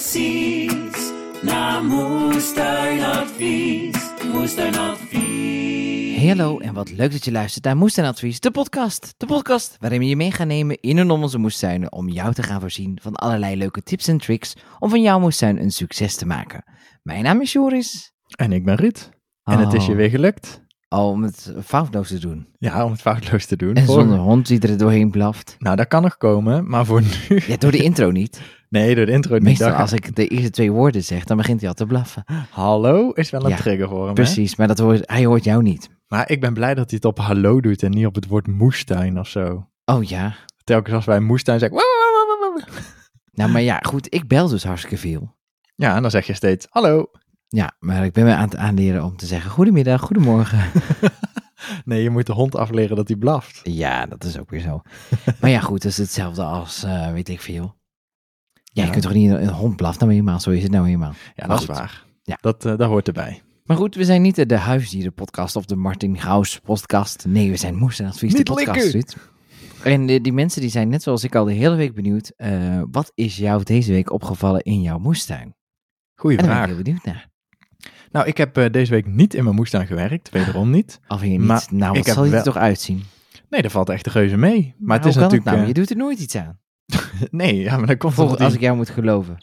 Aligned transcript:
Precies 0.00 1.12
naar 1.42 1.84
Moestuinadvies. 1.84 3.96
Moestuinadvies. 4.32 6.16
Hey, 6.16 6.26
hallo 6.28 6.58
en 6.58 6.74
wat 6.74 6.90
leuk 6.90 7.12
dat 7.12 7.24
je 7.24 7.32
luistert 7.32 7.64
naar 7.64 7.76
Moestuinadvies, 7.76 8.40
de 8.40 8.50
podcast. 8.50 9.14
De 9.16 9.26
podcast 9.26 9.76
waarin 9.80 9.98
we 9.98 10.06
je 10.06 10.16
mee 10.16 10.30
gaan 10.30 10.46
nemen 10.46 10.80
in 10.80 10.98
en 10.98 11.10
om 11.10 11.22
onze 11.22 11.38
moestuinen 11.38 11.92
om 11.92 12.08
jou 12.08 12.32
te 12.34 12.42
gaan 12.42 12.60
voorzien 12.60 12.98
van 13.02 13.14
allerlei 13.14 13.56
leuke 13.56 13.82
tips 13.82 14.08
en 14.08 14.18
tricks 14.18 14.54
om 14.78 14.90
van 14.90 15.02
jouw 15.02 15.18
moestuin 15.18 15.60
een 15.60 15.70
succes 15.72 16.16
te 16.16 16.26
maken. 16.26 16.64
Mijn 17.02 17.22
naam 17.22 17.40
is 17.40 17.52
Joris. 17.52 18.12
En 18.36 18.52
ik 18.52 18.64
ben 18.64 18.74
Ruud. 18.76 19.10
En 19.44 19.58
het 19.58 19.72
is 19.72 19.84
je 19.84 19.90
Oh. 19.90 19.96
weer 19.96 20.10
gelukt. 20.10 20.64
Oh, 20.88 21.08
om 21.08 21.22
het 21.22 21.54
foutloos 21.64 22.08
te 22.08 22.18
doen. 22.18 22.46
Ja, 22.58 22.84
om 22.84 22.90
het 22.90 23.00
foutloos 23.00 23.46
te 23.46 23.56
doen. 23.56 23.74
En 23.74 23.84
Voor- 23.84 23.94
zonder 24.00 24.18
hond 24.18 24.46
die 24.46 24.60
er 24.60 24.76
doorheen 24.78 25.10
blaft. 25.10 25.56
Nou, 25.58 25.76
dat 25.76 25.88
kan 25.88 26.02
nog 26.02 26.16
komen, 26.16 26.68
maar 26.68 26.84
voor 26.86 27.02
nu... 27.02 27.40
Ja, 27.46 27.56
door 27.56 27.70
de 27.70 27.82
intro 27.82 28.10
niet. 28.10 28.40
Nee, 28.68 28.94
door 28.94 29.06
de 29.06 29.12
intro 29.12 29.34
niet. 29.34 29.42
Meestal 29.42 29.72
als 29.72 29.92
ik 29.92 30.16
de 30.16 30.26
eerste 30.26 30.50
twee 30.50 30.72
woorden 30.72 31.04
zeg, 31.04 31.24
dan 31.24 31.36
begint 31.36 31.60
hij 31.60 31.68
al 31.68 31.74
te 31.74 31.86
blaffen. 31.86 32.24
Hallo 32.50 33.10
is 33.10 33.30
wel 33.30 33.44
een 33.44 33.50
Ja, 33.50 33.56
trigger 33.56 33.88
voor 33.88 33.98
hem, 33.98 34.08
hè? 34.08 34.12
Precies, 34.12 34.56
maar 34.56 34.68
dat 34.68 34.78
hoort, 34.78 35.10
hij 35.10 35.24
hoort 35.24 35.44
jou 35.44 35.62
niet. 35.62 35.88
Maar 36.08 36.30
ik 36.30 36.40
ben 36.40 36.54
blij 36.54 36.74
dat 36.74 36.90
hij 36.90 36.98
het 37.02 37.04
op 37.04 37.18
hallo 37.18 37.60
doet 37.60 37.82
en 37.82 37.90
niet 37.90 38.06
op 38.06 38.14
het 38.14 38.26
woord 38.26 38.46
moestuin 38.46 39.18
of 39.18 39.28
zo. 39.28 39.68
Oh 39.84 40.04
ja. 40.04 40.34
Telkens 40.64 40.94
als 40.94 41.04
wij 41.04 41.20
moestuin 41.20 41.58
zeggen... 41.58 41.78
Nou, 43.32 43.50
maar 43.50 43.62
ja, 43.62 43.78
goed, 43.82 44.14
ik 44.14 44.28
bel 44.28 44.48
dus 44.48 44.64
hartstikke 44.64 44.96
veel. 44.98 45.34
Ja, 45.74 45.96
en 45.96 46.02
dan 46.02 46.10
zeg 46.10 46.26
je 46.26 46.34
steeds 46.34 46.66
hallo. 46.70 47.10
Ja, 47.48 47.76
maar 47.78 48.04
ik 48.04 48.12
ben 48.12 48.24
me 48.24 48.34
aan 48.34 48.48
het 48.48 48.56
aanleren 48.56 49.04
om 49.04 49.16
te 49.16 49.26
zeggen 49.26 49.50
goedemiddag, 49.50 50.00
goedemorgen. 50.00 50.60
Nee, 51.84 52.02
je 52.02 52.10
moet 52.10 52.26
de 52.26 52.32
hond 52.32 52.56
afleren 52.56 52.96
dat 52.96 53.08
hij 53.08 53.16
blaft. 53.16 53.60
Ja, 53.62 54.06
dat 54.06 54.24
is 54.24 54.38
ook 54.38 54.50
weer 54.50 54.60
zo. 54.60 54.80
maar 55.40 55.50
ja, 55.50 55.60
goed, 55.60 55.82
dat 55.82 55.90
is 55.90 55.96
hetzelfde 55.96 56.42
als, 56.42 56.82
eh, 56.82 57.12
weet 57.12 57.28
ik 57.28 57.40
veel. 57.40 57.74
Ja, 58.76 58.84
je 58.84 58.90
kunt 58.90 59.02
toch 59.02 59.12
niet 59.12 59.30
een, 59.30 59.48
hond 59.48 59.76
blaft 59.76 60.00
nou 60.00 60.12
eenmaal, 60.12 60.40
zo 60.40 60.50
is 60.50 60.62
het 60.62 60.72
nou 60.72 60.86
eenmaal. 60.88 61.12
Ja, 61.34 61.46
dat 61.46 61.60
is 61.60 61.66
waar. 61.66 62.04
Ja. 62.22 62.38
Dat, 62.40 62.64
eh, 62.64 62.76
dat 62.76 62.88
hoort 62.88 63.06
erbij. 63.06 63.42
Maar 63.64 63.76
goed, 63.76 63.94
we 63.94 64.04
zijn 64.04 64.22
niet 64.22 64.48
de, 64.48 64.56
huisdierenpodcast 64.56 65.56
of 65.56 65.64
de 65.64 65.76
Martin 65.76 66.18
Gaus 66.18 66.58
podcast. 66.58 67.24
Nee, 67.28 67.50
we 67.50 67.56
zijn 67.56 67.74
Moes 67.76 67.98
en 67.98 68.06
Advies, 68.06 68.34
de 68.34 68.42
podcast. 68.42 69.16
En 69.82 70.06
die, 70.06 70.20
die 70.20 70.32
mensen 70.32 70.60
die 70.60 70.70
zijn 70.70 70.88
net 70.88 71.02
zoals 71.02 71.24
ik 71.24 71.34
al 71.34 71.44
de 71.44 71.52
hele 71.52 71.74
week 71.76 71.94
benieuwd. 71.94 72.32
eh, 72.36 72.82
wat 72.90 73.12
is 73.14 73.36
jou 73.36 73.62
deze 73.62 73.92
week 73.92 74.12
opgevallen 74.12 74.60
in 74.62 74.82
jouw 74.82 74.98
moestuin? 74.98 75.54
Goeie 76.14 76.36
En 76.38 76.44
daar 76.44 76.52
ben 76.54 76.62
ik 76.62 76.64
vraag. 76.64 76.74
heel 76.76 76.84
benieuwd 76.84 77.04
naar. 77.04 77.28
Nou, 78.10 78.26
ik 78.26 78.36
heb 78.36 78.56
eh, 78.56 78.70
deze 78.70 78.90
week 78.90 79.06
niet 79.06 79.34
in 79.34 79.44
mijn 79.44 79.56
moestuin 79.56 79.86
gewerkt. 79.86 80.30
Wederom 80.30 80.70
niet. 80.70 81.00
Je 81.20 81.26
niet, 81.26 81.40
Maar 81.40 81.66
nou, 81.70 81.98
ik 81.98 82.04
wat 82.04 82.14
zal 82.14 82.22
je 82.24 82.28
er 82.30 82.34
wel- 82.34 82.44
toch 82.44 82.56
uitzien? 82.56 83.02
Nee, 83.50 83.62
dat 83.62 83.72
valt 83.72 83.88
echt 83.88 84.04
de 84.04 84.10
geuze 84.10 84.36
mee. 84.36 84.74
Maar 84.78 84.96
het 84.96 85.04
Hoe 85.04 85.14
is 85.14 85.18
natuurlijk... 85.20 85.44
nou? 85.50 85.60
eh, 85.60 85.66
Je 85.66 85.74
doet 85.74 85.90
er 85.90 85.96
nooit 85.96 86.18
iets 86.20 86.36
aan. 86.36 86.58
Nee, 87.30 87.56
ja, 87.56 87.76
maar 87.76 87.86
dat 87.86 87.96
komt 87.96 88.14
Volgens, 88.14 88.38
als 88.38 88.48
die- 88.48 88.58
ik 88.58 88.64
jou 88.64 88.76
moet 88.76 88.90
geloven. 88.90 89.38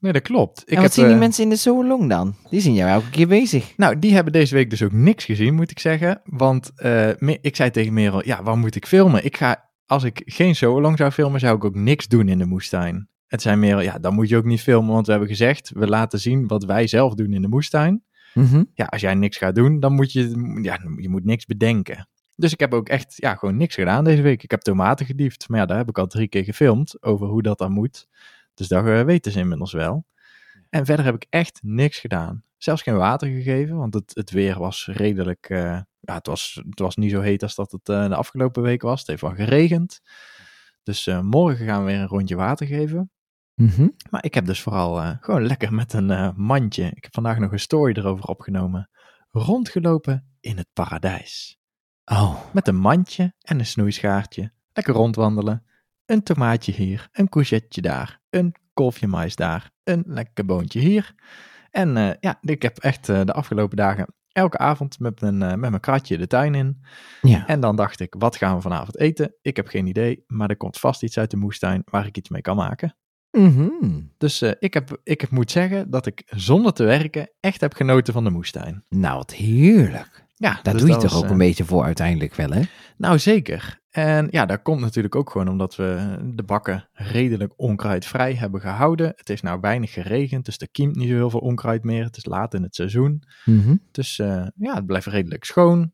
Nee, 0.00 0.12
dat 0.12 0.22
klopt. 0.22 0.62
Ik 0.62 0.68
en 0.68 0.74
wat 0.74 0.82
heb, 0.82 0.92
zien 0.92 1.04
die 1.04 1.14
eh, 1.14 1.20
mensen 1.20 1.42
in 1.44 1.48
de 1.48 1.56
Solong 1.56 2.08
dan? 2.08 2.34
Die 2.50 2.60
zien 2.60 2.74
jou 2.74 2.90
elke 2.90 3.10
keer 3.10 3.28
bezig. 3.28 3.72
Nou, 3.76 3.98
die 3.98 4.14
hebben 4.14 4.32
deze 4.32 4.54
week 4.54 4.70
dus 4.70 4.82
ook 4.82 4.92
niks 4.92 5.24
gezien, 5.24 5.54
moet 5.54 5.70
ik 5.70 5.78
zeggen. 5.78 6.20
Want 6.24 6.72
eh, 6.74 7.08
ik 7.40 7.56
zei 7.56 7.70
tegen 7.70 7.92
Merel, 7.92 8.26
ja, 8.26 8.42
waar 8.42 8.58
moet 8.58 8.74
ik 8.74 8.86
filmen? 8.86 9.24
Ik 9.24 9.36
ga, 9.36 9.70
als 9.86 10.04
ik 10.04 10.22
geen 10.24 10.54
solo 10.56 10.96
zou 10.96 11.10
filmen, 11.10 11.40
zou 11.40 11.56
ik 11.56 11.64
ook 11.64 11.74
niks 11.74 12.08
doen 12.08 12.28
in 12.28 12.38
de 12.38 12.46
moestuin. 12.46 13.08
Het 13.26 13.42
zei 13.42 13.56
Merel, 13.56 13.80
ja, 13.80 13.98
dan 13.98 14.14
moet 14.14 14.28
je 14.28 14.36
ook 14.36 14.44
niet 14.44 14.60
filmen, 14.60 14.92
want 14.92 15.04
we 15.06 15.12
hebben 15.12 15.30
gezegd, 15.30 15.70
we 15.74 15.86
laten 15.86 16.20
zien 16.20 16.46
wat 16.46 16.64
wij 16.64 16.86
zelf 16.86 17.14
doen 17.14 17.32
in 17.32 17.42
de 17.42 17.48
moestuin. 17.48 18.02
Mhm. 18.34 18.64
Ja, 18.74 18.84
als 18.84 19.00
jij 19.00 19.14
niks 19.14 19.36
gaat 19.36 19.54
doen, 19.54 19.80
dan 19.80 19.92
moet 19.92 20.12
je, 20.12 20.58
ja, 20.62 20.78
je 20.96 21.08
moet 21.08 21.24
niks 21.24 21.46
bedenken. 21.46 22.08
Dus 22.42 22.52
ik 22.52 22.60
heb 22.60 22.74
ook 22.74 22.88
echt, 22.88 23.14
ja, 23.16 23.34
gewoon 23.34 23.56
niks 23.56 23.74
gedaan 23.74 24.04
deze 24.04 24.22
week. 24.22 24.42
Ik 24.42 24.50
heb 24.50 24.60
tomaten 24.60 25.06
gediefd, 25.06 25.48
maar 25.48 25.58
ja, 25.60 25.66
daar 25.66 25.76
heb 25.76 25.88
ik 25.88 25.98
al 25.98 26.06
drie 26.06 26.28
keer 26.28 26.44
gefilmd 26.44 27.02
over 27.02 27.26
hoe 27.26 27.42
dat 27.42 27.58
dan 27.58 27.72
moet. 27.72 28.08
Dus 28.54 28.68
dat 28.68 28.86
eh, 28.86 29.02
weten 29.02 29.32
ze 29.32 29.38
inmiddels 29.38 29.72
wel. 29.72 30.06
En 30.70 30.86
verder 30.86 31.04
heb 31.04 31.14
ik 31.14 31.26
echt 31.30 31.58
niks 31.62 31.98
gedaan. 31.98 32.44
Zelfs 32.56 32.82
geen 32.82 32.96
water 32.96 33.28
gegeven, 33.28 33.76
want 33.76 33.94
het, 33.94 34.14
het 34.14 34.30
weer 34.30 34.58
was 34.58 34.88
redelijk. 34.92 35.48
eh, 35.48 35.80
ja, 36.00 36.14
het 36.14 36.26
was, 36.26 36.62
het 36.68 36.78
was 36.78 36.96
niet 36.96 37.10
zo 37.10 37.20
heet 37.20 37.42
als 37.42 37.54
dat 37.54 37.72
het 37.72 37.88
eh, 37.88 38.08
de 38.08 38.14
afgelopen 38.14 38.62
week 38.62 38.82
was. 38.82 38.98
Het 38.98 39.08
heeft 39.08 39.20
wel 39.22 39.34
geregend. 39.34 40.00
Dus 40.82 41.06
morgen 41.22 41.66
gaan 41.66 41.84
we 41.84 41.90
weer 41.90 42.00
een 42.00 42.06
rondje 42.06 42.36
water 42.36 42.66
geven. 42.66 43.10
Mhm. 43.54 43.88
Maar 44.10 44.24
ik 44.24 44.34
heb 44.34 44.46
dus 44.46 44.60
vooral 44.60 45.16
gewoon 45.20 45.46
lekker 45.46 45.74
met 45.74 45.92
een 45.92 46.32
mandje. 46.36 46.86
Ik 46.94 47.02
heb 47.02 47.14
vandaag 47.14 47.38
nog 47.38 47.52
een 47.52 47.60
story 47.60 47.92
erover 47.96 48.24
opgenomen. 48.24 48.90
Rondgelopen 49.30 50.36
in 50.40 50.56
het 50.56 50.68
paradijs. 50.72 51.60
Oh, 52.12 52.34
Met 52.52 52.68
een 52.68 52.76
mandje 52.76 53.34
en 53.40 53.58
een 53.58 53.66
snoeischaartje. 53.66 54.52
Lekker 54.72 54.94
rondwandelen. 54.94 55.64
Een 56.06 56.22
tomaatje 56.22 56.72
hier, 56.72 57.08
een 57.12 57.28
courgette 57.28 57.80
daar, 57.80 58.20
een 58.30 58.54
kolfje 58.72 59.06
mais 59.06 59.36
daar, 59.36 59.70
een 59.84 60.04
lekker 60.06 60.44
boontje 60.44 60.80
hier. 60.80 61.14
En 61.70 61.96
eh, 61.96 62.10
ja, 62.20 62.38
ik 62.40 62.62
heb 62.62 62.78
echt 62.78 63.08
eh, 63.08 63.20
de 63.24 63.32
afgelopen 63.32 63.76
dagen 63.76 64.14
elke 64.32 64.58
avond 64.58 64.98
met 64.98 65.20
mijn, 65.20 65.42
eh, 65.42 65.48
met 65.48 65.70
mijn 65.70 65.80
kratje 65.80 66.18
de 66.18 66.26
tuin 66.26 66.54
in. 66.54 66.84
ja. 67.22 67.46
En 67.46 67.60
dan 67.60 67.76
dacht 67.76 68.00
ik, 68.00 68.14
wat 68.18 68.36
gaan 68.36 68.56
we 68.56 68.62
vanavond 68.62 68.98
eten? 68.98 69.34
Ik 69.42 69.56
heb 69.56 69.66
geen 69.66 69.86
idee, 69.86 70.24
maar 70.26 70.50
er 70.50 70.56
komt 70.56 70.78
vast 70.78 71.02
iets 71.02 71.18
uit 71.18 71.30
de 71.30 71.36
moestuin 71.36 71.82
waar 71.84 72.06
ik 72.06 72.16
iets 72.16 72.28
mee 72.28 72.42
kan 72.42 72.56
maken. 72.56 72.96
Mhm. 73.30 74.00
Dus 74.18 74.42
ik, 74.42 74.74
heb, 74.74 75.00
ik 75.04 75.30
moet 75.30 75.50
zeggen 75.50 75.90
dat 75.90 76.06
ik 76.06 76.22
zonder 76.26 76.72
te 76.72 76.84
werken 76.84 77.30
echt 77.40 77.60
heb 77.60 77.74
genoten 77.74 78.12
van 78.12 78.24
de 78.24 78.30
moestuin. 78.30 78.84
Nou, 78.88 79.16
wat 79.16 79.34
heerlijk. 79.34 80.21
Ja, 80.42 80.58
Daar 80.62 80.72
dus 80.72 80.82
doe 80.82 80.90
je 80.90 80.96
toch 80.96 81.10
was, 81.10 81.18
ook 81.18 81.24
eh, 81.24 81.30
een 81.30 81.38
beetje 81.38 81.64
voor 81.64 81.84
uiteindelijk 81.84 82.34
wel, 82.34 82.50
hè? 82.50 82.62
Nou, 82.96 83.18
zeker. 83.18 83.80
En 83.90 84.28
ja, 84.30 84.46
dat 84.46 84.62
komt 84.62 84.80
natuurlijk 84.80 85.14
ook 85.14 85.30
gewoon 85.30 85.48
omdat 85.48 85.76
we 85.76 86.18
de 86.34 86.42
bakken 86.42 86.88
redelijk 86.92 87.52
onkruidvrij 87.56 88.34
hebben 88.34 88.60
gehouden. 88.60 89.12
Het 89.16 89.28
heeft 89.28 89.42
nou 89.42 89.60
weinig 89.60 89.92
geregend, 89.92 90.44
dus 90.44 90.58
er 90.58 90.70
kiemt 90.70 90.96
niet 90.96 91.08
zo 91.08 91.14
heel 91.14 91.30
veel 91.30 91.40
onkruid 91.40 91.84
meer. 91.84 92.04
Het 92.04 92.16
is 92.16 92.24
laat 92.24 92.54
in 92.54 92.62
het 92.62 92.74
seizoen. 92.74 93.22
Mhm. 93.44 93.76
Dus 93.90 94.18
eh, 94.18 94.46
ja, 94.54 94.74
het 94.74 94.86
blijft 94.86 95.06
redelijk 95.06 95.44
schoon. 95.44 95.92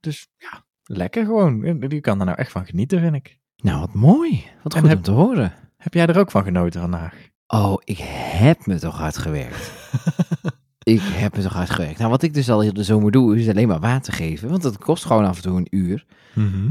Dus 0.00 0.28
ja, 0.36 0.64
lekker 0.82 1.24
gewoon. 1.24 1.86
Je 1.88 2.00
kan 2.00 2.18
er 2.20 2.26
nou 2.26 2.38
echt 2.38 2.50
van 2.50 2.66
genieten, 2.66 3.00
vind 3.00 3.14
ik. 3.14 3.38
Nou, 3.56 3.80
wat 3.80 3.94
mooi. 3.94 4.44
Wat 4.62 4.74
En 4.74 4.80
goed 4.80 4.88
heb- 4.88 4.98
om 4.98 5.04
te 5.04 5.10
horen. 5.10 5.52
Heb 5.76 5.94
jij 5.94 6.06
er 6.06 6.18
ook 6.18 6.30
van 6.30 6.44
genoten 6.44 6.80
vandaag? 6.80 7.14
Oh, 7.46 7.74
ik 7.84 7.98
heb 8.32 8.66
me 8.66 8.78
toch 8.78 8.98
hard 8.98 9.18
gewerkt. 9.18 9.72
ik 10.82 11.00
heb 11.02 11.36
me 11.36 11.42
toch 11.42 11.52
hard 11.52 11.70
gewerkt. 11.70 11.98
Nou, 11.98 12.10
wat 12.10 12.22
ik 12.22 12.34
dus 12.34 12.50
al 12.50 12.60
heel 12.60 12.72
de 12.72 12.84
zomer 12.84 13.10
doe, 13.10 13.38
is 13.38 13.48
alleen 13.48 13.68
maar 13.68 13.80
water 13.80 14.12
geven. 14.12 14.48
Want 14.48 14.62
dat 14.62 14.78
kost 14.78 15.04
gewoon 15.04 15.24
af 15.24 15.36
en 15.36 15.42
toe 15.42 15.56
een 15.56 15.66
uur. 15.70 16.04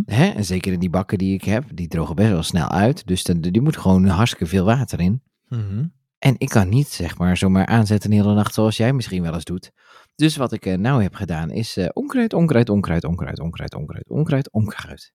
Hè? 0.06 0.26
En 0.26 0.46
zeker 0.46 0.74
in 0.74 0.80
die 0.80 0.90
bakken 0.90 1.18
die 1.18 1.34
ik 1.34 1.44
heb, 1.44 1.64
die 1.74 1.88
drogen 1.88 2.16
best 2.16 2.30
wel 2.30 2.44
snel 2.44 2.70
uit. 2.70 3.08
Dus 3.08 3.24
dan, 3.24 3.42
die 3.42 3.62
moet 3.62 3.78
gewoon 3.78 4.06
hartstikke 4.06 4.46
veel 4.46 4.66
water 4.66 5.00
in. 5.00 5.22
Mhm. 5.48 5.86
En 6.20 6.36
ik 6.38 6.50
kan 6.50 6.70
niet, 6.70 6.88
zeg 6.88 7.18
maar, 7.18 7.38
zomaar 7.38 7.66
aanzetten 7.66 8.10
de 8.10 8.16
hele 8.16 8.34
nacht 8.34 8.54
zoals 8.54 8.78
jij 8.78 8.94
misschien 8.94 9.22
wel 9.22 9.34
eens 9.34 9.44
doet. 9.44 9.72
Dus 10.16 10.36
wat 10.36 10.52
ik 10.52 10.66
eh, 10.66 10.78
nou 10.78 11.04
heb 11.04 11.16
gedaan 11.16 11.50
is 11.52 11.78
eh, 11.78 11.88
onkruid, 11.94 12.34
onkruid, 12.34 12.70
onkruid, 12.70 13.04
onkruid, 13.04 13.40
onkruid, 13.40 13.76
onkruid, 13.76 14.10
onkruid, 14.10 14.52
onkruid. 14.52 15.14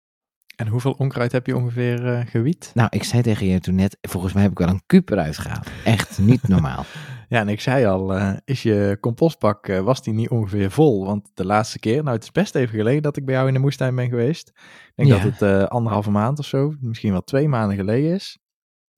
En 0.57 0.69
hoeveel 0.69 0.93
onkruid 0.93 1.33
heb 1.33 1.47
je 1.47 1.57
ongeveer 1.57 2.07
eh 2.07 2.27
gewiet? 2.27 2.71
Nou, 2.75 2.89
ik 2.91 3.05
zei 3.05 3.23
tegen 3.23 3.47
je 3.47 3.61
toen 3.61 3.75
net, 3.75 3.99
volgens 4.01 4.33
mij 4.33 4.43
heb 4.43 4.51
ik 4.51 4.59
wel 4.59 4.69
een 4.69 4.83
kuub 4.87 5.11
eruit 5.11 5.39
gehaald. 5.39 5.69
Echt 5.85 6.19
niet 6.19 6.49
normaal. 6.49 6.85
Ja, 7.29 7.41
en 7.41 7.49
ik 7.49 7.61
zei 7.61 7.85
al, 7.87 8.15
eh, 8.15 8.37
is 8.45 8.63
je 8.63 8.99
compostbak, 9.01 9.69
eh, 9.69 9.81
was 9.81 10.03
die 10.03 10.15
niet 10.15 10.29
ongeveer 10.29 10.71
vol? 10.71 11.05
Want 11.05 11.31
de 11.35 11.45
laatste 11.47 11.79
keer, 11.79 12.03
nou 12.03 12.15
het 12.15 12.23
is 12.23 12.31
best 12.33 12.55
even 12.55 12.77
geleden 12.77 13.03
dat 13.03 13.17
ik 13.17 13.25
bij 13.25 13.35
jou 13.35 13.49
in 13.49 13.55
de 13.55 13.61
moestuin 13.61 13.95
ben 13.95 14.09
geweest. 14.09 14.49
Ik 14.49 14.93
denk 14.95 15.09
Ja. 15.09 15.15
dat 15.15 15.33
het 15.33 15.43
eh, 15.43 15.65
anderhalve 15.67 16.11
maand 16.11 16.39
of 16.39 16.47
zo, 16.47 16.75
misschien 16.81 17.13
wel 17.13 17.23
twee 17.23 17.49
maanden 17.49 17.77
geleden 17.77 18.15
is. 18.15 18.39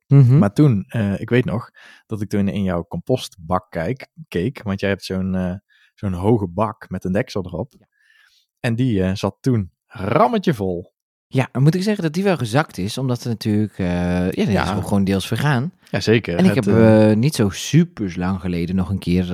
Mhm. 0.06 0.38
Maar 0.38 0.53
toen, 0.53 0.84
ik 1.17 1.31
weet 1.31 1.44
nog, 1.44 1.71
dat 2.06 2.20
ik 2.20 2.29
toen 2.29 2.49
in 2.49 2.62
jouw 2.62 2.85
compostbak 2.85 3.70
kijk, 3.70 4.08
keek. 4.29 4.62
Want 4.62 4.81
jij 4.81 4.88
hebt 4.88 5.05
zo'n 5.05 5.61
zo'n 5.94 6.12
hoge 6.12 6.49
bak 6.49 6.88
met 6.91 7.05
een 7.05 7.12
deksel 7.12 7.44
erop. 7.47 7.73
En 8.61 8.75
die 8.75 9.14
zat 9.14 9.37
toen 9.41 9.73
rammetje 9.87 10.55
vol. 10.55 10.93
Ja, 11.30 11.48
dan 11.52 11.62
moet 11.62 11.75
ik 11.75 11.82
zeggen 11.82 12.02
dat 12.02 12.12
die 12.12 12.22
wel 12.25 12.36
gezakt 12.36 12.78
is, 12.78 12.98
omdat 12.98 13.22
er 13.22 13.28
natuurlijk, 13.28 13.78
eh, 13.78 13.86
ja, 14.30 14.30
die 14.30 14.50
Ja. 14.50 14.76
is 14.76 14.82
gewoon 14.84 15.04
deels 15.04 15.26
vergaan. 15.26 15.72
Jazeker. 15.90 16.36
En 16.36 16.44
ik 16.44 16.54
het, 16.54 16.64
heb 16.64 16.75
eh, 16.75 17.10
eh, 17.10 17.16
niet 17.16 17.34
zo 17.34 17.50
super 17.50 18.14
lang 18.16 18.40
geleden 18.40 18.76
nog 18.76 18.90
een 18.90 18.98
keer, 18.98 19.25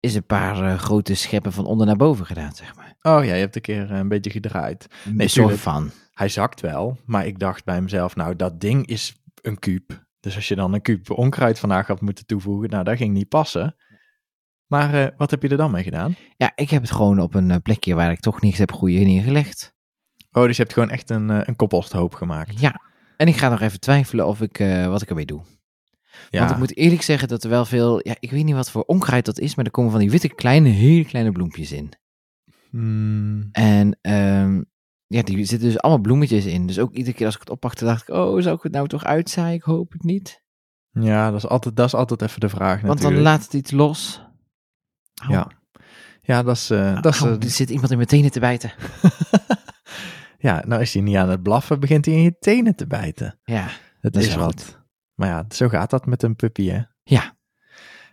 is 0.00 0.14
een 0.14 0.26
paar 0.26 0.78
grote 0.78 1.14
scheppen 1.14 1.52
van 1.52 1.66
onder 1.66 1.86
naar 1.86 1.96
boven 1.96 2.26
gedaan, 2.26 2.54
zeg 2.54 2.76
maar. 2.76 2.96
Oh 3.02 3.24
ja, 3.24 3.34
je 3.34 3.40
hebt 3.40 3.56
een 3.56 3.62
keer 3.62 3.90
een 3.90 4.08
beetje 4.08 4.30
gedraaid. 4.30 4.86
Een 5.16 5.30
soort 5.30 5.58
van. 5.58 5.90
Hij 6.12 6.28
zakt 6.28 6.60
wel, 6.60 6.98
maar 7.04 7.26
ik 7.26 7.38
dacht 7.38 7.64
bij 7.64 7.80
mezelf, 7.80 8.16
nou 8.16 8.36
dat 8.36 8.60
ding 8.60 8.86
is 8.86 9.22
een 9.42 9.58
kuub. 9.58 10.04
Dus 10.20 10.34
als 10.34 10.48
je 10.48 10.54
dan 10.54 10.72
een 10.72 10.82
kuub 10.82 11.10
onkruid 11.10 11.58
vandaag 11.58 11.86
had 11.86 12.00
moeten 12.00 12.26
toevoegen, 12.26 12.70
nou 12.70 12.84
dat 12.84 12.96
ging 12.96 13.12
niet 13.12 13.28
passen. 13.28 13.76
Maar 14.66 15.14
wat 15.16 15.30
heb 15.30 15.42
je 15.42 15.48
er 15.48 15.56
dan 15.56 15.70
mee 15.70 15.82
gedaan? 15.82 16.16
Ja, 16.36 16.52
ik 16.54 16.70
heb 16.70 16.82
het 16.82 16.90
gewoon 16.90 17.20
op 17.20 17.34
een 17.34 17.62
plekje 17.62 17.94
waar 17.94 18.10
ik 18.10 18.20
toch 18.20 18.40
niks 18.40 18.58
heb 18.58 18.72
goeie 18.72 19.04
neergelegd. 19.04 19.74
Oh, 20.36 20.44
dus 20.44 20.56
je 20.56 20.62
hebt 20.62 20.74
gewoon 20.74 20.90
echt 20.90 21.10
een, 21.10 21.30
eh, 21.30 21.40
een 21.42 21.56
komposthoop 21.56 22.14
gemaakt. 22.14 22.60
Ja, 22.60 22.80
en 23.16 23.28
ik 23.28 23.36
ga 23.36 23.48
nog 23.48 23.60
even 23.60 23.80
twijfelen 23.80 24.26
of 24.26 24.40
ik, 24.40 24.58
eh, 24.58 24.86
wat 24.86 25.02
ik 25.02 25.08
ermee 25.08 25.26
doe. 25.26 25.42
Ja, 26.30 26.38
Want 26.38 26.50
ik 26.50 26.56
moet 26.58 26.76
eerlijk 26.76 27.02
zeggen 27.02 27.28
dat 27.28 27.44
er 27.44 27.50
wel 27.50 27.64
veel, 27.64 28.00
ja, 28.08 28.16
ik 28.20 28.30
weet 28.30 28.44
niet 28.44 28.54
wat 28.54 28.70
voor 28.70 28.82
onkruid 28.82 29.24
dat 29.24 29.38
is, 29.38 29.54
maar 29.54 29.64
er 29.64 29.70
komen 29.70 29.90
van 29.90 30.00
die 30.00 30.10
witte 30.10 30.28
kleine, 30.28 30.68
hele 30.68 31.04
kleine 31.04 31.32
bloempjes 31.32 31.72
in. 31.72 31.92
Hmm, 32.70 33.48
En 33.52 33.98
ehm, 34.00 34.62
ja, 35.06 35.22
die 35.22 35.44
zitten 35.44 35.68
dus 35.68 35.78
allemaal 35.80 36.02
bloemetjes 36.02 36.44
in. 36.44 36.66
Dus 36.66 36.78
ook 36.78 36.92
iedere 36.92 37.16
keer 37.16 37.26
als 37.26 37.34
ik 37.34 37.40
het 37.40 37.50
oppakte, 37.50 37.84
dacht 37.84 38.02
ik, 38.08 38.14
oh, 38.14 38.42
zou 38.42 38.56
ik 38.56 38.62
het 38.62 38.72
nou 38.72 38.88
toch 38.88 39.04
uitzaaien? 39.04 39.54
Ik 39.54 39.62
hoop 39.62 39.92
het 39.92 40.02
niet. 40.02 40.42
Ja, 40.90 41.30
dat 41.30 41.38
is 41.38 41.48
altijd, 41.48 41.76
dat 41.76 41.86
is 41.86 41.94
altijd 41.94 42.22
even 42.22 42.40
de 42.40 42.48
vraag 42.48 42.80
Want 42.80 43.00
dan 43.00 43.20
laat 43.20 43.42
het 43.44 43.52
iets 43.54 43.70
los. 43.70 44.20
Ja. 45.28 45.50
Ja, 46.22 46.42
dat 46.42 46.56
is... 46.56 46.70
eh, 46.70 47.02
dat 47.02 47.14
is 47.14 47.20
er 47.20 47.36
zit 47.50 47.70
iemand 47.70 47.90
in 47.90 47.96
mijn 47.96 48.08
tenen 48.08 48.30
te 48.30 48.40
bijten. 48.40 48.72
ja, 50.46 50.62
nou 50.66 50.80
is 50.80 50.94
hij 50.94 51.02
niet 51.02 51.16
aan 51.16 51.28
het 51.28 51.42
blaffen, 51.42 51.80
begint 51.80 52.04
hij 52.04 52.14
in 52.14 52.22
je 52.22 52.38
tenen 52.38 52.74
te 52.74 52.86
bijten. 52.86 53.38
Ja, 53.44 53.68
Het 54.00 54.12
Dat 54.12 54.22
is, 54.22 54.34
wat. 54.34 54.84
Maar 55.14 55.28
ja, 55.28 55.44
zo 55.48 55.68
gaat 55.68 55.90
dat 55.90 56.06
met 56.06 56.22
een 56.22 56.36
puppy, 56.36 56.68
hè. 56.68 56.80
ja. 57.02 57.34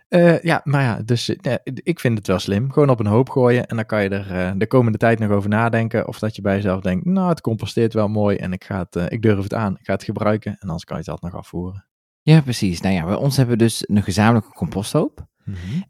Eh, 0.08 0.40
ja, 0.40 0.60
maar 0.64 0.82
ja, 0.82 1.02
dus 1.04 1.36
eh, 1.36 1.54
ik 1.64 2.00
vind 2.00 2.18
het 2.18 2.26
wel 2.26 2.38
slim. 2.38 2.72
Gewoon 2.72 2.90
op 2.90 3.00
een 3.00 3.06
hoop 3.06 3.30
gooien 3.30 3.66
en 3.66 3.76
dan 3.76 3.86
kan 3.86 4.02
je 4.02 4.08
er 4.08 4.30
eh, 4.30 4.52
de 4.56 4.66
komende 4.66 4.98
tijd 4.98 5.18
nog 5.18 5.30
over 5.30 5.48
nadenken. 5.48 6.08
Of 6.08 6.18
dat 6.18 6.36
je 6.36 6.42
bij 6.42 6.54
jezelf 6.54 6.80
denkt, 6.80 7.04
nou, 7.04 7.28
het 7.28 7.40
composteert 7.40 7.92
wel 7.92 8.08
mooi 8.08 8.36
en 8.36 8.52
ik, 8.52 8.64
ga 8.64 8.86
het, 8.90 9.12
ik 9.12 9.22
durf 9.22 9.42
het 9.42 9.54
aan. 9.54 9.72
Ik 9.78 9.84
ga 9.84 9.92
het 9.92 10.04
gebruiken 10.04 10.52
en 10.52 10.68
anders 10.68 10.84
kan 10.84 10.96
je 10.96 11.02
het 11.02 11.10
altijd 11.10 11.32
nog 11.32 11.40
afvoeren. 11.40 11.86
ja, 12.22 12.40
precies. 12.40 12.80
Nou 12.80 12.94
ja, 12.94 13.04
bij 13.04 13.14
ons 13.14 13.36
hebben 13.36 13.58
we 13.58 13.62
dus 13.62 13.88
een 13.88 14.02
gezamenlijke 14.02 14.52
composthoop. 14.52 15.26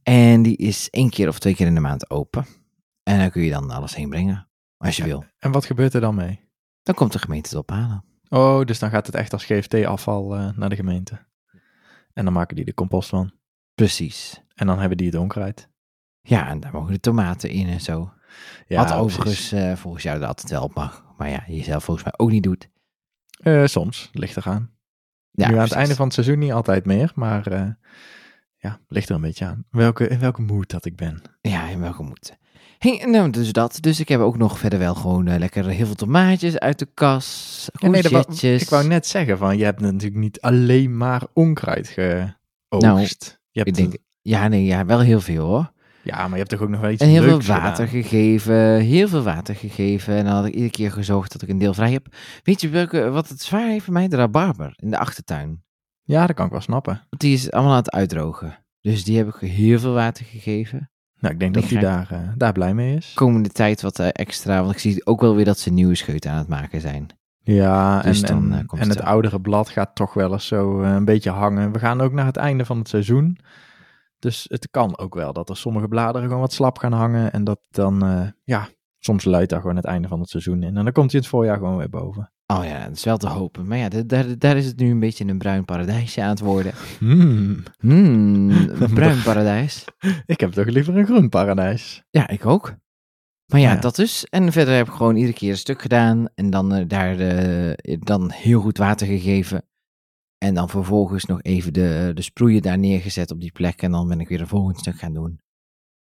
En 0.03 0.43
die 0.43 0.57
is 0.57 0.91
één 0.91 1.11
keer 1.11 1.29
of 1.29 1.39
twee 1.39 1.55
keer 1.55 1.67
in 1.67 1.75
de 1.75 1.81
maand 1.81 2.11
open. 2.11 2.47
En 3.03 3.19
dan 3.19 3.31
kun 3.31 3.43
je 3.43 3.51
dan 3.51 3.71
alles 3.71 3.95
heen 3.95 4.09
brengen, 4.09 4.49
als 4.77 4.97
je 4.97 5.03
Ja. 5.03 5.09
wil. 5.09 5.25
En 5.39 5.53
wat 5.53 5.65
gebeurt 5.65 5.95
er 5.95 6.01
dan 6.01 6.15
mee? 6.15 6.41
Dan 6.83 6.95
komt 6.95 7.13
de 7.13 7.19
gemeente 7.19 7.49
het 7.49 7.59
ophalen. 7.69 8.05
Oh, 8.29 8.65
dus 8.65 8.79
dan 8.79 8.91
gaat 8.91 9.07
het 9.07 9.15
echt 9.15 9.33
als 9.33 9.45
GFT-afval 9.45 10.37
eh, 10.37 10.49
naar 10.57 10.69
de 10.69 10.77
gemeente. 10.77 11.27
En 12.13 12.25
dan 12.25 12.33
maken 12.33 12.57
die 12.57 12.65
de 12.65 12.75
compost 12.75 13.09
van. 13.09 13.33
Precies. 13.75 14.43
En 14.55 14.67
dan 14.67 14.79
hebben 14.79 14.97
die 14.97 15.07
het 15.07 15.17
onkruid. 15.17 15.69
Ja, 16.21 16.49
en 16.49 16.61
daar 16.61 16.73
mogen 16.73 16.93
de 16.93 17.01
tomaten 17.01 17.51
in 17.51 17.69
en 17.69 17.81
zo. 17.81 18.13
Ja, 18.67 18.83
Wat 18.83 18.93
overigens 18.93 19.53
eh, 19.53 19.77
volgens 19.77 20.03
jou 20.03 20.21
er 20.21 20.27
altijd 20.27 20.51
wel 20.51 20.63
op 20.63 20.75
mag. 20.75 21.05
Maar 21.17 21.31
ja, 21.31 21.45
je 21.47 21.63
zelf 21.63 21.85
volgens 21.85 22.05
mij 22.07 22.15
ook 22.17 22.31
niet 22.31 22.43
doet. 22.43 22.69
Eh, 23.43 23.65
soms, 23.67 24.11
ligt 24.13 24.37
eraan. 24.37 24.71
Ja, 25.31 25.49
nu 25.49 25.55
aan 25.55 25.63
het 25.63 25.73
einde 25.73 25.95
van 25.95 26.05
het 26.05 26.15
seizoen 26.15 26.39
niet 26.39 26.53
altijd 26.53 26.85
meer, 26.85 27.13
maar 27.15 27.77
ja, 28.57 28.81
ligt 28.89 29.09
er 29.09 29.15
een 29.15 29.21
beetje 29.21 29.45
aan. 29.45 29.65
Welke, 29.71 30.09
in 30.09 30.19
welke 30.19 30.43
mood 30.43 30.71
dat 30.71 30.85
ik 30.85 30.97
ben. 30.97 31.23
Ja, 31.41 31.69
in 31.69 31.81
welke 31.81 32.03
moet. 32.03 32.37
Hey, 32.79 33.05
nou, 33.07 33.31
dus 33.31 33.53
dat. 33.53 33.79
Dus 33.81 34.01
ik 34.01 34.09
heb 34.09 34.21
ook 34.21 34.37
nog 34.37 34.59
verder 34.59 34.79
wel 34.79 34.95
gewoon 34.95 35.27
eh, 35.27 35.39
lekker 35.39 35.67
heel 35.69 35.87
veel 35.87 35.95
tomaatjes 35.95 36.59
uit 36.59 36.79
de 36.79 36.89
kas. 36.95 37.69
Ja, 37.73 37.89
nee, 37.89 38.03
wou- 38.11 38.25
ik 38.63 38.69
wou 38.69 38.87
net 38.87 39.07
zeggen 39.07 39.39
van, 39.39 39.57
je 39.59 39.65
hebt 39.65 39.81
natuurlijk 39.81 40.15
niet 40.21 40.41
alleen 40.41 40.97
maar 40.97 41.23
onkruid 41.33 41.89
geoogst. 41.89 42.29
Nou, 42.69 43.01
je 43.51 43.61
hebt 43.61 43.69
Ik 43.69 43.75
denk, 43.75 43.97
ja, 44.23 44.49
nee, 44.49 44.65
ja, 44.65 44.85
wel 44.87 45.01
heel 45.01 45.21
veel 45.21 45.45
hoor. 45.47 45.73
ja, 46.03 46.17
maar 46.23 46.31
je 46.31 46.37
hebt 46.37 46.49
toch 46.51 46.61
ook 46.61 46.69
nog 46.69 46.81
wel 46.81 46.91
iets 46.91 47.03
En 47.03 47.09
heel 47.09 47.23
veel 47.23 47.41
water 47.43 47.87
gedaan? 47.87 48.03
gegeven, 48.03 48.81
heel 48.81 49.09
veel 49.09 49.23
water 49.23 49.55
gegeven. 49.55 50.15
En 50.17 50.25
dan 50.25 50.35
had 50.35 50.45
ik 50.47 50.53
iedere 50.53 50.71
keer 50.71 50.93
gezorgd 50.93 51.33
dat 51.33 51.43
ik 51.43 51.49
een 51.49 51.59
deel 51.59 51.75
vrij 51.75 51.93
heb. 51.93 52.07
Weet 52.43 52.61
je 52.61 52.69
welke, 52.69 53.11
wat 53.11 53.29
het 53.29 53.43
zwaar 53.43 53.69
heeft 53.69 53.85
voor 53.85 53.93
mij? 53.93 54.09
De 54.09 54.17
rabarber 54.17 54.75
in 54.77 54.91
de 54.91 54.99
achtertuin. 54.99 55.63
Ja, 56.03 56.27
dat 56.27 56.37
kan 56.37 56.45
ik 56.47 56.53
wel 56.53 56.61
snappen. 56.61 56.95
Want 57.11 57.23
die 57.23 57.35
is 57.35 57.51
allemaal 57.51 57.73
aan 57.73 57.79
het 57.79 57.91
uitdrogen. 57.91 58.59
Dus 58.81 59.05
die 59.05 59.17
heb 59.17 59.29
ik 59.29 59.49
heel 59.51 59.79
veel 59.79 59.93
water 59.93 60.25
gegeven. 60.25 60.91
Nou, 61.25 61.37
ik 61.37 61.41
denk 61.41 61.55
dat 61.55 61.65
hij 61.65 61.81
daar, 61.81 62.07
eh, 62.11 62.19
daar 62.37 62.53
blij 62.53 62.75
mee 62.75 62.97
is. 62.97 63.13
Komende 63.15 63.49
tijd 63.49 63.83
wat 63.83 63.99
eh, 63.99 64.09
extra, 64.13 64.61
want 64.61 64.73
ik 64.73 64.79
zie 64.79 65.07
ook 65.07 65.21
wel 65.21 65.35
weer 65.35 65.45
dat 65.45 65.59
ze 65.59 65.73
nieuwe 65.73 65.95
scheuten 65.95 66.31
aan 66.31 66.39
het 66.39 66.49
maken 66.49 66.81
zijn. 66.81 67.07
Ja, 67.43 68.03
Dus 68.03 68.23
en, 68.23 68.29
dan, 68.29 68.53
en, 68.53 68.67
eh, 68.71 68.81
en 68.81 68.89
het 68.89 69.01
oudere 69.01 69.41
blad 69.41 69.69
gaat 69.69 69.95
toch 69.95 70.15
wel 70.15 70.33
eens 70.33 70.47
zo 70.47 70.83
een 70.83 71.05
beetje 71.05 71.31
hangen. 71.31 71.73
We 71.73 71.79
gaan 71.79 72.01
ook 72.01 72.13
naar 72.13 72.27
het 72.27 72.37
einde 72.37 72.65
van 72.65 72.79
het 72.79 72.89
seizoen. 72.89 73.39
Dus 74.19 74.47
het 74.49 74.71
kan 74.71 74.99
ook 74.99 75.15
wel 75.15 75.33
dat 75.33 75.49
er 75.49 75.57
sommige 75.57 75.89
bladeren 75.89 76.23
gewoon 76.23 76.41
wat 76.41 76.53
slap 76.53 76.79
gaan 76.79 76.93
hangen. 76.93 77.33
En 77.33 77.45
dat 77.45 77.61
dan, 77.71 78.33
ja, 78.45 78.69
soms 78.99 79.25
luidt 79.25 79.51
daar 79.51 79.61
gewoon 79.61 79.77
het 79.77 79.85
einde 79.85 80.09
van 80.09 80.21
het 80.21 80.29
seizoen 80.29 80.63
in. 80.63 80.77
En 80.77 80.85
dan 80.85 80.93
komt 80.93 81.11
hij 81.11 81.21
het 81.21 81.29
voorjaar 81.29 81.57
gewoon 81.57 81.77
weer 81.77 81.91
boven. 81.91 82.33
Oh 82.47 82.65
ja, 82.65 82.85
dat 82.89 82.97
is 82.97 83.05
wel 83.05 83.17
te 83.17 83.29
hopen. 83.29 83.67
Maar 83.67 83.79
ja, 83.79 83.89
da- 83.89 84.03
daar, 84.03 84.39
daar 84.39 84.57
is 84.57 84.67
het 84.67 84.77
nu 84.79 84.91
een 84.91 85.01
beetje 85.01 85.25
een 85.25 85.39
bruin 85.39 85.65
paradijsje 85.65 86.23
aan 86.23 86.29
het 86.29 86.41
worden. 86.41 86.73
Hmm, 86.99 87.63
Hmm, 87.79 88.51
een 88.51 88.93
bruin 89.01 89.23
paradijs. 89.23 89.85
ik 90.27 90.41
heb 90.41 90.53
toch 90.53 90.67
liever 90.67 90.97
een 90.97 91.05
groen 91.07 91.29
paradijs. 91.29 92.03
Ja, 92.11 92.29
ik 92.29 92.47
ook. 92.47 92.75
Maar 93.47 93.61
ja, 93.61 93.73
Ja. 93.73 93.81
dat 93.81 93.97
dus. 93.97 94.25
En 94.25 94.53
verder 94.53 94.75
heb 94.77 94.87
ik 94.87 94.93
gewoon 94.93 95.17
iedere 95.17 95.35
keer 95.35 95.51
een 95.51 95.57
stuk 95.57 95.83
gedaan. 95.83 96.27
En 96.35 96.51
dan 96.51 96.75
eh, 96.75 96.89
daar 96.89 97.19
eh, 97.19 97.97
dan 98.01 98.31
heel 98.31 98.61
goed 98.61 98.79
water 98.79 99.07
gegeven. 99.07 99.65
En 100.39 100.55
dan 100.55 100.69
vervolgens 100.69 101.25
nog 101.25 101.43
even 101.43 101.73
de, 101.73 102.11
de 102.15 102.23
sproeien 102.23 102.63
daar 102.63 102.79
neergezet 102.79 103.31
op 103.31 103.41
die 103.41 103.53
plek. 103.53 103.83
En 103.83 103.91
dan 103.91 104.09
ben 104.09 104.21
ik 104.21 104.29
weer 104.29 104.41
een 104.41 104.47
volgend 104.47 104.79
stuk 104.79 104.99
gaan 104.99 105.15
doen. 105.15 105.41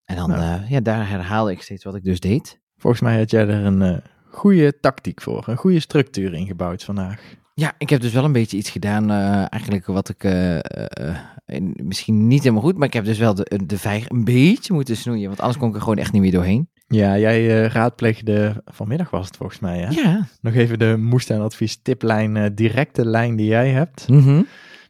En 0.06 0.15
dan, 0.15 0.29
Nou. 0.29 0.62
eh, 0.63 0.69
ja, 0.69 0.79
daar 0.79 1.09
herhaalde 1.09 1.51
ik 1.51 1.62
steeds 1.62 1.83
wat 1.83 1.95
ik 1.95 2.03
dus 2.03 2.19
deed. 2.19 2.59
Volgens 2.75 3.01
mij 3.01 3.18
had 3.18 3.31
jij 3.31 3.47
er 3.47 3.65
een 3.65 4.01
goede 4.29 4.79
tactiek 4.79 5.21
voor. 5.21 5.44
Een 5.47 5.57
goede 5.57 5.79
structuur 5.79 6.33
ingebouwd 6.33 6.83
vandaag. 6.83 7.21
Ja, 7.53 7.74
ik 7.77 7.89
heb 7.89 8.01
dus 8.01 8.13
wel 8.13 8.24
een 8.24 8.31
beetje 8.31 8.57
iets 8.57 8.69
gedaan. 8.69 9.09
eh, 9.12 9.45
eigenlijk 9.51 9.85
wat 9.85 10.09
ik 10.09 10.24
eh, 10.24 10.56
eh, 10.57 11.15
in- 11.45 11.77
misschien 11.83 12.27
niet 12.27 12.44
helemaal 12.44 12.63
goed. 12.63 12.77
Maar 12.77 12.88
ik 12.88 12.94
heb 12.94 13.06
dus 13.06 13.18
wel 13.18 13.33
de, 13.35 13.59
de 13.65 13.77
vijg 13.77 14.09
een 14.09 14.24
beetje 14.24 14.74
moeten 14.74 14.97
snoeien. 14.97 15.27
Want 15.27 15.39
anders 15.39 15.59
kon 15.59 15.69
ik 15.69 15.75
er 15.75 15.81
gewoon 15.81 15.97
echt 15.97 16.12
niet 16.12 16.21
meer 16.21 16.31
doorheen. 16.31 16.69
Ja, 16.88 17.18
jij 17.18 17.68
raadpleegde, 17.68 18.63
vanmiddag 18.65 19.09
was 19.09 19.27
het 19.27 19.38
volgens 19.38 19.59
mij, 19.59 19.79
hè? 19.79 19.88
Ja. 19.89 20.27
Nog 20.41 20.53
even 20.53 20.79
de 20.79 20.95
moestuinadvies 21.00 21.79
tiplijn, 21.81 22.38
eh, 22.38 22.45
directe 22.53 23.06
lijn 23.06 23.35
die 23.35 23.47
jij 23.47 23.69
hebt. 23.69 24.07
Mhm. 24.09 24.41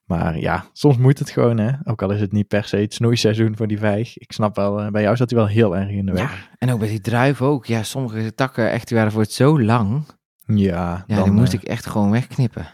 Maar 0.08 0.38
ja, 0.40 0.66
soms 0.74 0.98
moet 0.98 1.20
het 1.20 1.30
gewoon, 1.30 1.58
hè. 1.58 1.72
Ook 1.84 2.02
al 2.02 2.12
is 2.12 2.22
het 2.22 2.32
niet 2.32 2.48
per 2.48 2.64
se 2.64 2.78
het 2.78 2.94
snoeiseizoen 2.94 3.58
voor 3.58 3.68
die 3.68 3.78
vijg. 3.78 4.18
Ik 4.18 4.32
snap 4.32 4.56
wel, 4.56 4.82
eh, 4.82 4.88
bij 4.92 5.02
jou 5.02 5.16
zat 5.16 5.30
hij 5.30 5.40
wel 5.40 5.48
heel 5.48 5.78
erg 5.78 5.90
in 5.90 6.06
de 6.06 6.12
weg. 6.12 6.32
Ja, 6.32 6.50
en 6.58 6.72
ook 6.72 6.80
bij 6.80 6.88
die 6.88 7.02
druif 7.02 7.42
ook. 7.42 7.66
Ja, 7.66 7.84
sommige 7.84 8.34
takken 8.36 8.72
echt, 8.72 8.88
die 8.88 8.98
waren 8.98 9.12
voor 9.12 9.22
het 9.22 9.32
zo 9.32 9.62
lang. 9.62 10.04
Ja, 10.46 11.04
Ja, 11.08 11.16
dan, 11.16 11.24
die 11.24 11.34
moest 11.34 11.54
eh, 11.54 11.60
ik 11.62 11.68
echt 11.68 11.86
gewoon 11.86 12.12
wegknippen. 12.12 12.68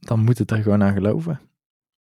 dan 0.00 0.20
moet 0.20 0.38
het 0.38 0.50
er 0.50 0.62
gewoon 0.62 0.82
aan 0.82 0.92
geloven. 0.92 1.40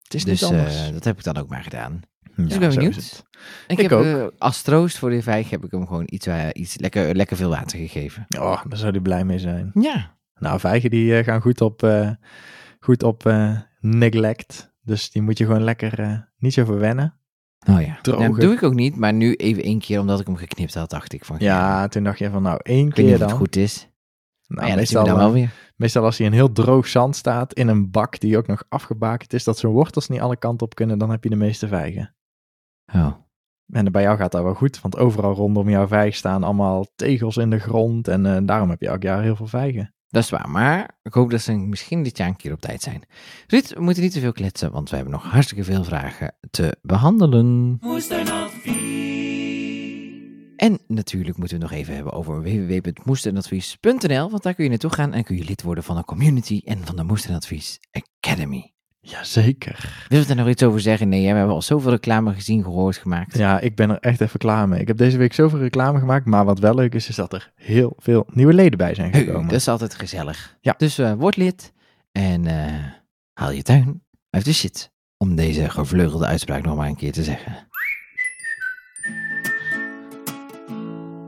Het 0.03 0.15
is 0.15 0.25
Dus 0.25 0.41
niet 0.41 0.51
anders. 0.51 0.87
eh, 0.87 0.93
dat 0.93 1.05
heb 1.05 1.19
ik 1.19 1.25
dan 1.25 1.37
ook 1.37 1.49
maar 1.49 1.63
gedaan. 1.63 2.01
Ja, 2.21 2.43
dus 2.45 2.55
ik 2.55 2.61
ben 2.61 2.69
benieuwd. 2.75 3.25
Ik, 3.67 3.79
Ik 3.79 3.91
heb 3.91 3.93
ook. 3.93 4.33
als 4.39 4.63
troost 4.63 4.99
voor 4.99 5.11
die 5.11 5.23
vijg 5.23 5.51
heb 5.51 5.65
ik 5.65 5.71
hem 5.71 5.87
gewoon 5.87 6.05
iets, 6.07 6.27
iets 6.53 6.79
lekker, 6.79 7.15
lekker 7.15 7.37
veel 7.37 7.49
water 7.49 7.79
gegeven. 7.79 8.27
Oh, 8.39 8.65
daar 8.69 8.79
zou 8.79 8.91
hij 8.91 9.01
blij 9.01 9.25
mee 9.25 9.39
zijn. 9.39 9.71
Ja. 9.75 10.17
Nou, 10.39 10.61
vijgen 10.61 10.91
die 10.91 11.25
gaan 11.25 11.41
goed 11.41 11.61
op, 11.61 11.91
goed 12.81 13.03
op 13.03 13.23
neglect. 13.89 14.75
Dus 14.83 15.11
die 15.11 15.23
moet 15.23 15.39
je 15.39 15.45
gewoon 15.45 15.65
lekker 15.65 16.01
eh, 16.01 16.19
niet 16.39 16.53
zo 16.53 16.65
verwennen. 16.65 17.21
Nou 17.67 17.81
ja. 17.81 17.99
Nou, 18.03 18.29
dat 18.31 18.41
doe 18.41 18.53
ik 18.53 18.63
ook 18.63 18.75
niet, 18.75 18.97
maar 18.97 19.13
nu 19.13 19.35
even 19.35 19.63
één 19.63 19.79
keer 19.79 20.01
omdat 20.01 20.21
ik 20.21 20.27
hem 20.27 20.37
geknipt 20.37 20.75
had, 20.75 20.91
dacht 20.91 21.13
ik 21.13 21.25
van... 21.25 21.37
Ja, 21.39 21.89
toen 21.89 22.05
dacht 22.05 22.19
je 22.19 22.31
van 22.31 22.43
nou, 22.43 22.61
één 22.63 22.89
ik 22.89 22.95
weet 22.95 22.97
niet 22.97 23.05
keer 23.05 23.15
of 23.15 23.19
dan. 23.21 23.29
het 23.29 23.39
goed 23.39 23.57
is. 23.57 23.89
Nou, 24.47 24.69
ja, 24.69 24.75
meestal, 24.75 25.05
dan 25.05 25.17
wel 25.17 25.27
eh, 25.27 25.33
weer. 25.33 25.53
meestal 25.77 26.05
als 26.05 26.19
hij 26.19 26.27
in 26.27 26.33
heel 26.33 26.53
droog 26.53 26.87
zand 26.87 27.17
staat 27.17 27.53
in 27.53 27.69
een 27.69 27.91
bak 27.91 28.21
die 28.21 28.37
ook 28.37 28.47
nog 28.47 28.65
afgebakend 28.69 29.33
is, 29.33 29.45
dat 29.45 29.59
zijn 29.59 29.73
wortels 29.73 30.09
niet 30.09 30.21
alle 30.21 30.37
kanten 30.37 30.67
op 30.67 30.75
kunnen, 30.75 30.99
dan 30.99 31.11
heb 31.11 31.25
je 31.25 31.31
de 31.31 31.37
meeste 31.37 31.69
vijgen. 31.69 32.15
Oh. 32.95 33.13
En 33.67 33.93
bij 33.93 34.03
jou 34.03 34.17
gaat 34.17 34.33
dat 34.33 34.43
wel 34.43 34.55
goed, 34.55 34.81
want 34.81 34.97
overal 34.97 35.35
rondom 35.35 35.69
jouw 35.69 35.87
vijg 35.87 36.15
staan 36.15 36.43
allemaal 36.43 36.87
tegels 36.97 37.37
in 37.37 37.51
de 37.51 37.59
grond 37.59 38.09
en 38.09 38.27
eh, 38.27 38.37
daarom 38.43 38.71
heb 38.71 38.81
je 38.81 38.89
elk 38.89 39.03
jaar 39.03 39.23
heel 39.23 39.37
veel 39.37 39.47
vijgen. 39.47 39.95
Dat 40.09 40.23
is 40.23 40.31
waar, 40.31 40.49
maar 40.49 40.99
ik 41.03 41.13
hoop 41.13 41.31
dat 41.31 41.41
ze 41.41 41.53
misschien 41.53 42.03
dit 42.03 42.17
jaar 42.17 42.29
een 42.29 42.37
keer 42.37 42.53
op 42.53 42.61
tijd 42.61 42.83
zijn. 42.83 43.03
Ruud, 43.47 43.69
we 43.69 43.81
moeten 43.81 44.03
niet 44.03 44.13
te 44.13 44.21
veel 44.21 44.33
kletsen, 44.33 44.73
want 44.73 44.91
we 44.91 44.97
hebben 44.97 45.15
nog 45.15 45.25
hartstikke 45.25 45.65
veel 45.65 45.85
vragen 45.85 46.35
te 46.51 46.77
behandelen. 46.83 47.79
En 50.57 50.79
natuurlijk 50.87 51.37
moeten 51.37 51.59
we 51.59 51.63
het 51.65 51.73
nog 51.73 51.81
even 51.81 51.95
hebben 51.95 52.13
over 52.13 52.43
www.moestuinadvies.nl, 52.43 54.31
want 54.31 54.43
daar 54.43 54.55
kun 54.55 54.65
je 54.65 54.71
naartoe 54.71 54.93
gaan 54.93 55.13
en 55.13 55.25
kun 55.25 55.37
je 55.37 55.45
lid 55.45 55.63
worden 55.63 55.85
van 55.85 55.97
de 55.97 56.05
community 56.05 56.61
en 56.65 56.87
van 56.87 56.97
de 56.97 57.03
Moestuinadvies 57.03 57.81
Academy. 57.91 58.76
Jazeker. 59.09 60.05
Wil 60.09 60.21
je 60.21 60.27
er 60.27 60.37
nog 60.37 60.49
iets 60.49 60.63
over 60.63 60.81
zeggen? 60.81 61.09
Nee, 61.09 61.25
hè? 61.25 61.31
we 61.31 61.37
hebben 61.37 61.55
al 61.55 61.63
zoveel 61.63 61.91
reclame 61.91 62.35
gezien, 62.35 62.63
gehoord, 62.63 62.97
gemaakt. 62.97 63.39
Ja, 63.39 63.61
ik 63.61 63.77
ben 63.77 63.91
er 63.91 63.99
echt 64.01 64.21
even 64.21 64.39
klaar 64.39 64.69
mee. 64.69 64.81
Ik 64.81 64.89
heb 64.89 64.97
deze 64.97 65.17
week 65.17 65.33
zoveel 65.33 65.59
reclame 65.59 65.99
gemaakt, 65.99 66.27
maar 66.27 66.45
wat 66.45 66.59
wel 66.59 66.75
leuk 66.75 66.95
is, 66.95 67.09
is 67.09 67.17
dat 67.17 67.33
er 67.33 67.53
heel 67.55 67.93
veel 67.99 68.27
nieuwe 68.31 68.55
leden 68.55 68.79
bij 68.79 68.95
zijn 68.95 69.15
gekomen. 69.15 69.49
dat 69.49 69.61
is 69.61 69.69
altijd 69.69 69.95
gezellig. 69.95 70.57
Ja. 70.61 70.75
Dus 70.79 70.99
eh, 70.99 71.13
word 71.13 71.37
lid 71.37 71.73
en 72.13 72.47
eh, 72.47 72.85
haal 73.33 73.51
je 73.51 73.63
tuin 73.63 74.03
uit 74.31 74.45
de 74.45 74.53
shit. 74.53 74.95
Om 75.17 75.37
deze 75.37 75.71
gevleugelde 75.71 76.27
uitspraak 76.27 76.63
nog 76.63 76.77
maar 76.77 76.89
een 76.89 76.97
keer 76.97 77.13
te 77.13 77.23
zeggen. 77.23 77.69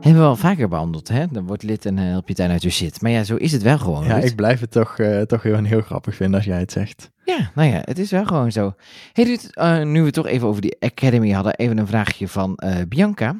Hebben 0.09 0.27
we 0.27 0.33
al 0.33 0.49
vaker 0.49 0.67
behandeld, 0.67 1.07
hè? 1.07 1.27
Dan 1.27 1.45
wordt 1.45 1.63
lid 1.63 1.85
en 1.85 1.97
eh, 1.97 2.03
help 2.03 2.27
je 2.27 2.33
tuin 2.33 2.51
uit 2.51 2.61
de 2.61 2.69
shit. 2.69 3.01
Maar 3.01 3.11
ja, 3.11 3.23
zo 3.23 3.35
is 3.35 3.51
het 3.51 3.61
wel 3.61 3.77
gewoon. 3.77 4.03
Ja, 4.03 4.13
Ruud. 4.13 4.23
ik 4.23 4.35
blijf 4.35 4.59
het 4.59 4.71
toch, 4.71 4.99
eh, 4.99 5.21
toch 5.21 5.41
gewoon 5.41 5.63
heel 5.63 5.81
grappig 5.81 6.15
vinden 6.15 6.35
als 6.35 6.45
jij 6.45 6.59
het 6.59 6.71
zegt. 6.71 7.11
Ja, 7.25 7.51
nou 7.55 7.69
ja, 7.69 7.81
het 7.83 7.99
is 7.99 8.11
wel 8.11 8.25
gewoon 8.25 8.51
zo. 8.51 8.73
Hey 9.13 9.25
Ruud, 9.25 9.49
eh, 9.51 9.83
nu 9.83 9.99
we 9.99 10.05
het 10.05 10.13
toch 10.13 10.27
even 10.27 10.47
over 10.47 10.61
die 10.61 10.75
Academy 10.79 11.31
hadden, 11.31 11.55
even 11.55 11.77
een 11.77 11.87
vraagje 11.87 12.27
van 12.27 12.59
Bianca. 12.87 13.35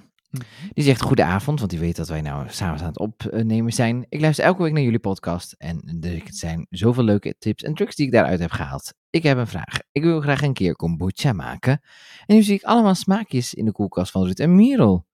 Die 0.73 0.83
zegt 0.83 1.01
goedenavond, 1.01 1.59
want 1.59 1.71
die 1.71 1.79
weet 1.79 1.95
dat 1.95 2.07
wij 2.07 2.21
nou 2.21 2.45
samen 2.49 2.79
aan 2.79 2.87
het 2.87 2.99
opnemen 2.99 3.73
zijn. 3.73 4.05
Ik 4.09 4.21
luister 4.21 4.45
elke 4.45 4.63
week 4.63 4.73
naar 4.73 4.81
jullie 4.81 4.99
podcast 4.99 5.55
en 5.57 5.97
er 6.01 6.21
zijn 6.25 6.67
zoveel 6.69 7.03
leuke 7.03 7.35
tips 7.39 7.63
en 7.63 7.73
tricks 7.73 7.95
die 7.95 8.05
ik 8.05 8.11
daaruit 8.11 8.39
heb 8.39 8.51
gehaald. 8.51 8.93
Ik 9.09 9.23
heb 9.23 9.37
een 9.37 9.47
vraag. 9.47 9.79
Ik 9.91 10.03
wil 10.03 10.21
graag 10.21 10.41
een 10.41 10.53
keer 10.53 10.75
kombucha 10.75 11.33
maken. 11.33 11.81
En 12.25 12.35
nu 12.35 12.41
zie 12.41 12.55
ik 12.55 12.63
allemaal 12.63 12.95
smaakjes 12.95 13.53
in 13.53 13.65
de 13.65 13.71
koelkast 13.71 14.11
van 14.11 14.23
Ruud 14.23 14.39
en 14.39 14.55
Merel. 14.55 15.07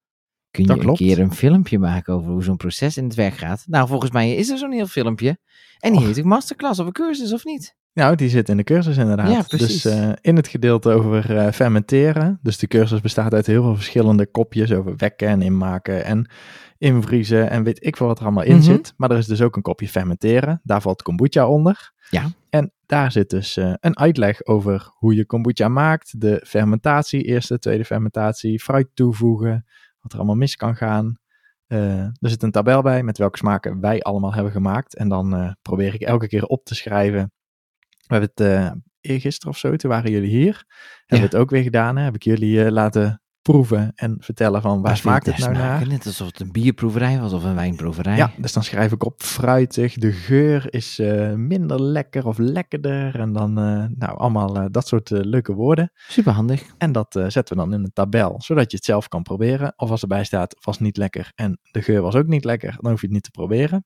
Kun 0.55 0.63
je 0.63 0.69
Dat 0.69 0.77
een 0.77 0.83
klopt. 0.83 0.99
keer 0.99 1.19
een 1.19 1.33
filmpje 1.33 1.79
maken 1.79 2.13
over 2.13 2.31
hoe 2.31 2.43
zo'n 2.43 2.57
proces 2.57 2.97
in 2.97 3.03
het 3.03 3.15
werk 3.15 3.37
gaat? 3.37 3.63
Nou, 3.67 3.87
volgens 3.87 4.11
mij 4.11 4.35
is 4.35 4.49
er 4.49 4.57
zo'n 4.57 4.71
heel 4.71 4.87
filmpje. 4.87 5.37
En 5.79 5.91
die 5.93 6.05
heet 6.05 6.19
ook 6.19 6.25
masterclass 6.25 6.79
of 6.79 6.85
een 6.85 6.91
cursus, 6.91 7.33
of 7.33 7.45
niet? 7.45 7.75
Nou, 7.93 8.15
die 8.15 8.29
zit 8.29 8.49
in 8.49 8.57
de 8.57 8.63
cursus 8.63 8.97
inderdaad. 8.97 9.31
Ja, 9.31 9.41
precies. 9.41 9.81
Dus 9.81 10.13
in 10.21 10.35
het 10.35 10.47
gedeelte 10.47 10.89
over 10.91 11.37
eh, 11.37 11.51
fermenteren. 11.51 12.39
Dus 12.41 12.57
de 12.57 12.67
cursus 12.67 13.01
bestaat 13.01 13.33
uit 13.33 13.45
heel 13.45 13.63
veel 13.63 13.75
verschillende 13.75 14.25
kopjes 14.27 14.71
over 14.71 14.93
wekken 14.97 15.27
en 15.27 15.41
inmaken 15.41 16.05
en 16.05 16.29
invriezen 16.77 17.49
en 17.49 17.63
weet 17.63 17.85
ik 17.85 17.97
veel 17.97 18.07
wat 18.07 18.17
er 18.19 18.23
allemaal 18.25 18.43
in 18.43 18.55
Mhm. 18.55 18.63
zit. 18.63 18.93
Maar 18.97 19.11
er 19.11 19.17
is 19.17 19.25
dus 19.27 19.41
ook 19.41 19.55
een 19.55 19.61
kopje 19.61 19.87
fermenteren. 19.87 20.61
Daar 20.63 20.81
valt 20.81 21.01
kombucha 21.01 21.47
onder. 21.47 21.91
Ja. 22.09 22.25
En 22.49 22.71
daar 22.85 23.11
zit 23.11 23.29
dus 23.29 23.57
eh, 23.57 23.73
een 23.79 23.97
uitleg 23.97 24.45
over 24.45 24.89
hoe 24.93 25.15
je 25.15 25.25
kombucha 25.25 25.67
maakt, 25.67 26.21
de 26.21 26.43
fermentatie, 26.47 27.21
eerste, 27.23 27.59
tweede 27.59 27.85
fermentatie, 27.85 28.59
fruit 28.61 28.87
toevoegen, 28.93 29.65
wat 30.05 30.13
er 30.13 30.19
allemaal 30.19 30.35
mis 30.35 30.55
kan 30.55 30.75
gaan. 30.75 31.17
Eh, 31.67 31.99
er 31.99 32.29
zit 32.29 32.43
een 32.43 32.51
tabel 32.51 32.81
bij 32.81 33.03
met 33.03 33.17
welke 33.17 33.37
smaken 33.37 33.79
wij 33.79 34.01
allemaal 34.01 34.33
hebben 34.33 34.51
gemaakt. 34.51 34.95
En 34.95 35.09
dan 35.09 35.35
eh, 35.35 35.51
probeer 35.61 35.93
ik 35.93 36.01
elke 36.01 36.27
keer 36.27 36.45
op 36.45 36.65
te 36.65 36.75
schrijven. 36.75 37.31
We 38.07 38.15
hebben 38.15 38.29
het 38.33 38.47
eh 38.47 38.71
eergisteren 39.01 39.53
of 39.53 39.57
zo, 39.59 39.75
toen 39.75 39.89
waren 39.89 40.11
jullie 40.11 40.29
hier. 40.29 40.63
Hebben 41.05 41.29
we 41.29 41.35
het 41.35 41.35
ook 41.35 41.49
weer 41.49 41.63
gedaan. 41.63 41.97
Hè? 41.97 42.03
Heb 42.03 42.15
ik 42.15 42.23
jullie 42.23 42.71
laten 42.71 43.21
proeven 43.51 43.91
en 43.95 44.17
vertellen 44.19 44.61
van 44.61 44.81
waar 44.81 44.97
smaakt 44.97 45.25
het 45.25 45.37
nou 45.37 45.53
naar. 45.53 45.87
Net 45.87 46.05
alsof 46.05 46.27
het 46.27 46.39
een 46.39 46.51
bierproeverij 46.51 47.19
was 47.19 47.33
of 47.33 47.43
een 47.43 47.55
wijnproeverij. 47.55 48.17
Ja, 48.17 48.31
dus 48.37 48.53
dan 48.53 48.63
schrijf 48.63 48.91
ik 48.91 49.05
op 49.05 49.21
fruitig. 49.23 49.93
De 49.93 50.11
geur 50.11 50.73
is 50.73 50.99
eh, 50.99 51.33
minder 51.33 51.81
lekker 51.81 52.27
of 52.27 52.37
lekkerder. 52.37 53.19
En 53.19 53.33
dan, 53.33 53.57
eh, 53.57 53.85
nou, 53.89 54.17
allemaal 54.17 54.55
eh, 54.55 54.65
dat 54.71 54.87
soort 54.87 55.09
leuke 55.09 55.53
woorden. 55.53 55.91
Superhandig. 56.07 56.63
En 56.77 56.91
dat 56.91 57.11
zetten 57.27 57.57
we 57.57 57.63
dan 57.63 57.73
in 57.73 57.83
een 57.83 57.93
tabel, 57.93 58.41
zodat 58.41 58.71
je 58.71 58.77
het 58.77 58.85
zelf 58.85 59.07
kan 59.07 59.23
proberen. 59.23 59.73
Of 59.75 59.89
als 59.89 60.01
erbij 60.01 60.23
staat, 60.23 60.55
was 60.59 60.79
niet 60.79 60.97
lekker 60.97 61.31
en 61.35 61.59
de 61.71 61.81
geur 61.81 62.01
was 62.01 62.15
ook 62.15 62.27
niet 62.27 62.43
lekker, 62.43 62.77
dan 62.79 62.91
hoef 62.91 62.99
je 62.99 63.05
het 63.05 63.15
niet 63.15 63.23
te 63.23 63.31
proberen. 63.31 63.85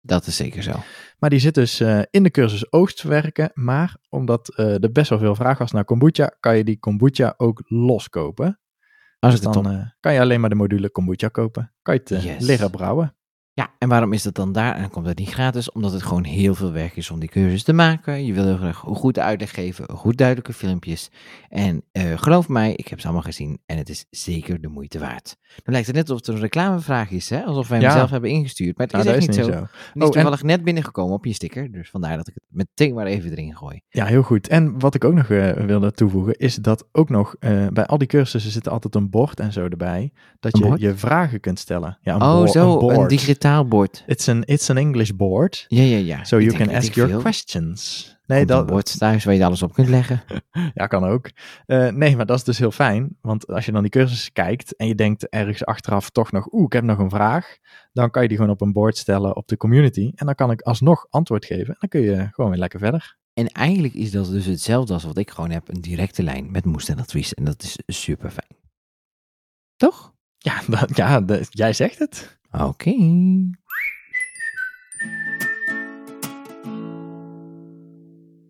Dat 0.00 0.26
is 0.26 0.36
zeker 0.36 0.62
zo. 0.62 0.72
Maar 1.18 1.30
die 1.30 1.38
zit 1.38 1.54
dus 1.54 1.80
in 2.10 2.22
de 2.22 2.30
cursus 2.30 2.72
oogstwerken. 2.72 3.50
Maar 3.54 3.96
omdat 4.08 4.58
er 4.58 4.92
best 4.92 5.10
wel 5.10 5.18
veel 5.18 5.34
vraag 5.34 5.58
was 5.58 5.72
naar 5.72 5.84
kombucha, 5.84 6.36
kan 6.40 6.56
je 6.56 6.64
die 6.64 6.78
kombucha 6.78 7.34
ook 7.36 7.62
loskopen. 7.64 8.60
Dus 9.30 9.40
dan 9.40 9.70
eh, 9.70 9.86
kan 10.00 10.12
je 10.14 10.20
alleen 10.20 10.40
maar 10.40 10.50
de 10.50 10.54
module 10.56 10.90
kombucha 10.90 11.28
kopen. 11.28 11.72
Kan 11.82 11.94
je 11.94 12.00
het 12.00 12.10
eh, 12.10 12.24
Yes. 12.24 12.46
leren 12.46 12.70
brouwen. 12.70 13.14
Ja, 13.58 13.70
en 13.78 13.88
waarom 13.88 14.12
is 14.12 14.22
dat 14.22 14.34
dan 14.34 14.52
daar? 14.52 14.74
En 14.74 14.80
dan 14.80 14.90
komt 14.90 15.06
dat 15.06 15.18
niet 15.18 15.28
gratis, 15.32 15.72
omdat 15.72 15.92
het 15.92 16.02
gewoon 16.02 16.24
heel 16.24 16.54
veel 16.54 16.72
werk 16.72 16.96
is 16.96 17.10
om 17.10 17.18
die 17.20 17.28
cursus 17.28 17.62
te 17.62 17.72
maken. 17.72 18.24
Je 18.26 18.32
wil 18.32 18.44
heel 18.44 18.56
graag 18.56 18.82
een 18.86 18.94
goede 18.94 19.20
uitleg 19.22 19.54
geven, 19.54 19.88
goed 19.90 20.16
duidelijke 20.16 20.52
filmpjes. 20.52 21.10
En 21.48 21.82
eh, 21.92 22.12
geloof 22.16 22.48
mij, 22.48 22.72
ik 22.74 22.88
heb 22.88 23.00
ze 23.00 23.04
allemaal 23.06 23.24
gezien 23.24 23.58
en 23.66 23.76
het 23.76 23.88
is 23.88 24.04
zeker 24.10 24.60
de 24.60 24.68
moeite 24.68 24.98
waard. 24.98 25.36
Dan 25.62 25.72
lijkt 25.72 25.86
het 25.86 25.96
net 25.96 26.10
alsof 26.10 26.26
het 26.26 26.34
een 26.34 26.40
reclamevraag 26.42 27.10
is, 27.10 27.30
hè? 27.30 27.42
alsof 27.44 27.68
wij 27.68 27.78
hem 27.78 27.86
Ja. 27.88 27.92
zelf 27.96 28.10
hebben 28.10 28.30
ingestuurd. 28.30 28.76
Maar 28.78 28.86
het 28.86 28.96
Nou, 28.96 29.08
is 29.08 29.14
echt 29.14 29.28
is 29.28 29.36
niet 29.36 29.44
zo. 29.46 29.52
zo. 29.52 29.58
Die 29.58 29.66
is 29.66 29.68
Oh, 29.94 30.02
en- 30.06 30.10
toevallig 30.10 30.42
net 30.42 30.64
binnengekomen 30.64 31.14
op 31.14 31.24
je 31.24 31.32
sticker, 31.32 31.72
dus 31.72 31.90
vandaar 31.90 32.16
dat 32.16 32.28
ik 32.28 32.34
het 32.34 32.44
meteen 32.48 32.94
maar 32.94 33.06
even 33.06 33.30
erin 33.30 33.56
gooi. 33.56 33.80
Ja, 33.88 34.04
heel 34.04 34.22
goed. 34.22 34.48
En 34.48 34.78
wat 34.78 34.94
ik 34.94 35.04
ook 35.04 35.14
nog 35.14 35.30
eh, 35.30 35.50
wilde 35.52 35.92
toevoegen, 35.92 36.34
is 36.38 36.54
dat 36.54 36.88
ook 36.92 37.08
nog 37.08 37.34
eh, 37.38 37.66
bij 37.72 37.86
al 37.86 37.98
die 37.98 38.08
cursussen 38.08 38.50
zit 38.52 38.66
er 38.66 38.72
altijd 38.72 38.94
een 38.94 39.10
bord 39.10 39.40
en 39.40 39.52
zo 39.52 39.64
erbij. 39.64 40.12
Dat 40.40 40.54
Een 40.54 40.60
je 40.60 40.66
bord? 40.66 40.80
je 40.80 40.94
vragen 40.96 41.40
kunt 41.40 41.58
stellen. 41.58 41.98
Ja, 42.00 42.14
een 42.14 42.22
oh, 42.22 42.46
zo, 42.46 42.72
een, 42.72 42.78
board. 42.78 43.10
digitaal 43.10 43.44
bord. 43.64 44.04
It's 44.06 44.28
an, 44.28 44.42
it's 44.44 44.70
an 44.70 44.76
English 44.76 45.10
board. 45.10 45.64
Ja, 45.68 45.82
ja, 45.82 45.96
ja. 45.96 46.24
So 46.24 46.36
Ik 46.38 46.50
you 46.50 46.56
can 46.64 46.74
ask 46.74 46.92
your 46.94 47.10
veel. 47.10 47.20
questions. 47.20 48.04
Nee, 48.26 48.38
Komt 48.38 48.50
een 48.50 48.56
dat, 48.56 48.66
bord 48.66 48.98
thuis 48.98 49.24
waar 49.24 49.34
je 49.34 49.44
alles 49.44 49.62
op 49.62 49.72
kunt 49.72 49.88
leggen. 49.88 50.22
Ja, 50.74 50.86
kan 50.86 51.04
ook. 51.04 51.30
Eh, 51.66 51.88
nee, 51.88 52.16
maar 52.16 52.26
dat 52.26 52.36
is 52.38 52.44
dus 52.44 52.58
heel 52.58 52.70
fijn. 52.70 53.16
Want 53.20 53.46
als 53.46 53.64
je 53.66 53.72
dan 53.72 53.82
die 53.82 53.90
cursus 53.90 54.32
kijkt 54.32 54.76
en 54.76 54.86
je 54.86 54.94
denkt 54.94 55.28
ergens 55.28 55.64
achteraf 55.64 56.10
toch 56.10 56.32
nog, 56.32 56.52
oeh, 56.52 56.64
ik 56.64 56.72
heb 56.72 56.84
nog 56.84 56.98
een 56.98 57.10
vraag. 57.10 57.56
Dan 57.92 58.10
kan 58.10 58.22
je 58.22 58.28
die 58.28 58.36
gewoon 58.36 58.52
op 58.52 58.60
een 58.60 58.72
board 58.72 58.96
stellen 58.96 59.36
op 59.36 59.48
de 59.48 59.56
community. 59.56 60.12
En 60.14 60.26
dan 60.26 60.34
kan 60.34 60.50
ik 60.50 60.60
alsnog 60.60 61.06
antwoord 61.10 61.44
geven. 61.44 61.66
En 61.68 61.76
dan 61.80 61.88
kun 61.88 62.00
je 62.00 62.28
gewoon 62.32 62.50
weer 62.50 62.60
lekker 62.60 62.78
verder. 62.78 63.16
En 63.34 63.48
eigenlijk 63.48 63.94
is 63.94 64.10
dat 64.10 64.30
dus 64.30 64.46
hetzelfde 64.46 64.92
als 64.92 65.04
wat 65.04 65.18
ik 65.18 65.30
gewoon 65.30 65.50
heb, 65.50 65.68
een 65.68 65.80
directe 65.80 66.22
lijn 66.22 66.50
met 66.50 66.64
moest 66.64 66.88
en 66.88 66.98
advies. 66.98 67.34
En 67.34 67.44
dat 67.44 67.62
is 67.62 68.02
super 68.02 68.30
fijn. 68.30 68.56
Toch? 69.76 70.14
Ja, 70.38 70.60
dat- 70.76 70.96
ja 70.96 71.22
jij 71.50 71.72
zegt 71.72 71.98
het. 71.98 72.38
Oké. 72.60 72.94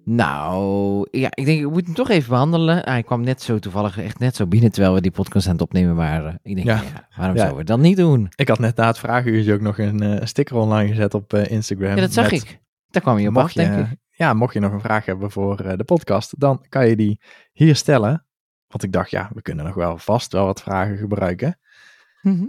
Nou, 0.04 1.06
ja, 1.10 1.28
ik 1.34 1.44
denk, 1.44 1.60
ik 1.60 1.70
moet 1.70 1.84
hem 1.86 1.94
toch 1.94 2.10
even 2.10 2.28
behandelen. 2.28 2.78
Hij 2.84 3.02
kwam 3.02 3.20
net 3.20 3.42
zo 3.42 3.58
toevallig, 3.58 3.98
echt 3.98 4.18
net 4.18 4.36
zo 4.36 4.46
binnen, 4.46 4.70
terwijl 4.72 4.94
we 4.94 5.00
die 5.00 5.10
podcast 5.10 5.46
aan 5.46 5.52
het 5.52 5.62
opnemen 5.62 5.94
waren. 5.96 6.38
Ik 6.42 6.54
denk, 6.54 6.66
Ja. 6.66 6.74
ja, 6.82 7.08
waarom 7.16 7.34
Ja. 7.36 7.40
zouden 7.42 7.58
we 7.58 7.64
dat 7.64 7.78
niet 7.78 7.96
doen? 7.96 8.28
Ik 8.34 8.48
had 8.48 8.58
net 8.58 8.76
na 8.76 8.86
het 8.86 8.98
vragenuurtje 8.98 9.52
ook 9.54 9.60
nog 9.60 9.78
een 9.78 10.02
eh, 10.02 10.26
sticker 10.26 10.56
online 10.56 10.88
gezet 10.88 11.14
op 11.14 11.32
eh, 11.32 11.50
Instagram. 11.50 11.88
Ja, 11.94 12.00
dat 12.00 12.12
zag 12.12 12.30
met- 12.30 12.42
ik. 12.42 12.60
Daar 12.90 13.02
kwam 13.02 13.18
je 13.18 13.28
op 13.28 13.36
af, 13.36 13.42
Mocht 13.42 13.54
je, 13.54 13.60
denk 13.60 13.86
ik. 13.90 13.98
ja, 14.10 14.34
mocht 14.34 14.54
je 14.54 14.60
nog 14.60 14.72
een 14.72 14.80
vraag 14.80 15.04
hebben 15.04 15.30
voor 15.30 15.60
eh, 15.60 15.76
de 15.76 15.84
podcast, 15.84 16.40
dan 16.40 16.64
kan 16.68 16.88
je 16.88 16.96
die 16.96 17.20
hier 17.52 17.76
stellen. 17.76 18.26
Want 18.68 18.82
ik 18.82 18.92
dacht, 18.92 19.10
ja, 19.10 19.30
we 19.34 19.42
kunnen 19.42 19.64
nog 19.64 19.74
wel 19.74 19.98
vast 19.98 20.32
wel 20.32 20.44
wat 20.44 20.62
vragen 20.62 20.96
gebruiken. 20.96 21.58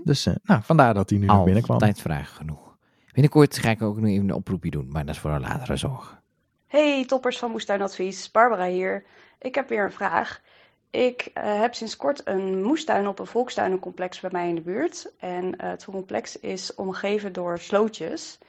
Dus 0.03 0.25
eh, 0.25 0.35
nou, 0.43 0.61
vandaar 0.63 0.93
dat 0.93 1.09
die 1.09 1.19
nu 1.19 1.25
nog 1.25 1.43
binnenkwam. 1.43 1.77
Altijd 1.79 2.01
vragen 2.01 2.35
genoeg. 2.35 2.77
Binnenkort 3.11 3.57
ga 3.57 3.69
ik 3.69 3.81
ook 3.81 3.99
nog 3.99 4.09
even 4.09 4.23
een 4.23 4.35
oproepje 4.35 4.69
doen, 4.69 4.87
maar 4.91 5.05
dat 5.05 5.15
is 5.15 5.21
voor 5.21 5.31
een 5.31 5.41
latere 5.41 5.77
zorg. 5.77 6.21
Hey 6.67 7.05
toppers 7.05 7.37
van 7.37 7.51
Moestuinadvies, 7.51 8.31
Barbara 8.31 8.65
hier. 8.65 9.03
Ik 9.39 9.55
heb 9.55 9.69
weer 9.69 9.83
een 9.83 9.91
vraag. 9.91 10.41
Ik 10.89 11.29
eh, 11.33 11.59
heb 11.59 11.73
sinds 11.73 11.95
kort 11.95 12.21
een 12.27 12.63
moestuin 12.63 13.07
op 13.07 13.19
een 13.19 13.27
volkstuinencomplex 13.27 14.19
bij 14.19 14.29
mij 14.33 14.49
in 14.49 14.55
de 14.55 14.61
buurt. 14.61 15.11
En 15.19 15.57
eh, 15.57 15.69
het 15.69 15.85
complex 15.85 16.39
is 16.39 16.75
omgeven 16.75 17.33
door 17.33 17.59
slootjes. 17.59 18.39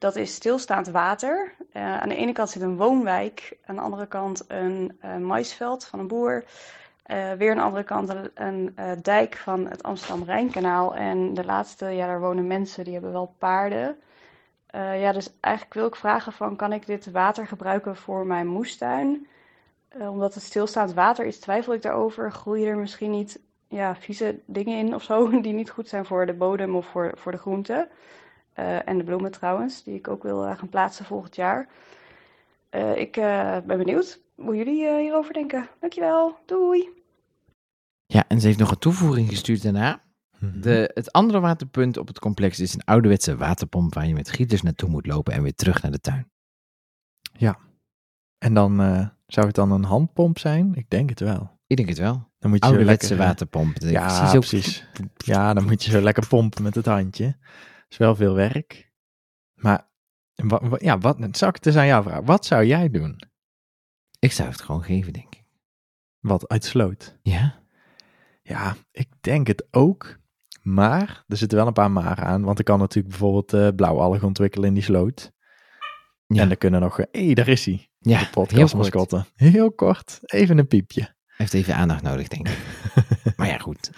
Dat 0.00 0.16
is 0.16 0.34
stilstaand 0.34 0.88
water. 0.88 1.54
Eh, 1.72 2.00
aan 2.00 2.08
de 2.08 2.14
ene 2.14 2.32
kant 2.32 2.50
zit 2.50 2.62
een 2.62 2.76
woonwijk, 2.76 3.56
aan 3.64 3.74
de 3.74 3.80
andere 3.80 4.06
kant 4.06 4.44
een 4.48 4.96
eh, 5.00 5.16
maisveld 5.16 5.84
van 5.84 5.98
een 5.98 6.08
boer. 6.08 6.44
Eh, 7.10 7.32
weer 7.32 7.50
aan 7.50 7.56
de 7.56 7.62
andere 7.62 7.84
kant 7.84 8.14
een, 8.34 8.72
eh, 8.74 8.90
dijk 9.02 9.36
van 9.36 9.66
het 9.66 9.82
Amsterdam-Rijnkanaal. 9.82 10.94
En 10.94 11.34
de 11.34 11.44
laatste, 11.44 11.86
ja, 11.86 12.06
daar 12.06 12.20
wonen 12.20 12.46
mensen, 12.46 12.84
die 12.84 12.92
hebben 12.92 13.12
wel 13.12 13.34
paarden. 13.38 13.98
Eh, 14.66 15.00
ja, 15.00 15.12
dus 15.12 15.30
eigenlijk 15.40 15.74
wil 15.74 15.86
ik 15.86 15.96
vragen 15.96 16.32
van, 16.32 16.56
kan 16.56 16.72
ik 16.72 16.86
dit 16.86 17.10
water 17.10 17.46
gebruiken 17.46 17.96
voor 17.96 18.26
mijn 18.26 18.46
moestuin? 18.46 19.26
Omdat 19.98 20.34
het 20.34 20.42
stilstaand 20.42 20.94
water 20.94 21.26
is, 21.26 21.38
twijfel 21.38 21.72
ik 21.72 21.82
daarover. 21.82 22.32
Groeien 22.32 22.68
er 22.68 22.76
misschien 22.76 23.10
niet 23.10 23.40
ja, 23.68 23.96
vieze 23.96 24.38
dingen 24.46 24.78
in 24.78 24.94
of 24.94 25.02
zo, 25.02 25.30
die 25.40 25.52
niet 25.52 25.70
goed 25.70 25.88
zijn 25.88 26.04
voor 26.04 26.26
de 26.26 26.34
bodem 26.34 26.76
of 26.76 26.86
voor, 26.86 27.12
voor 27.14 27.32
de 27.32 27.38
groenten? 27.38 27.88
En 28.84 28.98
de 28.98 29.04
bloemen 29.04 29.30
trouwens, 29.30 29.82
die 29.82 29.94
ik 29.94 30.08
ook 30.08 30.22
wil 30.22 30.42
gaan 30.42 30.68
plaatsen 30.68 31.04
volgend 31.04 31.36
jaar. 31.36 31.68
Ik 32.94 33.12
ben 33.64 33.78
benieuwd 33.78 34.20
hoe 34.34 34.56
jullie 34.56 34.98
hierover 34.98 35.32
denken. 35.32 35.68
Dankjewel, 35.80 36.36
doei! 36.46 36.99
Ja, 38.12 38.24
en 38.28 38.40
ze 38.40 38.46
heeft 38.46 38.58
nog 38.58 38.70
een 38.70 38.78
toevoeging 38.78 39.28
gestuurd 39.28 39.62
daarna. 39.62 40.02
Mhm. 40.38 40.60
De, 40.60 40.90
het 40.94 41.12
andere 41.12 41.40
waterpunt 41.40 41.96
op 41.96 42.06
het 42.08 42.18
complex 42.18 42.60
is 42.60 42.74
een 42.74 42.84
ouderwetse 42.84 43.36
waterpomp 43.36 43.94
waar 43.94 44.06
je 44.06 44.14
met 44.14 44.30
gieters 44.30 44.62
naartoe 44.62 44.88
moet 44.88 45.06
lopen 45.06 45.32
en 45.32 45.42
weer 45.42 45.54
terug 45.54 45.82
naar 45.82 45.90
de 45.90 46.00
tuin. 46.00 46.30
En 48.38 48.54
dan 48.54 48.80
eh, 48.80 49.08
zou 49.26 49.46
het 49.46 49.54
dan 49.54 49.70
een 49.72 49.84
handpomp 49.84 50.38
zijn? 50.38 50.74
Ik 50.74 50.90
denk 50.90 51.08
het 51.08 51.20
wel. 51.20 51.58
Ik 51.66 51.76
denk 51.76 51.88
het 51.88 51.98
wel. 51.98 52.30
Dan 52.38 52.50
moet 52.50 52.58
je 52.58 52.64
Ouderwetse 52.70 53.08
lekker, 53.08 53.20
eh, 53.20 53.26
waterpomp. 53.26 53.80
Dat 53.80 53.90
Ja, 53.90 54.30
precies. 54.30 54.86
Ja, 55.16 55.54
dan 55.54 55.64
moet 55.64 55.84
je 55.84 55.90
zo 55.90 56.00
lekker 56.00 56.26
pompen 56.26 56.62
met 56.62 56.74
het 56.74 56.86
handje. 56.86 57.36
is 57.88 57.96
wel 57.96 58.14
veel 58.16 58.34
werk. 58.34 58.92
Maar 59.54 59.88
wa- 60.34 60.68
wa- 60.68 60.78
ja, 60.80 60.98
wat, 60.98 61.16
zou 61.32 61.52
ik 61.56 61.66
eens 61.66 61.76
aan 61.76 61.86
jou 61.86 62.02
vragen? 62.02 62.24
Wat 62.24 62.46
zou 62.46 62.64
jij 62.64 62.90
doen? 62.90 63.20
Ik 64.18 64.32
zou 64.32 64.48
het 64.48 64.60
gewoon 64.60 64.82
geven, 64.82 65.12
denk 65.12 65.34
ik. 65.34 65.44
Wat 66.18 66.48
uit 66.48 66.64
sloot? 66.64 67.18
Ja? 67.22 67.59
Ja, 68.50 68.76
ik 68.92 69.08
denk 69.20 69.46
het 69.46 69.66
ook. 69.70 70.18
Maar 70.62 71.24
er 71.28 71.36
zitten 71.36 71.58
wel 71.58 71.66
een 71.66 71.72
paar 71.72 71.90
maren 71.90 72.24
aan. 72.24 72.42
Want 72.44 72.58
ik 72.58 72.64
kan 72.64 72.78
natuurlijk 72.78 73.08
bijvoorbeeld 73.08 73.52
eh 73.52 73.68
blauwalgen 73.76 74.26
ontwikkelen 74.26 74.68
in 74.68 74.74
die 74.74 74.82
sloot. 74.82 75.32
Ja. 76.26 76.42
En 76.42 76.50
er 76.50 76.56
kunnen 76.56 76.80
nog... 76.80 76.96
Hé, 76.96 77.04
hey, 77.24 77.34
daar 77.34 77.48
is 77.48 77.64
hij. 77.64 77.74
Ja, 77.74 77.84
De 77.98 78.08
heel 78.08 78.18
kort. 78.18 78.32
podcastmascotte. 78.48 79.24
Heel 79.34 79.72
kort. 79.72 80.18
Even 80.22 80.58
een 80.58 80.66
piepje. 80.66 81.14
Heeft 81.36 81.54
even 81.54 81.74
aandacht 81.74 82.02
nodig, 82.02 82.28
denk 82.28 82.48
ik. 82.48 82.58
maar 83.36 83.46
ja, 83.46 83.58
goed. 83.58 83.90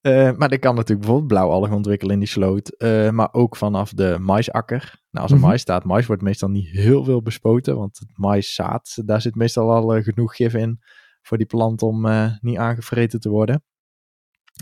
Eh, 0.00 0.32
maar 0.36 0.52
ik 0.52 0.60
kan 0.60 0.74
natuurlijk 0.74 1.00
bijvoorbeeld 1.00 1.28
blauwalgen 1.28 1.72
ontwikkelen 1.76 2.12
in 2.14 2.18
die 2.20 2.28
sloot. 2.28 2.68
eh, 2.68 3.10
maar 3.10 3.28
ook 3.32 3.56
vanaf 3.56 3.92
de 3.92 4.16
maisakker. 4.20 4.80
Nou, 5.10 5.22
als 5.24 5.30
er 5.32 5.38
Mhm. 5.38 5.46
mais 5.46 5.60
staat, 5.60 5.84
mais 5.84 6.06
wordt 6.06 6.22
meestal 6.22 6.48
niet 6.48 6.68
heel 6.68 7.04
veel 7.04 7.22
bespoten. 7.22 7.76
Want 7.76 7.98
het 7.98 8.10
maiszaad, 8.14 9.02
daar 9.04 9.20
zit 9.20 9.34
meestal 9.34 9.70
al 9.72 10.02
genoeg 10.02 10.36
gif 10.36 10.54
in 10.54 10.80
voor 11.22 11.36
die 11.36 11.46
plant 11.46 11.82
om 11.82 12.06
eh, 12.06 12.32
niet 12.40 12.58
aangevreten 12.58 13.20
te 13.20 13.28
worden. 13.28 13.62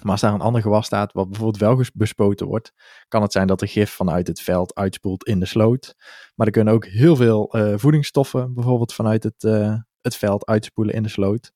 Maar 0.03 0.13
als 0.13 0.21
daar 0.21 0.33
een 0.35 0.41
ander 0.41 0.63
gewas 0.63 0.87
staat, 0.87 1.13
wat 1.13 1.29
bijvoorbeeld 1.29 1.61
wel 1.61 1.85
bespoten 1.95 2.47
wordt, 2.47 2.73
kan 3.09 3.23
het 3.23 3.33
zijn 3.33 3.47
dat 3.47 3.61
er 3.61 3.69
gif 3.69 3.91
vanuit 3.91 4.27
het 4.27 4.41
veld 4.41 4.75
uitspoelt 4.75 5.25
in 5.25 5.41
de 5.41 5.47
sloot. 5.47 5.95
Maar 6.35 6.47
er 6.47 6.53
kunnen 6.53 6.75
ook 6.75 6.87
heel 6.87 7.17
veel 7.17 7.53
eh, 7.53 7.73
voedingsstoffen 7.77 8.55
bijvoorbeeld 8.55 8.93
vanuit 8.95 9.23
het, 9.23 9.45
eh, 9.45 9.75
het 10.01 10.17
veld 10.17 10.47
uitspoelen 10.47 10.95
in 10.95 11.03
de 11.03 11.09
sloot. 11.09 11.53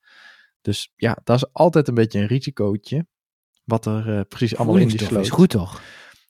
Dus 0.61 0.92
ja, 0.97 1.19
dat 1.25 1.37
is 1.37 1.52
altijd 1.52 1.88
een 1.88 1.95
beetje 1.95 2.19
een 2.21 2.26
risicootje. 2.26 3.07
Wat 3.64 3.87
er 3.87 4.25
precies 4.25 4.57
allemaal 4.57 4.76
in 4.76 4.88
die 4.88 5.02
sloot. 5.02 5.25
is 5.25 5.30
goed, 5.30 5.50
toch? 5.50 5.83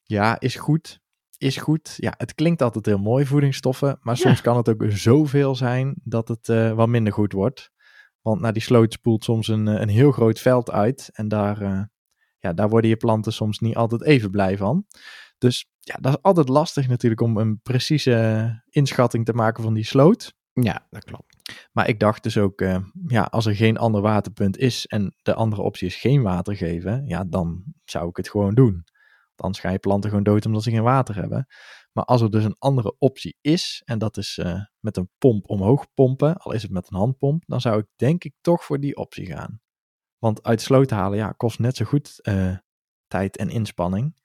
Ja, 0.05 0.41
is 0.41 0.55
goed. 0.55 0.99
is 1.39 1.57
goed. 1.57 1.95
Ja, 1.97 2.15
het 2.17 2.35
klinkt 2.35 2.63
altijd 2.63 2.87
heel 2.87 2.99
mooi, 2.99 3.27
voedingsstoffen. 3.27 3.99
Maar 4.01 4.15
Ja. 4.17 4.21
soms 4.21 4.41
kan 4.41 4.57
het 4.57 4.69
ook 4.69 4.85
zoveel 4.89 5.55
zijn 5.55 5.95
dat 6.05 6.29
het 6.29 6.47
wat 6.75 6.89
minder 6.89 7.13
goed 7.13 7.33
wordt. 7.33 7.71
Want 8.23 8.41
naar 8.41 8.53
die 8.53 8.63
sloot 8.63 8.93
spoelt 8.93 9.25
soms 9.25 9.49
een, 9.49 9.69
eh, 9.69 9.81
een 9.81 9.89
heel 9.89 10.13
groot 10.13 10.39
veld 10.39 10.71
uit. 10.71 11.11
En 11.13 11.29
daar, 11.29 11.61
eh, 11.63 11.83
ja, 12.39 12.53
daar 12.53 12.69
worden 12.69 12.91
je 12.91 12.97
planten 12.97 13.33
soms 13.33 13.59
niet 13.59 13.77
altijd 13.77 14.03
even 14.03 14.31
blij 14.31 14.57
van. 14.57 14.87
Dus 15.39 15.71
ja, 15.81 15.97
dat 16.01 16.13
is 16.13 16.23
altijd 16.23 16.49
lastig 16.49 16.89
natuurlijk 16.89 17.21
om 17.21 17.37
een 17.37 17.61
precieze 17.63 18.63
inschatting 18.69 19.25
te 19.25 19.33
maken 19.33 19.63
van 19.63 19.75
die 19.75 19.85
sloot. 19.85 20.35
Ja, 20.53 20.87
dat 20.91 21.05
klopt. 21.05 21.37
Maar 21.73 21.89
ik 21.89 22.01
dacht 22.01 22.23
dus 22.23 22.39
ook, 22.39 22.61
eh, 22.61 22.77
ja, 23.07 23.23
als 23.23 23.47
er 23.47 23.57
geen 23.57 23.79
ander 23.79 24.01
waterpunt 24.01 24.59
is 24.59 24.87
en 24.87 25.15
de 25.23 25.35
andere 25.35 25.63
optie 25.63 25.87
is 25.87 25.97
geen 25.97 26.23
water 26.23 26.57
geven, 26.57 27.07
ja, 27.07 27.25
dan 27.25 27.63
zou 27.85 28.09
ik 28.09 28.17
het 28.17 28.29
gewoon 28.29 28.55
doen. 28.55 28.73
Want 28.73 29.41
anders 29.41 29.61
ga 29.61 29.71
je 29.71 29.79
planten 29.79 30.11
gewoon 30.11 30.25
dood 30.25 30.47
omdat 30.47 30.63
ze 30.63 30.71
geen 30.71 30.83
water 30.83 31.15
hebben. 31.15 31.47
Maar 31.93 32.05
als 32.05 32.21
er 32.21 32.31
dus 32.31 32.45
een 32.45 32.57
andere 32.59 32.95
optie 32.99 33.37
is, 33.41 33.83
en 33.85 33.99
dat 33.99 34.17
is 34.17 34.39
eh, 34.39 34.61
met 34.79 34.97
een 34.97 35.11
pomp 35.19 35.49
omhoog 35.49 35.87
pompen, 35.95 36.37
al 36.37 36.53
is 36.53 36.63
het 36.63 36.71
met 36.71 36.91
een 36.91 36.99
handpomp, 36.99 37.43
dan 37.47 37.61
zou 37.61 37.79
ik 37.79 37.87
denk 37.97 38.25
ik 38.25 38.35
toch 38.41 38.65
voor 38.65 38.81
die 38.81 38.97
optie 38.97 39.27
gaan. 39.27 39.61
Want 40.19 40.43
uit 40.43 40.61
sloot 40.61 40.91
halen, 40.91 41.19
ja, 41.19 41.33
kost 41.33 41.59
net 41.59 41.77
zo 41.77 41.85
goed 41.85 42.21
eh, 42.21 42.57
tijd 43.07 43.37
en 43.37 43.49
inspanning. 43.49 44.19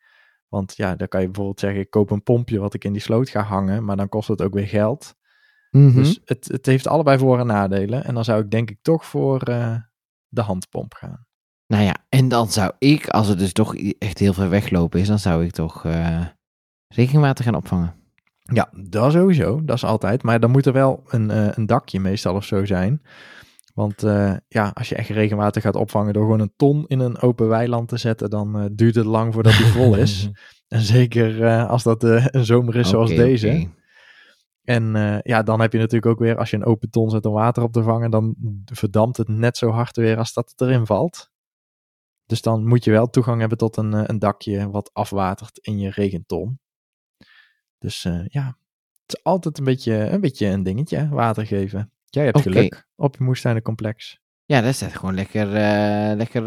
Want 0.47 0.75
ja, 0.75 0.95
dan 0.95 1.07
kan 1.07 1.19
je 1.19 1.25
bijvoorbeeld 1.25 1.59
zeggen, 1.59 1.79
ik 1.79 1.89
koop 1.89 2.11
een 2.11 2.23
pompje 2.23 2.59
wat 2.59 2.73
ik 2.73 2.83
in 2.83 2.93
die 2.93 3.01
sloot 3.01 3.29
ga 3.29 3.41
hangen, 3.41 3.85
maar 3.85 3.97
dan 3.97 4.09
kost 4.09 4.27
het 4.27 4.41
ook 4.41 4.53
weer 4.53 4.67
geld. 4.67 5.15
Mhm. 5.71 5.95
Dus 5.95 6.19
het, 6.25 6.47
het 6.47 6.65
heeft 6.65 6.87
allebei 6.87 7.17
voor- 7.17 7.39
en 7.39 7.47
nadelen. 7.47 8.03
En 8.03 8.13
dan 8.13 8.23
zou 8.23 8.43
ik 8.43 8.51
denk 8.51 8.69
ik 8.69 8.79
toch 8.81 9.05
voor 9.05 9.41
eh, 9.41 9.77
de 10.27 10.41
handpomp 10.41 10.93
gaan. 10.93 11.27
Nou 11.67 11.83
ja, 11.83 12.05
en 12.09 12.27
dan 12.27 12.51
zou 12.51 12.71
ik, 12.77 13.07
als 13.07 13.27
het 13.27 13.39
dus 13.39 13.53
toch 13.53 13.75
echt 13.97 14.19
heel 14.19 14.33
ver 14.33 14.49
weglopen 14.49 14.99
is, 14.99 15.07
dan 15.07 15.19
zou 15.19 15.45
ik 15.45 15.51
toch 15.51 15.85
regenwater 16.87 17.43
gaan 17.43 17.55
opvangen. 17.55 17.95
Ja, 18.53 18.69
dat 18.71 19.11
sowieso. 19.11 19.63
Dat 19.63 19.75
is 19.75 19.83
altijd. 19.83 20.23
Maar 20.23 20.39
dan 20.39 20.51
moet 20.51 20.65
er 20.65 20.73
wel 20.73 21.03
een, 21.07 21.31
eh, 21.31 21.47
een 21.51 21.65
dakje 21.65 21.99
meestal 21.99 22.35
of 22.35 22.45
zo 22.45 22.65
zijn. 22.65 23.01
Want 23.73 24.03
eh, 24.03 24.33
ja, 24.47 24.71
als 24.73 24.89
je 24.89 24.95
echt 24.95 25.09
regenwater 25.09 25.61
gaat 25.61 25.75
opvangen 25.75 26.13
door 26.13 26.23
gewoon 26.23 26.39
een 26.39 26.53
ton 26.55 26.85
in 26.87 26.99
een 26.99 27.19
open 27.19 27.47
weiland 27.47 27.87
te 27.87 27.97
zetten, 27.97 28.29
dan 28.29 28.59
eh, 28.59 28.65
duurt 28.71 28.95
het 28.95 29.05
lang 29.05 29.33
voordat 29.33 29.57
die 29.57 29.65
vol 29.65 29.95
is. 29.95 30.29
En 30.67 30.81
zeker 30.81 31.45
als 31.65 31.83
dat 31.83 32.03
een 32.03 32.45
zomer 32.45 32.75
is 32.75 32.89
zoals 32.89 33.09
deze. 33.09 33.69
En 34.63 34.93
ja, 35.23 35.43
dan 35.43 35.61
heb 35.61 35.71
je 35.71 35.77
natuurlijk 35.77 36.05
ook 36.05 36.19
weer, 36.19 36.37
als 36.37 36.49
je 36.49 36.55
een 36.55 36.65
open 36.65 36.89
ton 36.89 37.09
zet 37.09 37.25
om 37.25 37.33
water 37.33 37.63
op 37.63 37.71
te 37.71 37.83
vangen, 37.83 38.11
dan 38.11 38.35
verdampt 38.65 39.17
het 39.17 39.27
net 39.27 39.57
zo 39.57 39.69
hard 39.69 39.95
weer 39.95 40.17
als 40.17 40.33
dat 40.33 40.49
het 40.49 40.61
erin 40.61 40.85
valt. 40.85 41.31
Dus 42.25 42.41
dan 42.41 42.67
moet 42.67 42.83
je 42.83 42.91
wel 42.91 43.09
toegang 43.09 43.39
hebben 43.39 43.57
tot 43.57 43.77
een, 43.77 44.09
een 44.09 44.19
dakje 44.19 44.69
wat 44.69 44.89
afwatert 44.93 45.57
in 45.57 45.79
je 45.79 45.89
regenton. 45.89 46.59
Dus 47.85 48.05
eh, 48.05 48.25
ja, 48.27 48.57
het 49.05 49.15
is 49.15 49.23
altijd 49.23 49.57
een 49.57 49.63
beetje 49.63 49.93
een, 49.93 50.21
beetje 50.21 50.47
een 50.47 50.63
dingetje, 50.63 50.97
hè, 50.97 51.07
water 51.07 51.45
geven. 51.45 51.91
Jij 52.05 52.25
hebt 52.25 52.41
geluk 52.41 52.87
op 52.95 53.15
je 53.17 53.23
moestuinencomplex. 53.23 54.19
Ja, 54.45 54.61
daar 54.61 54.73
staat 54.73 54.95
gewoon 54.95 55.15
lekker, 55.15 55.55
eh, 55.55 56.15
lekker 56.15 56.43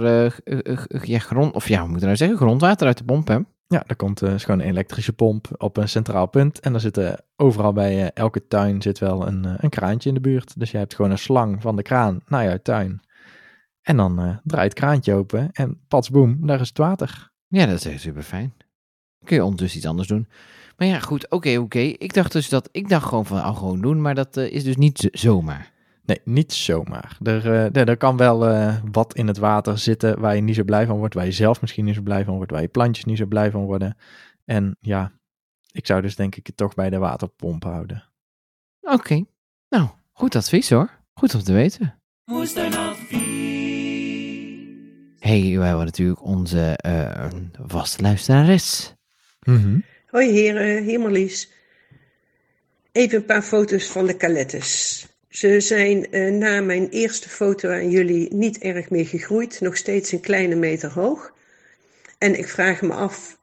ja, 1.06 1.18
grond, 1.18 1.54
of 1.54 1.68
ja, 1.68 1.80
hoe 1.80 1.88
moet 1.88 1.96
ik 1.98 2.04
nou 2.04 2.16
zeggen, 2.16 2.36
grondwater 2.36 2.86
uit 2.86 2.98
de 2.98 3.04
pomp, 3.04 3.28
hè? 3.28 3.38
Ja, 3.66 3.84
er 3.86 3.96
komt 3.96 4.22
is 4.22 4.44
gewoon 4.44 4.60
een 4.60 4.66
elektrische 4.66 5.12
pomp 5.12 5.48
op 5.56 5.76
een 5.76 5.88
centraal 5.88 6.26
punt. 6.26 6.60
En 6.60 6.74
er 6.74 6.80
zitten 6.80 7.24
overal 7.36 7.72
bij 7.72 8.12
elke 8.12 8.46
tuin 8.46 8.82
zit 8.82 8.98
wel 8.98 9.26
een, 9.26 9.64
een 9.64 9.70
kraantje 9.70 10.08
in 10.08 10.14
de 10.14 10.20
buurt. 10.20 10.60
Dus 10.60 10.70
je 10.70 10.76
hebt 10.78 10.94
gewoon 10.94 11.10
een 11.10 11.18
slang 11.18 11.62
van 11.62 11.76
de 11.76 11.82
kraan 11.82 12.20
naar 12.26 12.44
jouw 12.44 12.58
tuin. 12.62 13.00
En 13.82 13.96
dan 13.96 14.40
draait 14.44 14.70
het 14.70 14.80
kraantje 14.80 15.14
open 15.14 15.48
en 15.52 15.80
patsboom, 15.88 16.46
daar 16.46 16.60
is 16.60 16.68
het 16.68 16.78
water. 16.78 17.30
Ja, 17.46 17.66
dat 17.66 17.74
is 17.74 17.84
echt 17.84 18.00
super 18.00 18.22
fijn. 18.22 18.54
Kun 19.24 19.36
je 19.36 19.44
ondertussen 19.44 19.78
iets 19.78 19.88
anders 19.88 20.08
doen. 20.08 20.28
Maar 20.78 20.88
ja, 20.88 20.98
goed, 21.00 21.30
oké, 21.30 21.58
oké. 21.58 21.78
Ik 21.78 22.14
dacht 22.14 22.32
dus 22.32 22.48
dat, 22.48 22.68
ik 22.72 22.88
dacht 22.88 23.06
gewoon 23.06 23.26
van, 23.26 23.42
al 23.42 23.54
gewoon 23.54 23.80
doen, 23.80 24.00
maar 24.00 24.14
dat 24.14 24.36
eh, 24.36 24.52
is 24.52 24.64
dus 24.64 24.76
niet 24.76 25.08
zomaar. 25.12 25.72
Nee, 26.04 26.20
niet 26.24 26.52
zomaar. 26.52 27.18
Er, 27.22 27.52
eh, 27.52 27.88
er, 27.88 27.96
kan 27.96 28.16
wel 28.16 28.46
eh, 28.46 28.76
wat 28.90 29.14
in 29.14 29.26
het 29.26 29.38
water 29.38 29.78
zitten 29.78 30.20
waar 30.20 30.34
je 30.34 30.40
niet 30.40 30.54
zo 30.54 30.64
blij 30.64 30.86
van 30.86 30.96
wordt. 30.98 31.14
Waar 31.14 31.24
je 31.24 31.32
zelf 31.32 31.60
misschien 31.60 31.84
niet 31.84 31.94
zo 31.94 32.02
blij 32.02 32.24
van 32.24 32.34
wordt. 32.36 32.50
Waar 32.50 32.60
je 32.60 32.68
plantjes 32.68 33.04
niet 33.04 33.18
zo 33.18 33.26
blij 33.26 33.50
van 33.50 33.64
worden. 33.64 33.96
En 34.44 34.76
ja, 34.80 35.12
ik 35.72 35.86
zou 35.86 36.00
dus 36.00 36.16
denk 36.16 36.36
ik 36.36 36.46
het 36.46 36.56
toch 36.56 36.74
bij 36.74 36.90
de 36.90 36.98
waterpomp 36.98 37.64
houden. 37.64 38.08
Oké, 38.80 39.24
nou, 39.68 39.88
goed 40.12 40.36
advies 40.36 40.70
hoor. 40.70 40.90
Goed 41.12 41.34
om 41.34 41.42
te 41.42 41.52
weten. 41.52 42.00
Hey, 45.18 45.58
wij 45.58 45.66
hebben 45.66 45.84
natuurlijk 45.84 46.24
onze 46.24 46.76
eh 46.76 47.30
vaste 47.66 48.02
luisterares. 48.02 48.94
Hoi 50.08 50.30
heren, 50.30 50.82
hier 50.82 51.00
Marlies. 51.00 51.52
Even 52.92 53.18
een 53.18 53.24
paar 53.24 53.42
foto's 53.42 53.86
van 53.86 54.06
de 54.06 54.16
kalettes. 54.16 55.06
Ze 55.28 55.60
zijn 55.60 56.12
eh, 56.12 56.32
na 56.32 56.60
mijn 56.60 56.88
eerste 56.88 57.28
foto 57.28 57.70
aan 57.70 57.90
jullie 57.90 58.34
niet 58.34 58.58
erg 58.58 58.90
meer 58.90 59.06
gegroeid, 59.06 59.60
nog 59.60 59.76
steeds 59.76 60.12
een 60.12 60.20
kleine 60.20 60.54
meter 60.54 60.90
hoog. 60.90 61.34
En 62.18 62.38
ik 62.38 62.48
vraag 62.48 62.82
me 62.82 62.92
af, 62.92 63.38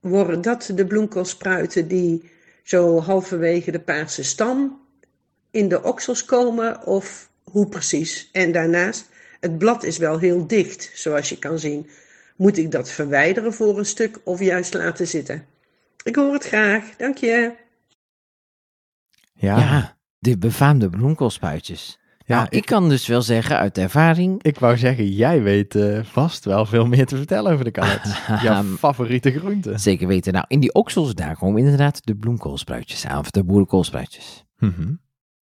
worden 0.00 0.42
dat 0.42 0.70
de 0.74 0.86
bloemkoolspruiten 0.86 1.88
die 1.88 2.30
zo 2.62 3.00
halverwege 3.00 3.70
de 3.70 3.80
paarse 3.80 4.22
stam 4.22 4.80
in 5.50 5.68
de 5.68 5.82
oksels 5.82 6.24
komen 6.24 6.86
of 6.86 7.30
hoe 7.44 7.68
precies? 7.68 8.28
En 8.32 8.52
daarnaast, 8.52 9.08
het 9.40 9.58
blad 9.58 9.84
is 9.84 9.98
wel 9.98 10.18
heel 10.18 10.46
dicht, 10.46 10.90
zoals 10.94 11.28
je 11.28 11.38
kan 11.38 11.58
zien. 11.58 11.90
Moet 12.36 12.58
ik 12.58 12.70
dat 12.70 12.90
verwijderen 12.90 13.52
voor 13.52 13.78
een 13.78 13.86
stuk 13.86 14.18
of 14.24 14.40
juist 14.40 14.74
laten 14.74 15.06
zitten? 15.06 15.56
Ik 16.04 16.16
hoor 16.16 16.32
het 16.32 16.46
graag, 16.46 16.96
dank 16.96 17.16
je. 17.16 17.52
Ja, 19.34 19.58
Ja, 19.58 19.96
de 20.18 20.38
befaamde 20.38 20.88
bloemkoolspuitjes. 20.90 21.98
Ja, 22.26 22.36
nou, 22.36 22.46
ik, 22.50 22.66
kan 22.66 22.88
dus 22.88 23.06
wel 23.06 23.22
zeggen 23.22 23.58
uit 23.58 23.78
ervaring, 23.78 24.42
Ik 24.42 24.58
wou 24.58 24.76
zeggen, 24.76 25.08
jij 25.12 25.42
weet 25.42 25.74
eh, 25.74 26.04
vast 26.04 26.44
wel 26.44 26.66
veel 26.66 26.86
meer 26.86 27.06
te 27.06 27.16
vertellen 27.16 27.52
over 27.52 27.64
de 27.64 27.70
kalet. 27.70 28.22
Jouw 28.42 28.62
favoriete 28.62 29.38
groente. 29.38 29.78
zeker 29.78 30.06
weten. 30.06 30.32
Nou, 30.32 30.44
in 30.48 30.60
die 30.60 30.72
oksels, 30.72 31.14
daar 31.14 31.36
komen 31.36 31.60
inderdaad 31.60 32.06
de 32.06 32.14
bloemkoolspruitjes 32.14 33.06
aan, 33.06 33.18
of 33.18 33.30
de 33.30 33.44
boerenkoolspruitjes. 33.44 34.44
Mhm. 34.58 34.92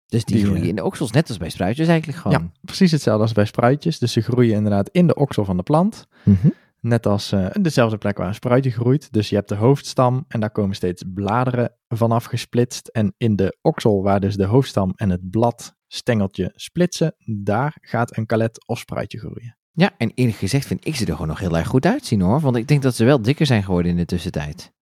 Dus 0.07 0.25
die, 0.25 0.37
Die, 0.37 0.45
groeien 0.45 0.63
eh, 0.63 0.69
in 0.69 0.77
de 0.77 0.85
oksels, 0.85 1.11
net 1.11 1.29
als 1.29 1.39
bij 1.39 1.51
spruitjes 1.51 1.89
eigenlijk 1.89 2.19
gewoon. 2.19 2.43
Ja, 2.43 2.51
precies 2.61 2.91
hetzelfde 2.91 3.23
als 3.23 3.33
bij 3.33 3.45
spruitjes. 3.45 3.99
Dus 3.99 4.13
ze 4.13 4.21
groeien 4.21 4.55
inderdaad 4.55 4.89
in 4.93 5.07
de 5.07 5.15
oksel 5.15 5.45
van 5.45 5.57
de 5.57 5.63
plant. 5.63 6.07
Mhm. 6.23 6.49
Net 6.81 7.07
als 7.07 7.33
eh, 7.33 7.47
dezelfde 7.61 7.99
plek 7.99 8.19
waar 8.19 8.27
een 8.27 8.35
spruitje 8.35 8.71
groeit. 8.71 9.13
Dus 9.13 9.29
je 9.29 9.35
hebt 9.35 9.49
de 9.49 9.55
hoofdstam 9.55 10.25
en 10.29 10.41
daar 10.41 10.51
komen 10.51 10.77
steeds 10.77 11.05
bladeren 11.15 11.73
vanaf 11.89 12.25
gesplitst. 12.25 12.89
En 12.89 13.15
in 13.17 13.37
de 13.37 13.59
oksel 13.63 14.03
waar 14.03 14.21
dus 14.21 14.37
de 14.37 14.45
hoofdstam 14.45 14.93
en 14.97 15.11
het 15.11 15.31
bladstengeltje 15.31 16.53
splitsen, 16.55 17.15
daar 17.25 17.77
gaat 17.81 18.17
een 18.17 18.27
kalet 18.27 18.67
of 18.67 18.79
spruitje 18.79 19.19
groeien. 19.19 19.57
Ja, 19.73 19.91
en 19.97 20.13
eerlijk 20.15 20.39
gezegd 20.39 20.67
vind 20.67 20.87
ik 20.87 20.97
ze 20.97 21.07
er 21.07 21.13
gewoon 21.13 21.29
nog 21.29 21.39
heel 21.39 21.57
erg 21.57 21.69
goed 21.69 21.87
uitzien 21.87 22.21
hoor. 22.21 22.41
Want 22.41 22.57
ik 22.57 22.69
denk 22.69 22.83
dat 22.83 22.95
ze 22.95 23.05
wel 23.05 23.23
dikker 23.23 23.47
zijn 23.47 23.63
geworden 23.63 23.91
in 23.91 23.97
de 23.97 24.05
tussentijd. 24.05 24.73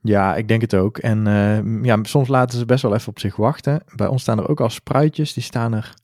Ja, 0.00 0.36
ik 0.36 0.48
denk 0.48 0.60
het 0.60 0.74
ook. 0.74 0.98
En 0.98 1.26
eh, 1.26 1.84
ja, 1.84 1.98
soms 2.02 2.28
laten 2.28 2.58
ze 2.58 2.64
best 2.64 2.82
wel 2.82 2.94
even 2.94 3.08
op 3.08 3.18
zich 3.18 3.36
wachten. 3.36 3.82
Bij 3.96 4.06
ons 4.06 4.22
staan 4.22 4.38
er 4.38 4.48
ook 4.48 4.60
al 4.60 4.70
spruitjes. 4.70 5.32
Die 5.32 5.42
staan 5.42 5.74
er, 5.74 5.94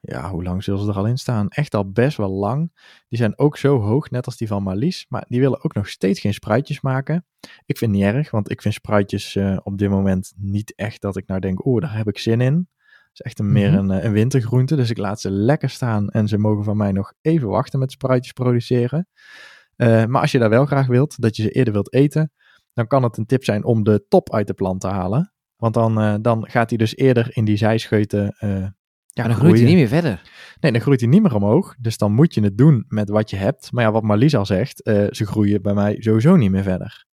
ja, 0.00 0.30
hoe 0.30 0.42
lang 0.42 0.64
zullen 0.64 0.80
ze 0.80 0.88
er 0.88 0.96
al 0.96 1.06
in 1.06 1.18
staan? 1.18 1.48
Echt 1.48 1.74
al 1.74 1.90
best 1.90 2.16
wel 2.16 2.30
lang. 2.30 2.72
Die 3.08 3.18
zijn 3.18 3.38
ook 3.38 3.56
zo 3.56 3.80
hoog, 3.80 4.10
net 4.10 4.26
als 4.26 4.36
die 4.36 4.48
van 4.48 4.62
Marlies. 4.62 5.06
Maar 5.08 5.24
die 5.28 5.40
willen 5.40 5.64
ook 5.64 5.74
nog 5.74 5.88
steeds 5.88 6.20
geen 6.20 6.34
spruitjes 6.34 6.80
maken. 6.80 7.26
Ik 7.66 7.78
vind 7.78 7.90
het 7.90 8.00
niet 8.00 8.14
erg, 8.14 8.30
want 8.30 8.50
ik 8.50 8.62
vind 8.62 8.74
spruitjes 8.74 9.36
eh, 9.36 9.56
op 9.62 9.78
dit 9.78 9.90
moment 9.90 10.32
niet 10.36 10.74
echt 10.76 11.00
dat 11.00 11.16
ik 11.16 11.26
nou 11.26 11.40
denk, 11.40 11.66
oh, 11.66 11.80
daar 11.80 11.96
heb 11.96 12.08
ik 12.08 12.18
zin 12.18 12.40
in. 12.40 12.68
Het 12.84 13.12
is 13.12 13.20
echt 13.20 13.38
een, 13.38 13.52
meer 13.52 13.70
Mhm. 13.70 13.78
een, 13.78 13.90
eh, 13.90 14.04
een 14.04 14.12
wintergroente. 14.12 14.76
Dus 14.76 14.90
ik 14.90 14.98
laat 14.98 15.20
ze 15.20 15.30
lekker 15.30 15.70
staan. 15.70 16.08
En 16.08 16.28
ze 16.28 16.38
mogen 16.38 16.64
van 16.64 16.76
mij 16.76 16.92
nog 16.92 17.12
even 17.20 17.48
wachten 17.48 17.78
met 17.78 17.92
spruitjes 17.92 18.32
produceren. 18.32 19.08
Eh, 19.76 20.04
maar 20.04 20.20
als 20.20 20.32
je 20.32 20.38
daar 20.38 20.50
wel 20.50 20.66
graag 20.66 20.86
wilt, 20.86 21.20
dat 21.22 21.36
je 21.36 21.42
ze 21.42 21.50
eerder 21.50 21.72
wilt 21.72 21.92
eten, 21.92 22.32
dan 22.72 22.86
kan 22.86 23.02
het 23.02 23.16
een 23.16 23.26
tip 23.26 23.44
zijn 23.44 23.64
om 23.64 23.84
de 23.84 24.04
top 24.08 24.32
uit 24.32 24.46
de 24.46 24.54
plant 24.54 24.80
te 24.80 24.88
halen. 24.88 25.32
Want 25.56 25.74
dan, 25.74 26.22
dan 26.22 26.50
gaat 26.50 26.68
hij 26.68 26.78
dus 26.78 26.96
eerder 26.96 27.36
in 27.36 27.44
die 27.44 27.56
zijscheuten 27.56 28.36
ja, 29.22 29.28
dan 29.28 29.36
groeit 29.36 29.56
hij 29.58 29.64
niet 29.66 29.76
meer 29.76 29.88
verder. 29.88 30.22
Nee, 30.60 30.72
dan 30.72 30.80
groeit 30.80 31.00
hij 31.00 31.08
niet 31.08 31.22
meer 31.22 31.34
omhoog. 31.34 31.74
Dus 31.78 31.98
dan 31.98 32.12
moet 32.12 32.34
je 32.34 32.40
het 32.42 32.58
doen 32.58 32.84
met 32.88 33.08
wat 33.08 33.30
je 33.30 33.36
hebt. 33.36 33.72
Maar 33.72 33.84
ja, 33.84 33.92
wat 33.92 34.02
Marlies 34.02 34.36
al 34.36 34.46
zegt, 34.46 34.82
eh, 34.82 35.06
ze 35.10 35.26
groeien 35.26 35.62
bij 35.62 35.74
mij 35.74 35.96
sowieso 36.00 36.36
niet 36.36 36.50
meer 36.50 36.62
verder. 36.62 37.06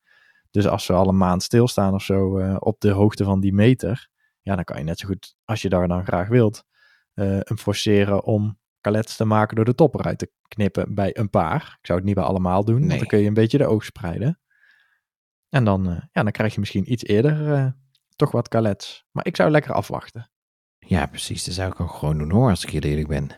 Dus 0.51 0.67
als 0.67 0.85
ze 0.85 0.93
al 0.93 1.07
een 1.07 1.17
maand 1.17 1.43
stilstaan 1.43 1.93
of 1.93 2.03
zo 2.03 2.37
eh, 2.37 2.55
op 2.59 2.79
de 2.79 2.89
hoogte 2.89 3.23
van 3.23 3.39
die 3.39 3.53
meter, 3.53 4.07
ja, 4.41 4.55
dan 4.55 4.63
kan 4.63 4.77
je 4.77 4.83
net 4.83 4.99
zo 4.99 5.07
goed, 5.07 5.35
als 5.45 5.61
je 5.61 5.69
daar 5.69 5.87
dan 5.87 6.05
graag 6.05 6.27
wilt, 6.27 6.63
eh 7.13 7.25
hem 7.25 7.57
forceren 7.57 8.23
om 8.23 8.59
kalets 8.81 9.15
te 9.15 9.25
maken 9.25 9.55
door 9.55 9.65
de 9.65 9.75
top 9.75 9.93
eruit 9.95 10.17
te 10.17 10.31
knippen 10.47 10.93
bij 10.95 11.17
een 11.17 11.29
paar. 11.29 11.77
Ik 11.79 11.85
zou 11.85 11.97
het 11.97 12.07
niet 12.07 12.15
bij 12.15 12.23
allemaal 12.23 12.65
doen, 12.65 12.79
Nee. 12.79 12.87
want 12.87 12.99
dan 12.99 13.09
kun 13.09 13.19
je 13.19 13.27
een 13.27 13.33
beetje 13.33 13.57
de 13.57 13.65
oogst 13.65 13.87
spreiden. 13.87 14.39
En 15.49 15.63
dan, 15.63 15.83
ja, 16.11 16.23
dan 16.23 16.31
krijg 16.31 16.53
je 16.53 16.59
misschien 16.59 16.91
iets 16.91 17.03
eerder 17.03 17.75
toch 18.15 18.31
wat 18.31 18.47
kalets. 18.47 19.05
Maar 19.11 19.25
ik 19.25 19.35
zou 19.35 19.49
lekker 19.49 19.73
afwachten. 19.73 20.29
Ja, 20.85 21.05
precies. 21.05 21.43
Dat 21.43 21.53
zou 21.53 21.71
ik 21.71 21.79
ook 21.79 21.91
gewoon 21.91 22.17
doen 22.17 22.31
hoor, 22.31 22.49
als 22.49 22.63
ik 22.63 22.69
heel 22.69 22.81
eerlijk 22.81 23.07
ben. 23.07 23.29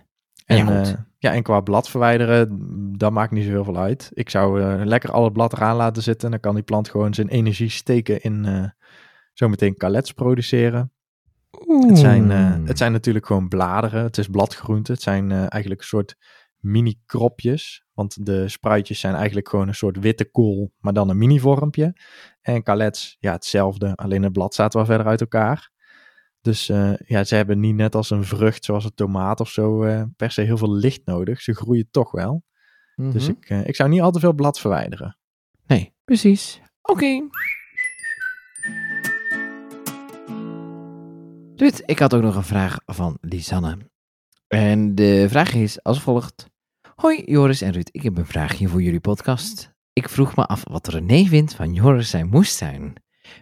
En, 0.46 0.66
ja, 0.66 1.08
ja, 1.18 1.34
en 1.34 1.44
qua 1.44 1.62
blad 1.62 1.90
verwijderen, 1.90 2.50
dat 2.98 3.12
maakt 3.12 3.32
niet 3.32 3.44
zo 3.44 3.50
heel 3.50 3.64
veel 3.64 3.78
uit. 3.78 4.12
Ik 4.14 4.30
zou 4.30 4.62
eh, 4.62 4.86
lekker 4.86 5.12
al 5.12 5.24
het 5.24 5.34
blad 5.34 5.54
eraan 5.54 5.76
laten 5.76 6.04
zitten. 6.04 6.32
Dan 6.32 6.40
kan 6.40 6.56
die 6.56 6.64
plant 6.64 6.90
gewoon 6.90 7.14
zijn 7.14 7.28
energie 7.28 7.70
steken 7.70 8.22
in, 8.22 8.46
eh, 8.46 8.64
zometeen 9.34 9.78
kalets 9.78 10.12
produceren. 10.12 10.92
Het 11.88 11.98
zijn, 11.98 12.32
eh, 12.32 12.56
het 12.66 12.78
zijn 12.78 12.92
natuurlijk 12.92 13.26
gewoon 13.26 13.48
bladeren. 13.48 14.04
Het 14.04 14.18
is 14.18 14.28
bladgroente. 14.28 14.92
Het 14.92 15.02
zijn 15.02 15.32
eh, 15.32 15.38
eigenlijk 15.38 15.82
een 15.82 15.88
soort 15.88 16.16
mini 16.58 16.96
kropjes. 17.06 17.86
Want 17.94 18.26
de 18.26 18.50
spruitjes 18.50 19.00
zijn 19.00 19.16
eigenlijk 19.16 19.50
gewoon 19.50 19.68
een 19.68 19.76
soort 19.76 20.00
witte 20.00 20.32
kool, 20.32 20.72
maar 20.80 20.94
dan 20.94 21.10
een 21.10 21.18
mini 21.18 21.40
vormpje. 21.40 21.94
En 22.42 22.64
kalets, 22.64 23.18
ja, 23.20 23.32
hetzelfde. 23.32 23.96
Alleen 23.96 24.24
het 24.24 24.32
blad 24.32 24.54
staat 24.54 24.74
wel 24.74 24.86
verder 24.86 25.08
uit 25.08 25.22
elkaar. 25.22 25.72
Dus 26.42 26.70
eh, 26.70 26.94
ja, 27.06 27.24
ze 27.24 27.36
hebben 27.36 27.60
niet 27.60 27.76
net 27.76 27.96
als 27.96 28.10
een 28.10 28.24
vrucht, 28.26 28.66
zoals 28.66 28.84
een 28.86 28.94
tomaat 28.96 29.40
of 29.40 29.50
zo, 29.50 29.84
eh, 29.84 30.04
per 30.16 30.32
se 30.32 30.42
heel 30.42 30.58
veel 30.58 30.74
licht 30.76 31.02
nodig. 31.06 31.42
Ze 31.42 31.54
groeien 31.56 31.88
toch 31.92 32.12
wel. 32.12 32.44
Dus 32.96 33.24
Mhm. 33.28 33.32
ik, 33.38 33.50
eh, 33.50 33.68
ik 33.68 33.76
zou 33.76 33.90
niet 33.90 34.02
al 34.02 34.12
te 34.12 34.20
veel 34.20 34.34
blad 34.34 34.60
verwijderen. 34.60 35.18
Nee, 35.68 35.94
precies. 36.06 36.62
Oké. 36.82 37.22
Ruud, 41.56 41.82
ik 41.86 42.00
had 42.00 42.14
ook 42.14 42.22
nog 42.22 42.36
een 42.36 42.44
vraag 42.44 42.78
van 42.86 43.18
Lisanne. 43.22 43.78
En 44.48 44.96
de 44.96 45.26
vraag 45.30 45.54
is 45.54 45.84
als 45.84 46.02
volgt. 46.02 46.50
Hoi 46.96 47.24
Joris 47.26 47.62
en 47.62 47.72
Ruud, 47.72 47.88
ik 47.92 48.02
heb 48.04 48.18
een 48.18 48.26
vraagje 48.26 48.68
voor 48.68 48.82
jullie 48.82 49.00
podcast. 49.00 49.72
Ik 49.94 50.10
vroeg 50.10 50.36
me 50.36 50.46
af 50.46 50.64
wat 50.70 50.88
René 50.88 51.26
vindt 51.26 51.56
van 51.56 51.74
Joris 51.74 52.10
zijn 52.10 52.28
moestuin. 52.28 52.94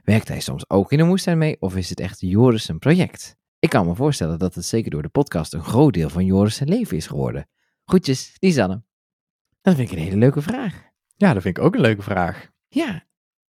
Werkt 0.04 0.28
hij 0.28 0.40
soms 0.40 0.70
ook 0.70 0.92
in 0.92 1.00
een 1.00 1.08
moestuin 1.08 1.38
mee 1.38 1.58
of 1.60 1.76
is 1.76 1.90
het 1.90 2.00
echt 2.00 2.20
Joris 2.20 2.66
zijn 2.66 2.80
project? 2.80 3.36
Ik 3.60 3.70
kan 3.70 3.86
me 3.86 3.96
voorstellen 3.96 4.40
dat 4.40 4.56
het 4.56 4.66
zeker 4.66 4.92
door 4.92 5.02
de 5.02 5.10
podcast 5.10 5.54
een 5.54 5.64
groot 5.64 5.94
deel 5.94 6.10
van 6.10 6.26
Joris 6.26 6.56
zijn 6.56 6.70
leven 6.70 6.98
is 6.98 7.08
geworden. 7.08 7.48
Groetjes, 7.86 8.36
Lisanne. 8.40 8.84
Dat 9.62 9.76
vind 9.76 9.92
ik 9.92 9.98
een 9.98 10.04
hele 10.04 10.18
leuke 10.18 10.42
vraag. 10.42 10.84
Ja, 11.16 11.34
dat 11.34 11.42
vind 11.42 11.58
ik 11.58 11.64
ook 11.64 11.76
een 11.76 11.82
leuke 11.82 12.02
vraag. 12.02 12.50
Ja, 12.68 13.04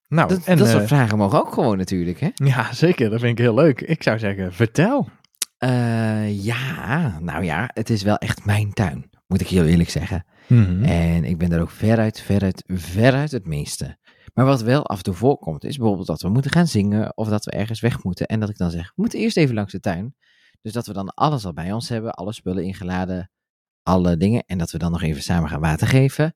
Nou, 0.08 0.30
dat, 0.30 0.46
en, 0.46 0.58
dat 0.58 0.68
soort 0.68 0.82
eh, 0.82 0.88
vragen 0.88 1.18
mogen 1.18 1.40
ook 1.40 1.54
gewoon 1.54 1.78
natuurlijk, 1.78 2.20
hè? 2.20 2.30
ja, 2.34 2.74
zeker. 2.74 3.10
Dat 3.10 3.20
vind 3.20 3.32
ik 3.40 3.46
heel 3.46 3.54
leuk. 3.54 3.82
Ik 3.82 4.04
zou 4.04 4.20
zeggen, 4.20 4.54
vertel. 4.54 5.10
Eh, 5.58 6.44
ja, 6.44 7.20
nou 7.20 7.44
ja, 7.44 7.70
het 7.74 7.90
is 7.90 8.04
wel 8.04 8.18
echt 8.18 8.46
mijn 8.46 8.74
tuin, 8.74 9.10
moet 9.28 9.42
ik 9.42 9.48
heel 9.48 9.66
eerlijk 9.66 9.90
zeggen. 9.90 10.26
Mhm. 10.48 10.84
En 10.84 11.24
ik 11.24 11.38
ben 11.38 11.50
daar 11.50 11.62
ook 11.62 11.72
veruit, 11.72 12.22
veruit, 12.22 12.64
veruit 12.68 13.32
het 13.32 13.46
meeste. 13.46 13.98
Maar 14.36 14.46
wat 14.46 14.62
wel 14.62 14.86
af 14.86 14.98
en 14.98 15.04
toe 15.04 15.14
voorkomt, 15.14 15.64
is 15.64 15.78
bijvoorbeeld 15.78 16.08
dat 16.08 16.22
we 16.22 16.30
moeten 16.30 16.52
gaan 16.52 16.68
zingen 16.68 17.18
of 17.18 17.28
dat 17.28 17.46
we 17.46 17.52
ergens 17.52 17.80
weg 17.80 18.04
moeten. 18.04 18.28
En 18.28 18.40
dat 18.40 18.50
ik 18.50 18.58
dan 18.58 18.72
zeg, 18.72 18.88
we 18.88 19.02
moeten 19.02 19.20
eerst 19.20 19.38
even 19.38 19.56
langs 19.56 19.72
de 19.72 19.80
tuin. 19.80 20.16
Dus 20.62 20.74
dat 20.74 20.88
we 20.88 20.94
dan 20.94 21.10
alles 21.10 21.46
al 21.46 21.54
bij 21.54 21.72
ons 21.72 21.90
hebben, 21.90 22.14
alle 22.14 22.34
spullen 22.34 22.64
ingeladen, 22.64 23.32
alle 23.84 24.18
dingen. 24.18 24.44
En 24.46 24.58
dat 24.58 24.72
we 24.72 24.78
dan 24.78 24.92
nog 24.92 25.02
even 25.02 25.22
samen 25.22 25.50
gaan 25.50 25.60
water 25.60 25.88
geven. 25.88 26.36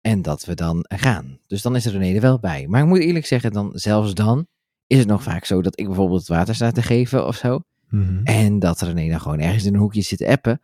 En 0.00 0.22
dat 0.22 0.44
we 0.44 0.54
dan 0.54 0.84
gaan. 0.88 1.40
Dus 1.46 1.62
dan 1.62 1.76
is 1.76 1.86
er 1.86 1.92
René 1.92 2.14
er 2.14 2.20
wel 2.20 2.38
bij. 2.38 2.66
Maar 2.68 2.80
ik 2.80 2.86
moet 2.86 2.98
eerlijk 2.98 3.26
zeggen, 3.26 3.52
dan, 3.52 3.70
zelfs 3.74 4.14
dan 4.14 4.46
is 4.86 4.98
het 4.98 5.08
nog 5.08 5.22
vaak 5.22 5.44
zo 5.44 5.62
dat 5.62 5.78
ik 5.78 5.86
bijvoorbeeld 5.86 6.20
het 6.20 6.28
water 6.28 6.54
sta 6.54 6.70
te 6.70 6.82
geven 6.82 7.26
of 7.26 7.36
zo. 7.36 7.60
Mhm. 7.88 8.24
En 8.24 8.58
dat 8.58 8.80
René 8.80 9.08
dan 9.08 9.20
gewoon 9.20 9.40
ergens 9.40 9.64
in 9.64 9.74
een 9.74 9.80
hoekje 9.80 10.02
zit 10.02 10.18
te 10.18 10.28
appen. 10.28 10.60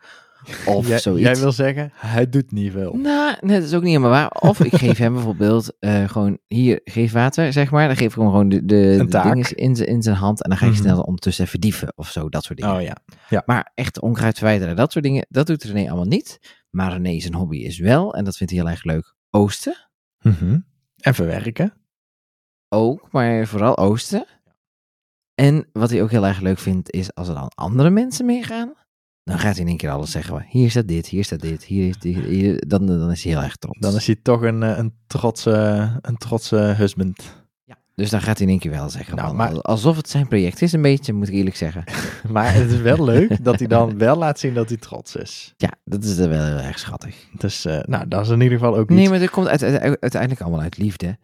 Of 0.66 0.88
jij, 0.88 0.98
zoiets. 0.98 1.22
jij 1.22 1.36
wil 1.36 1.52
zeggen, 1.52 1.90
hij 1.94 2.28
doet 2.28 2.50
niet 2.52 2.72
veel. 2.72 2.92
Nou, 2.96 3.36
nee, 3.40 3.58
dat 3.58 3.68
is 3.68 3.74
ook 3.74 3.82
niet 3.82 3.90
helemaal 3.96 4.10
waar. 4.10 4.30
Of 4.30 4.60
ik 4.60 4.74
geef 4.74 4.98
hem 4.98 5.12
bijvoorbeeld 5.18 5.76
eh, 5.78 6.08
gewoon, 6.08 6.38
hier, 6.46 6.80
geef 6.84 7.12
water, 7.12 7.52
zeg 7.52 7.70
maar. 7.70 7.86
Dan 7.86 7.96
geef 7.96 8.10
ik 8.10 8.18
hem 8.20 8.26
gewoon 8.30 8.48
de, 8.48 8.64
de, 8.64 8.94
de 8.98 9.06
taak. 9.08 9.32
dinges 9.32 9.52
in, 9.52 9.76
zijn- 9.76 9.88
in 9.88 10.02
zijn 10.02 10.16
hand. 10.16 10.42
En 10.42 10.48
dan 10.50 10.58
ga 10.58 10.64
je 10.66 10.70
Mhm. 10.72 10.80
snel 10.80 11.00
ondertussen 11.00 11.44
even 11.44 11.60
dieven 11.60 11.92
of 11.96 12.10
zo, 12.10 12.28
dat 12.28 12.44
soort 12.44 12.58
dingen. 12.58 12.74
Oh 12.74 12.82
ja. 13.28 13.42
Maar 13.46 13.70
echt 13.74 14.00
onkruid 14.00 14.36
verwijderen, 14.38 14.76
dat 14.76 14.92
soort 14.92 15.04
dingen, 15.04 15.26
dat 15.28 15.46
doet 15.46 15.62
René 15.64 15.86
allemaal 15.88 16.04
niet. 16.08 16.38
Maar 16.70 16.92
René 16.92 17.20
zijn 17.20 17.34
hobby 17.34 17.56
is 17.56 17.78
wel, 17.78 18.14
en 18.14 18.24
dat 18.24 18.36
vindt 18.36 18.52
hij 18.52 18.62
heel 18.62 18.70
erg 18.70 18.84
leuk, 18.84 19.14
oosten. 19.30 19.88
Mhm. 20.20 20.58
En 21.00 21.14
verwerken. 21.14 21.72
Ook, 22.68 23.08
maar 23.12 23.46
vooral 23.46 23.78
oosten. 23.78 24.26
En 25.34 25.68
wat 25.72 25.90
hij 25.90 26.02
ook 26.02 26.10
heel 26.10 26.26
erg 26.26 26.40
leuk 26.40 26.58
vindt, 26.58 26.92
is 26.92 27.14
als 27.14 27.28
er 27.28 27.34
dan 27.34 27.48
andere 27.54 27.90
mensen 27.90 28.26
meegaan. 28.26 28.74
Dan 29.26 29.38
gaat 29.38 29.52
hij 29.52 29.62
in 29.62 29.68
één 29.68 29.76
keer 29.76 29.90
alles 29.90 30.10
zeggen. 30.10 30.46
Hier 30.48 30.70
staat 30.70 30.88
dit, 30.88 31.06
hier 31.06 31.24
staat 31.24 31.40
dit, 31.40 31.64
hier 31.64 31.88
is 31.88 31.98
dit. 31.98 32.16
Hier, 32.16 32.62
dan, 32.68 32.86
dan 32.86 33.10
is 33.10 33.22
hij 33.24 33.32
heel 33.32 33.42
erg 33.42 33.56
trots. 33.56 33.78
Dan 33.80 33.94
is 33.94 34.06
hij 34.06 34.16
toch 34.22 34.42
een, 34.42 34.62
eh, 34.62 34.78
een 34.78 34.92
trotse, 35.06 35.90
een 36.00 36.16
trotse 36.16 36.56
husband. 36.56 37.44
Dus 37.94 38.10
dan 38.10 38.20
gaat 38.22 38.36
hij 38.38 38.46
in 38.46 38.52
één 38.52 38.60
keer 38.60 38.70
wel 38.70 38.88
zeggen. 38.90 39.16
Nou, 39.16 39.34
maar- 39.34 39.60
Alsof 39.60 39.96
het 39.96 40.08
zijn 40.08 40.28
project 40.28 40.62
is, 40.62 40.72
een 40.72 40.82
beetje, 40.82 41.12
moet 41.12 41.28
ik 41.28 41.34
eerlijk 41.34 41.56
zeggen. 41.56 41.84
Maar 42.28 42.54
het 42.54 42.70
is 42.70 42.80
wel 42.80 43.04
leuk 43.04 43.44
dat 43.44 43.58
hij 43.58 43.68
dan 43.68 43.98
wel 43.98 44.16
laat 44.16 44.38
zien 44.38 44.54
dat 44.54 44.68
hij 44.68 44.78
trots 44.78 45.16
is. 45.16 45.54
Ja, 45.56 45.70
dat 45.84 46.04
is 46.04 46.16
wel 46.16 46.44
heel 46.44 46.58
erg 46.58 46.78
schattig. 46.78 47.16
Dus 47.38 47.64
eh, 47.64 47.78
nou, 47.82 48.08
dat 48.08 48.24
is 48.24 48.28
in 48.30 48.40
ieder 48.40 48.58
geval 48.58 48.76
ook 48.76 48.88
niet... 48.88 48.98
Nee, 48.98 49.08
maar 49.08 49.18
dat 49.18 49.30
komt 49.30 49.48
uit- 49.48 49.62
uit- 49.62 50.00
uiteindelijk 50.00 50.40
allemaal 50.40 50.60
uit 50.60 50.78
liefde. 50.78 51.18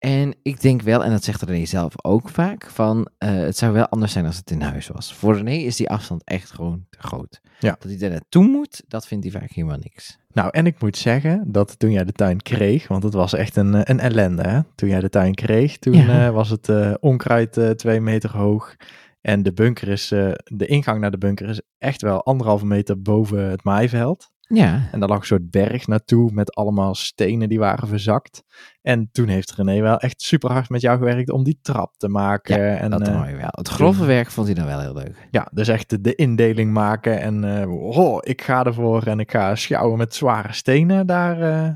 En 0.00 0.34
ik 0.42 0.60
denk 0.60 0.82
wel, 0.82 1.04
en 1.04 1.10
dat 1.10 1.24
zegt 1.24 1.42
René 1.42 1.64
zelf 1.64 2.04
ook 2.04 2.28
vaak, 2.28 2.70
van 2.70 3.08
eh, 3.18 3.30
het 3.30 3.56
zou 3.56 3.72
wel 3.72 3.88
anders 3.88 4.12
zijn 4.12 4.26
als 4.26 4.36
het 4.36 4.50
in 4.50 4.60
huis 4.60 4.88
was. 4.88 5.14
Voor 5.14 5.36
René 5.36 5.52
is 5.52 5.76
die 5.76 5.90
afstand 5.90 6.24
echt 6.24 6.50
gewoon 6.50 6.86
te 6.90 6.98
groot. 7.00 7.40
Ja. 7.58 7.76
Dat 7.78 7.90
hij 7.90 8.00
er 8.00 8.10
naartoe 8.10 8.44
moet, 8.48 8.82
dat 8.88 9.06
vindt 9.06 9.24
hij 9.30 9.40
vaak 9.40 9.50
helemaal 9.50 9.78
niks. 9.80 10.18
Nou, 10.32 10.48
en 10.52 10.66
ik 10.66 10.80
moet 10.80 10.96
zeggen 10.96 11.44
dat 11.52 11.78
toen 11.78 11.90
jij 11.90 12.04
de 12.04 12.12
tuin 12.12 12.42
kreeg, 12.42 12.88
want 12.88 13.02
het 13.02 13.12
was 13.14 13.34
echt 13.34 13.56
een, 13.56 13.74
eh, 13.74 13.80
een 13.84 14.00
ellende, 14.00 14.42
hè? 14.48 14.60
Toen 14.74 14.88
jij 14.88 15.00
de 15.00 15.08
tuin 15.08 15.34
kreeg, 15.34 15.78
toen 15.78 15.94
Ja. 15.94 16.26
eh, 16.26 16.32
was 16.32 16.48
het 16.50 16.68
onkruid 17.00 17.78
twee 17.78 18.00
meter 18.00 18.36
hoog. 18.36 18.76
En 19.20 19.42
de 19.42 19.52
bunker 19.52 19.88
is, 19.88 20.08
de 20.44 20.66
ingang 20.66 21.00
naar 21.00 21.10
de 21.10 21.18
bunker 21.18 21.48
is 21.48 21.60
echt 21.78 22.02
wel 22.02 22.24
anderhalve 22.24 22.66
meter 22.66 23.02
boven 23.02 23.44
het 23.50 23.64
maaiveld. 23.64 24.29
Ja, 24.54 24.88
En 24.92 25.00
daar 25.00 25.08
lag 25.08 25.18
een 25.18 25.26
soort 25.26 25.50
berg 25.50 25.86
naartoe 25.86 26.30
met 26.32 26.54
allemaal 26.54 26.94
stenen 26.94 27.48
die 27.48 27.58
waren 27.58 27.88
verzakt. 27.88 28.42
En 28.82 29.08
toen 29.12 29.28
heeft 29.28 29.52
René 29.52 29.80
wel 29.80 29.98
echt 29.98 30.22
super 30.22 30.52
hard 30.52 30.68
met 30.68 30.80
jou 30.80 30.98
gewerkt 30.98 31.30
om 31.30 31.44
die 31.44 31.58
trap 31.62 31.94
te 31.96 32.08
maken. 32.08 32.78
en, 32.78 32.90
dat 32.90 33.08
eh, 33.08 33.18
mooi 33.18 33.34
wel. 33.34 33.48
Het 33.50 33.68
grove 33.68 34.04
werk 34.04 34.30
vond 34.30 34.46
hij 34.46 34.56
dan 34.56 34.66
wel 34.66 34.80
heel 34.80 34.94
leuk. 34.94 35.28
ja, 35.30 35.48
dus 35.52 35.68
echt 35.68 35.90
de, 35.90 36.00
de 36.00 36.14
indeling 36.14 36.72
maken 36.72 37.20
en 37.20 37.60
eh, 37.60 37.70
oh, 37.72 38.18
ik 38.20 38.42
ga 38.42 38.64
ervoor 38.64 39.02
en 39.02 39.20
ik 39.20 39.30
ga 39.30 39.54
sjouwen 39.54 39.98
met 39.98 40.14
zware 40.14 40.52
stenen. 40.52 41.06
Daar, 41.06 41.40
eh, 41.42 41.74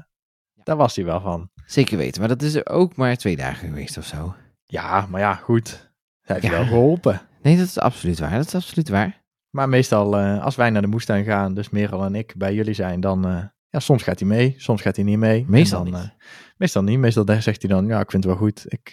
daar 0.62 0.76
was 0.76 0.96
hij 0.96 1.04
wel 1.04 1.20
van. 1.20 1.50
Zeker 1.66 1.96
weten, 1.98 2.20
maar 2.20 2.28
dat 2.28 2.42
is 2.42 2.54
er 2.54 2.68
ook 2.68 2.96
maar 2.96 3.16
twee 3.16 3.36
dagen 3.36 3.68
geweest 3.68 3.98
of 3.98 4.04
zo. 4.04 4.34
Ja, 4.66 5.06
maar 5.10 5.20
ja, 5.20 5.34
goed. 5.34 5.92
Hij 6.22 6.36
heeft 6.40 6.52
Ja. 6.52 6.58
wel 6.58 6.66
geholpen. 6.68 7.20
Nee, 7.42 7.56
dat 7.56 7.66
is 7.66 7.78
absoluut 7.78 8.18
waar. 8.18 8.30
Dat 8.30 8.46
is 8.46 8.54
absoluut 8.54 8.88
waar. 8.88 9.22
Maar 9.54 9.68
meestal, 9.68 10.18
eh, 10.18 10.44
als 10.44 10.56
wij 10.56 10.70
naar 10.70 10.82
de 10.82 10.88
moestuin 10.88 11.24
gaan, 11.24 11.54
dus 11.54 11.70
Merel 11.70 12.04
en 12.04 12.14
ik 12.14 12.34
bij 12.36 12.54
jullie 12.54 12.74
zijn, 12.74 13.00
dan, 13.00 13.26
eh, 13.28 13.42
ja, 13.68 13.78
soms 13.78 14.02
gaat 14.02 14.18
hij 14.18 14.28
mee, 14.28 14.54
soms 14.56 14.82
gaat 14.82 14.96
hij 14.96 15.04
niet 15.04 15.18
mee. 15.18 15.44
Meestal 15.48 15.84
dan, 15.84 15.92
niet. 15.92 16.02
eh, 16.02 16.08
meestal 16.56 16.82
niet. 16.82 16.98
Meestal 16.98 17.24
zegt 17.26 17.62
hij 17.62 17.70
dan, 17.70 17.86
ja, 17.86 18.00
ik 18.00 18.10
vind 18.10 18.24
het 18.24 18.32
wel 18.32 18.42
goed. 18.42 18.64
Ik, 18.68 18.90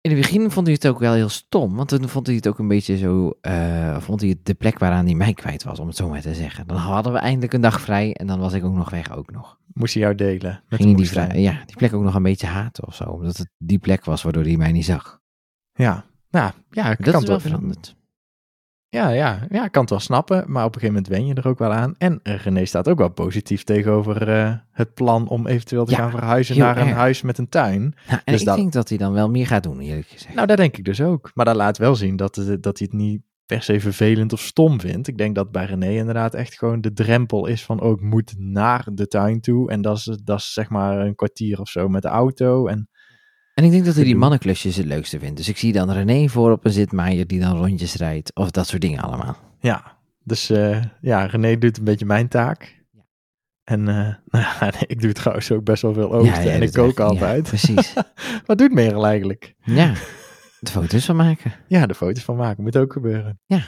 In 0.00 0.10
het 0.10 0.14
begin 0.20 0.50
vond 0.50 0.66
hij 0.66 0.74
het 0.74 0.86
ook 0.86 0.98
wel 0.98 1.12
heel 1.14 1.28
stom, 1.28 1.76
want 1.76 1.88
toen 1.88 2.08
vond 2.08 2.26
hij 2.26 2.36
het 2.36 2.48
ook 2.48 2.58
een 2.58 2.68
beetje 2.68 2.96
zo, 2.96 3.32
vond 3.98 4.20
hij 4.20 4.30
het 4.30 4.44
de 4.46 4.54
plek 4.54 4.78
waaraan 4.78 5.04
hij 5.04 5.14
mij 5.14 5.34
kwijt 5.34 5.64
was, 5.64 5.78
om 5.78 5.86
het 5.86 5.96
zo 5.96 6.08
maar 6.08 6.20
te 6.20 6.34
zeggen. 6.34 6.66
Dan 6.66 6.76
hadden 6.76 7.12
we 7.12 7.18
eindelijk 7.18 7.52
een 7.52 7.60
dag 7.60 7.80
vrij 7.80 8.14
en 8.14 8.26
dan 8.26 8.38
was 8.38 8.52
ik 8.52 8.64
ook 8.64 8.74
nog 8.74 8.90
weg 8.90 9.16
ook 9.16 9.30
nog. 9.30 9.58
moest 9.72 9.94
hij 9.94 10.02
jou 10.02 10.14
delen. 10.14 10.62
Met 10.68 10.80
Ging 10.80 10.90
de 10.90 10.96
die, 10.96 11.10
vrij, 11.10 11.40
ja, 11.40 11.62
die 11.66 11.76
plek 11.76 11.92
ook 11.92 12.02
nog 12.02 12.14
een 12.14 12.22
beetje 12.22 12.46
haten 12.46 12.86
of 12.86 12.94
zo, 12.94 13.04
omdat 13.04 13.36
het 13.36 13.50
die 13.58 13.78
plek 13.78 14.04
was 14.04 14.22
waardoor 14.22 14.44
hij 14.44 14.56
mij 14.56 14.72
niet 14.72 14.84
zag. 14.84 15.20
Ja, 15.72 16.04
nou, 16.30 16.52
ja, 16.70 16.90
ik 16.90 17.04
Dat 17.04 17.12
kan 17.12 17.22
is 17.22 17.28
wel 17.28 17.40
veranderd. 17.40 17.96
Ja, 18.94 19.08
ja, 19.08 19.46
ja, 19.50 19.64
ik 19.64 19.72
kan 19.72 19.80
het 19.80 19.90
wel 19.90 20.00
snappen, 20.00 20.44
maar 20.46 20.64
op 20.64 20.74
een 20.74 20.80
gegeven 20.80 21.02
moment 21.02 21.08
wen 21.08 21.26
je 21.26 21.34
er 21.34 21.48
ook 21.48 21.58
wel 21.58 21.72
aan. 21.72 21.94
En 21.98 22.20
René 22.22 22.64
staat 22.64 22.88
ook 22.88 22.98
wel 22.98 23.08
positief 23.10 23.64
tegenover 23.64 24.28
eh, 24.28 24.52
het 24.70 24.94
plan 24.94 25.28
om 25.28 25.46
eventueel 25.46 25.84
te 25.84 25.90
Ja, 25.90 25.96
gaan 25.96 26.10
verhuizen 26.10 26.58
naar 26.58 26.76
een 26.76 26.92
huis 26.92 27.22
met 27.22 27.38
een 27.38 27.48
tuin. 27.48 27.80
Nou, 27.80 28.20
en 28.24 28.32
Dus 28.32 28.40
ik 28.40 28.46
dat- 28.46 28.56
denk 28.56 28.72
dat 28.72 28.88
hij 28.88 28.98
dan 28.98 29.12
wel 29.12 29.30
meer 29.30 29.46
gaat 29.46 29.62
doen, 29.62 29.80
eerlijk 29.80 30.06
gezegd. 30.08 30.34
Nou, 30.34 30.46
dat 30.46 30.56
denk 30.56 30.76
ik 30.76 30.84
dus 30.84 31.00
ook. 31.00 31.30
Maar 31.34 31.44
dat 31.44 31.56
laat 31.56 31.78
wel 31.78 31.94
zien 31.96 32.16
dat, 32.16 32.34
dat 32.60 32.78
hij 32.78 32.88
het 32.90 32.92
niet 32.92 33.22
per 33.46 33.62
se 33.62 33.80
vervelend 33.80 34.32
of 34.32 34.40
stom 34.40 34.80
vindt. 34.80 35.08
Ik 35.08 35.18
denk 35.18 35.34
dat 35.34 35.50
bij 35.50 35.64
René 35.64 35.90
inderdaad 35.90 36.34
echt 36.34 36.58
gewoon 36.58 36.80
de 36.80 36.92
drempel 36.92 37.46
is 37.46 37.64
van, 37.64 37.80
oh, 37.80 37.90
ik 37.90 38.00
moet 38.00 38.34
naar 38.38 38.86
de 38.92 39.06
tuin 39.06 39.40
toe. 39.40 39.70
En 39.70 39.82
dat 39.82 39.96
is, 39.96 40.04
dat 40.24 40.38
is 40.38 40.52
zeg 40.52 40.68
maar 40.68 40.98
een 40.98 41.14
kwartier 41.14 41.60
of 41.60 41.68
zo 41.68 41.88
met 41.88 42.02
de 42.02 42.08
auto. 42.08 42.66
En 42.66 42.88
En 43.54 43.64
ik 43.64 43.70
denk 43.70 43.84
dat 43.84 43.94
hij 43.94 44.04
die 44.04 44.16
mannenklusjes 44.16 44.76
het 44.76 44.86
leukste 44.86 45.18
vindt. 45.18 45.36
Dus 45.36 45.48
ik 45.48 45.56
zie 45.56 45.72
dan 45.72 45.90
René 45.90 46.28
voor 46.28 46.52
op 46.52 46.64
een 46.64 46.70
zitmaaier 46.70 47.26
die 47.26 47.40
dan 47.40 47.56
rondjes 47.56 47.94
rijdt, 47.94 48.34
of 48.34 48.50
dat 48.50 48.66
soort 48.66 48.80
dingen 48.80 49.02
allemaal. 49.02 49.36
ja, 49.60 49.98
dus 50.24 50.50
eh, 50.50 50.82
ja, 51.00 51.24
René 51.26 51.58
doet 51.58 51.78
een 51.78 51.84
beetje 51.84 52.06
mijn 52.06 52.28
taak. 52.28 52.84
Ja. 52.92 53.00
En 53.64 53.88
eh, 53.88 53.94
nou 54.32 54.44
ja, 54.44 54.58
nee, 54.60 54.86
ik 54.86 55.00
doe 55.00 55.12
trouwens 55.12 55.52
ook 55.52 55.64
best 55.64 55.82
wel 55.82 55.94
veel 55.94 56.12
oosten 56.12 56.44
jij 56.44 56.54
en 56.54 56.62
ik 56.62 56.72
kook 56.72 57.00
altijd. 57.00 57.44
Ja, 57.44 57.48
precies. 57.48 57.94
Wat 58.46 58.58
doet 58.58 58.72
Merel 58.72 59.06
eigenlijk? 59.06 59.54
ja, 59.64 59.92
de 60.60 60.70
foto's 60.70 61.04
van 61.04 61.16
maken. 61.16 61.52
Ja, 61.68 61.86
de 61.86 61.94
foto's 61.94 62.24
van 62.24 62.36
maken 62.36 62.62
moet 62.62 62.76
ook 62.76 62.92
gebeuren. 62.92 63.40
Ja. 63.46 63.64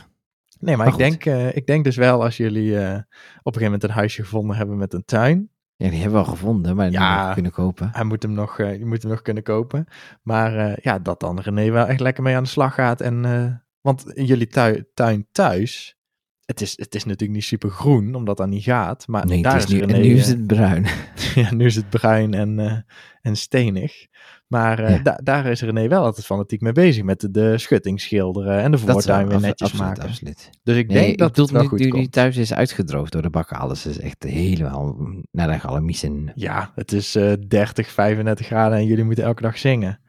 Nee, 0.60 0.76
maar, 0.76 0.76
Maar 0.76 0.86
ik, 0.86 0.92
goed. 0.92 1.02
denk, 1.02 1.24
eh, 1.26 1.56
ik 1.56 1.66
denk 1.66 1.84
dus 1.84 1.96
wel 1.96 2.22
als 2.22 2.36
jullie 2.36 2.72
op 2.72 2.76
een 2.78 3.04
gegeven 3.42 3.62
moment 3.62 3.82
een 3.84 3.90
huisje 3.90 4.22
gevonden 4.22 4.56
hebben 4.56 4.76
met 4.76 4.92
een 4.92 5.04
tuin. 5.04 5.50
Ja, 5.76 5.90
die 5.90 6.00
hebben 6.00 6.20
we 6.20 6.24
al 6.26 6.32
gevonden, 6.32 6.76
maar 6.76 6.90
die 6.90 6.98
Ja. 6.98 7.08
hebben 7.10 7.26
we 7.28 7.32
kunnen 7.34 7.52
kopen. 7.52 7.90
Hij 7.92 8.04
moet 8.04 8.22
hem 8.22 8.32
nog, 8.32 8.58
eh, 8.58 8.78
je 8.78 8.86
moet 8.86 9.02
hem 9.02 9.10
nog 9.10 9.22
kunnen 9.22 9.42
kopen. 9.42 9.86
Maar 10.22 10.56
eh, 10.56 10.76
ja, 10.82 10.98
dat 10.98 11.20
dan 11.20 11.40
René 11.40 11.70
wel 11.70 11.86
echt 11.86 12.00
lekker 12.00 12.22
mee 12.22 12.36
aan 12.36 12.42
de 12.42 12.48
slag 12.48 12.74
gaat. 12.74 13.00
En, 13.00 13.24
eh, 13.24 13.46
want 13.80 14.12
in 14.12 14.24
jullie 14.24 14.46
tui- 14.46 14.84
tuin 14.94 15.26
thuis, 15.32 15.96
het 16.44 16.60
is, 16.60 16.76
het 16.76 16.94
is 16.94 17.04
natuurlijk 17.04 17.32
niet 17.32 17.44
super 17.44 17.70
groen, 17.70 18.14
omdat 18.14 18.36
dat 18.36 18.48
niet 18.48 18.62
gaat. 18.62 19.06
Maar 19.08 19.26
Nee, 19.26 19.42
daar 19.42 19.52
het 19.54 19.62
is 19.62 19.68
nu, 19.70 19.78
René, 19.80 19.92
en 19.92 20.00
nu 20.00 20.14
is 20.14 20.22
eh, 20.28 20.28
het 20.36 20.46
bruin. 20.46 20.86
ja, 21.34 21.54
nu 21.54 21.64
is 21.64 21.76
het 21.76 21.90
bruin 21.90 22.34
en, 22.34 22.58
eh, 22.58 22.76
en 23.22 23.36
stenig. 23.36 24.06
Maar 24.54 24.78
eh, 24.78 24.96
Ja. 24.96 25.02
da- 25.02 25.20
daar 25.22 25.46
is 25.46 25.60
René 25.62 25.88
wel 25.88 26.04
altijd 26.04 26.26
fanatiek 26.26 26.60
mee 26.60 26.72
bezig. 26.72 27.02
Met 27.04 27.20
de, 27.20 27.30
de 27.30 27.58
schutting 27.58 28.00
schilderen 28.00 28.60
en 28.60 28.70
de 28.70 28.78
voortuin 28.78 29.28
weer 29.28 29.40
netjes 29.40 29.68
absoluut, 29.70 29.86
maken. 29.96 30.02
absoluut. 30.08 30.50
Dus 30.62 30.76
ik 30.76 30.86
Nee, 30.88 30.96
denk 30.96 31.12
ik 31.12 31.18
dat 31.18 31.36
het 31.36 31.50
wel 31.50 31.62
nu, 31.62 31.68
goed 31.68 31.78
nu 31.78 31.84
die 31.84 31.92
komt. 31.94 32.12
thuis 32.12 32.36
is 32.36 32.54
uitgedroogd 32.54 33.12
door 33.12 33.22
de 33.22 33.30
bakken. 33.30 33.56
Alles 33.58 33.86
is 33.86 33.98
echt 33.98 34.22
helemaal 34.22 34.96
naar 35.30 35.48
de 35.52 35.58
galamiesen. 35.58 36.32
Ja, 36.34 36.72
het 36.74 36.92
is 36.92 37.14
eh 37.14 37.32
30, 37.48 37.88
35 37.90 38.46
graden 38.46 38.78
en 38.78 38.86
jullie 38.86 39.04
moeten 39.04 39.24
elke 39.24 39.42
dag 39.42 39.58
zingen. 39.58 40.00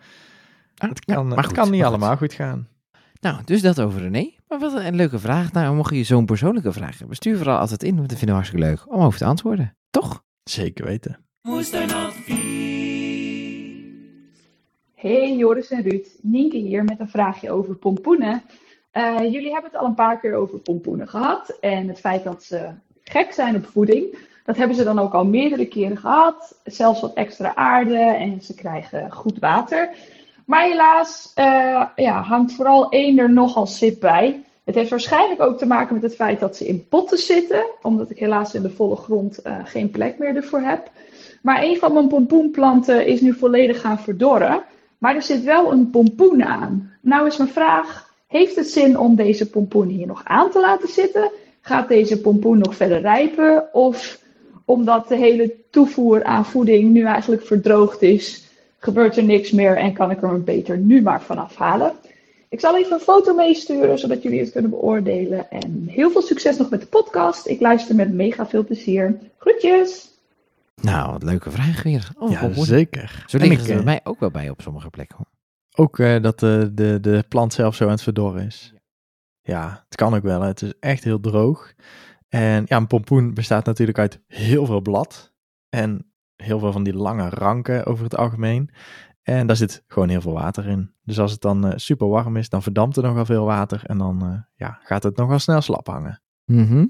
Ah, 0.77 0.89
Het 0.89 1.01
ja, 1.05 1.13
kan, 1.15 1.27
maar 1.27 1.37
het 1.37 1.45
goed, 1.45 1.55
kan 1.55 1.69
niet 1.71 1.79
maar 1.79 1.89
allemaal 1.89 2.17
goed 2.17 2.33
gaan. 2.33 2.67
Nou, 3.21 3.37
dus 3.45 3.61
dat 3.61 3.79
over 3.81 4.01
René. 4.01 4.33
Maar 4.47 4.59
wat 4.59 4.73
een 4.75 4.95
leuke 4.95 5.19
vraag. 5.19 5.51
Nou, 5.51 5.75
mocht 5.75 5.95
je 5.95 6.03
zo'n 6.03 6.25
persoonlijke 6.25 6.71
vraag 6.71 6.97
hebben, 6.97 7.15
stuur 7.15 7.37
vooral 7.37 7.57
altijd 7.57 7.83
in. 7.83 7.95
Want 7.95 8.09
dat 8.09 8.17
vinden 8.17 8.35
we 8.35 8.41
hartstikke 8.41 8.65
leuk 8.67 8.93
om 8.95 9.01
over 9.01 9.19
te 9.19 9.25
antwoorden. 9.25 9.77
Toch? 9.89 10.23
Zeker 10.43 10.85
weten. 10.85 11.19
Moestuinadvies. 11.41 12.54
Hey 15.05 15.35
Joris 15.35 15.69
en 15.69 15.81
Ruud, 15.81 16.07
Nienke 16.21 16.57
hier 16.57 16.83
met 16.83 16.99
een 16.99 17.09
vraagje 17.09 17.51
over 17.51 17.75
pompoenen. 17.75 18.41
Eh, 18.91 19.19
jullie 19.19 19.51
hebben 19.51 19.71
het 19.71 19.79
al 19.79 19.85
een 19.85 19.95
paar 19.95 20.19
keer 20.19 20.35
over 20.35 20.59
pompoenen 20.59 21.07
gehad 21.07 21.57
en 21.59 21.87
het 21.87 21.99
feit 21.99 22.23
dat 22.23 22.43
ze 22.43 22.69
gek 23.03 23.31
zijn 23.31 23.55
op 23.55 23.65
voeding. 23.65 24.17
Dat 24.45 24.57
hebben 24.57 24.75
ze 24.75 24.83
dan 24.83 24.99
ook 24.99 25.13
al 25.13 25.25
meerdere 25.25 25.65
keren 25.65 25.97
gehad, 25.97 26.59
zelfs 26.63 27.01
wat 27.01 27.13
extra 27.13 27.55
aarde 27.55 27.97
en 27.97 28.41
ze 28.41 28.55
krijgen 28.55 29.11
goed 29.11 29.39
water. 29.39 29.89
Maar 30.45 30.63
helaas 30.63 31.31
eh, 31.35 31.85
ja, 31.95 32.21
hangt 32.21 32.53
vooral 32.53 32.89
één 32.89 33.17
er 33.17 33.31
nogal 33.31 33.65
sip 33.65 33.99
bij. 33.99 34.43
Het 34.63 34.75
heeft 34.75 34.89
waarschijnlijk 34.89 35.41
ook 35.41 35.57
te 35.57 35.65
maken 35.65 35.93
met 35.93 36.03
het 36.03 36.15
feit 36.15 36.39
dat 36.39 36.55
ze 36.55 36.67
in 36.67 36.87
potten 36.87 37.17
zitten, 37.17 37.65
omdat 37.81 38.09
ik 38.09 38.19
helaas 38.19 38.53
in 38.53 38.61
de 38.61 38.71
volle 38.71 38.95
grond 38.95 39.37
eh, 39.37 39.57
geen 39.63 39.89
plek 39.89 40.17
meer 40.17 40.35
ervoor 40.35 40.61
heb. 40.61 40.91
Maar 41.41 41.63
een 41.63 41.77
van 41.77 41.93
mijn 41.93 42.07
pompoenplanten 42.07 43.05
is 43.05 43.21
nu 43.21 43.33
volledig 43.33 43.81
gaan 43.81 43.99
verdorren. 43.99 44.63
Maar 44.97 45.15
er 45.15 45.21
zit 45.21 45.43
wel 45.43 45.71
een 45.71 45.89
pompoen 45.89 46.43
aan. 46.43 46.91
Nou 47.01 47.27
is 47.27 47.37
mijn 47.37 47.49
vraag: 47.49 48.13
heeft 48.27 48.55
het 48.55 48.67
zin 48.67 48.97
om 48.99 49.15
deze 49.15 49.49
pompoen 49.49 49.87
hier 49.87 50.07
nog 50.07 50.21
aan 50.23 50.51
te 50.51 50.59
laten 50.59 50.89
zitten? 50.89 51.31
Gaat 51.61 51.87
deze 51.87 52.21
pompoen 52.21 52.57
nog 52.57 52.75
verder 52.75 53.01
rijpen? 53.01 53.73
Of 53.73 54.19
omdat 54.65 55.07
de 55.07 55.15
hele 55.15 55.55
toevoer 55.69 56.23
aan 56.23 56.45
voeding 56.45 56.91
nu 56.91 57.03
eigenlijk 57.03 57.45
verdroogd 57.45 58.01
is, 58.01 58.47
gebeurt 58.77 59.17
er 59.17 59.23
niks 59.23 59.51
meer 59.51 59.77
en 59.77 59.93
kan 59.93 60.11
ik 60.11 60.21
er 60.21 60.43
beter 60.43 60.77
nu 60.77 61.01
maar 61.01 61.21
vanaf 61.21 61.55
halen? 61.55 61.93
Ik 62.49 62.59
zal 62.59 62.77
even 62.77 62.93
een 62.93 62.99
foto 62.99 63.33
meesturen, 63.33 63.99
zodat 63.99 64.21
jullie 64.21 64.39
het 64.39 64.51
kunnen 64.51 64.71
beoordelen. 64.71 65.51
En 65.51 65.85
heel 65.87 66.11
veel 66.11 66.21
succes 66.21 66.57
nog 66.57 66.69
met 66.69 66.81
de 66.81 66.87
podcast. 66.87 67.47
Ik 67.47 67.59
luister 67.59 67.95
met 67.95 68.13
mega 68.13 68.47
veel 68.47 68.63
plezier. 68.63 69.19
Groetjes! 69.37 70.14
Nou, 70.81 71.11
wat 71.11 71.23
leuke 71.23 71.51
vraag 71.51 71.83
weer. 71.83 72.09
Oh, 72.17 72.31
ja, 72.31 72.53
zeker. 72.53 73.23
Zo 73.27 73.37
En 73.37 73.47
liggen 73.47 73.59
ik, 73.59 73.65
ze 73.65 73.71
bij 73.71 73.79
eh, 73.79 73.85
mij 73.85 73.99
ook 74.03 74.19
wel 74.19 74.31
bij 74.31 74.49
op 74.49 74.61
sommige 74.61 74.89
plekken. 74.89 75.17
Hoor. 75.17 75.27
Ook 75.85 75.99
eh, 75.99 76.21
dat 76.21 76.39
de, 76.39 76.71
de, 76.73 76.97
de 77.01 77.25
plant 77.29 77.53
zelf 77.53 77.75
zo 77.75 77.83
aan 77.83 77.89
het 77.89 78.01
verdorren 78.01 78.45
is. 78.45 78.73
Ja, 79.41 79.83
het 79.85 79.95
kan 79.95 80.13
ook 80.13 80.23
wel. 80.23 80.41
hè. 80.41 80.47
Het 80.47 80.61
is 80.61 80.73
echt 80.79 81.03
heel 81.03 81.19
droog. 81.19 81.73
En 82.29 82.63
ja, 82.65 82.77
een 82.77 82.87
pompoen 82.87 83.33
bestaat 83.33 83.65
natuurlijk 83.65 83.99
uit 83.99 84.21
heel 84.27 84.65
veel 84.65 84.81
blad. 84.81 85.33
En 85.69 86.11
heel 86.35 86.59
veel 86.59 86.71
van 86.71 86.83
die 86.83 86.95
lange 86.95 87.29
ranken 87.29 87.85
over 87.85 88.03
het 88.03 88.15
algemeen. 88.15 88.69
En 89.21 89.47
daar 89.47 89.55
zit 89.55 89.83
gewoon 89.87 90.09
heel 90.09 90.21
veel 90.21 90.33
water 90.33 90.67
in. 90.67 90.93
Dus 91.03 91.19
als 91.19 91.31
het 91.31 91.41
dan 91.41 91.67
eh, 91.67 91.73
super 91.75 92.07
warm 92.07 92.37
is, 92.37 92.49
dan 92.49 92.63
verdampt 92.63 92.97
er 92.97 93.03
nogal 93.03 93.25
veel 93.25 93.45
water. 93.45 93.81
En 93.85 93.97
dan 93.97 94.21
eh, 94.21 94.39
ja, 94.55 94.79
gaat 94.83 95.03
het 95.03 95.15
nogal 95.15 95.39
snel 95.39 95.61
slap 95.61 95.87
hangen. 95.87 96.21
Mhm. 96.45 96.85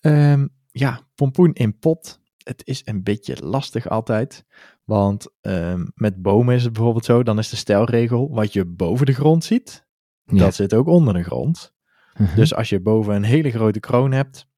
Ehm, 0.00 0.46
ja, 0.70 1.00
pompoen 1.14 1.52
in 1.52 1.78
pot. 1.78 2.19
Het 2.42 2.62
is 2.64 2.82
een 2.84 3.02
beetje 3.02 3.36
lastig 3.44 3.88
altijd. 3.88 4.44
Want 4.84 5.28
ehm, 5.40 5.86
met 5.94 6.22
bomen 6.22 6.54
is 6.54 6.64
het 6.64 6.72
bijvoorbeeld 6.72 7.04
zo. 7.04 7.22
Dan 7.22 7.38
is 7.38 7.48
de 7.48 7.56
stelregel 7.56 8.30
wat 8.30 8.52
je 8.52 8.64
boven 8.64 9.06
de 9.06 9.12
grond 9.12 9.44
ziet. 9.44 9.86
Ja. 10.24 10.38
Dat 10.38 10.54
zit 10.54 10.74
ook 10.74 10.86
onder 10.86 11.14
de 11.14 11.22
grond. 11.22 11.74
Mhm. 12.16 12.34
Dus 12.34 12.54
als 12.54 12.68
je 12.68 12.80
boven 12.80 13.14
een 13.14 13.22
hele 13.22 13.50
grote 13.50 13.80
kroon 13.80 14.12
hebt. 14.12 14.48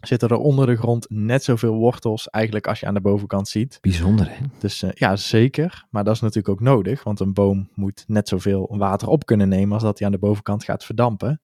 Zitten 0.00 0.28
er 0.28 0.36
onder 0.36 0.66
de 0.66 0.76
grond 0.76 1.06
net 1.08 1.44
zoveel 1.44 1.74
wortels 1.74 2.28
eigenlijk 2.28 2.66
als 2.66 2.80
je 2.80 2.86
aan 2.86 2.94
de 2.94 3.00
bovenkant 3.00 3.48
ziet. 3.48 3.78
Bijzonder, 3.80 4.28
hè? 4.30 4.36
Dus 4.58 4.82
eh, 4.82 4.90
ja, 4.92 5.16
zeker. 5.16 5.86
Maar 5.90 6.04
dat 6.04 6.14
is 6.14 6.20
natuurlijk 6.20 6.48
ook 6.48 6.60
nodig. 6.60 7.04
Want 7.04 7.20
een 7.20 7.32
boom 7.32 7.70
moet 7.74 8.04
net 8.06 8.28
zoveel 8.28 8.76
water 8.78 9.08
op 9.08 9.26
kunnen 9.26 9.48
nemen 9.48 9.72
als 9.72 9.82
dat 9.82 9.98
hij 9.98 10.06
aan 10.06 10.12
de 10.12 10.18
bovenkant 10.18 10.64
gaat 10.64 10.84
verdampen. 10.84 11.40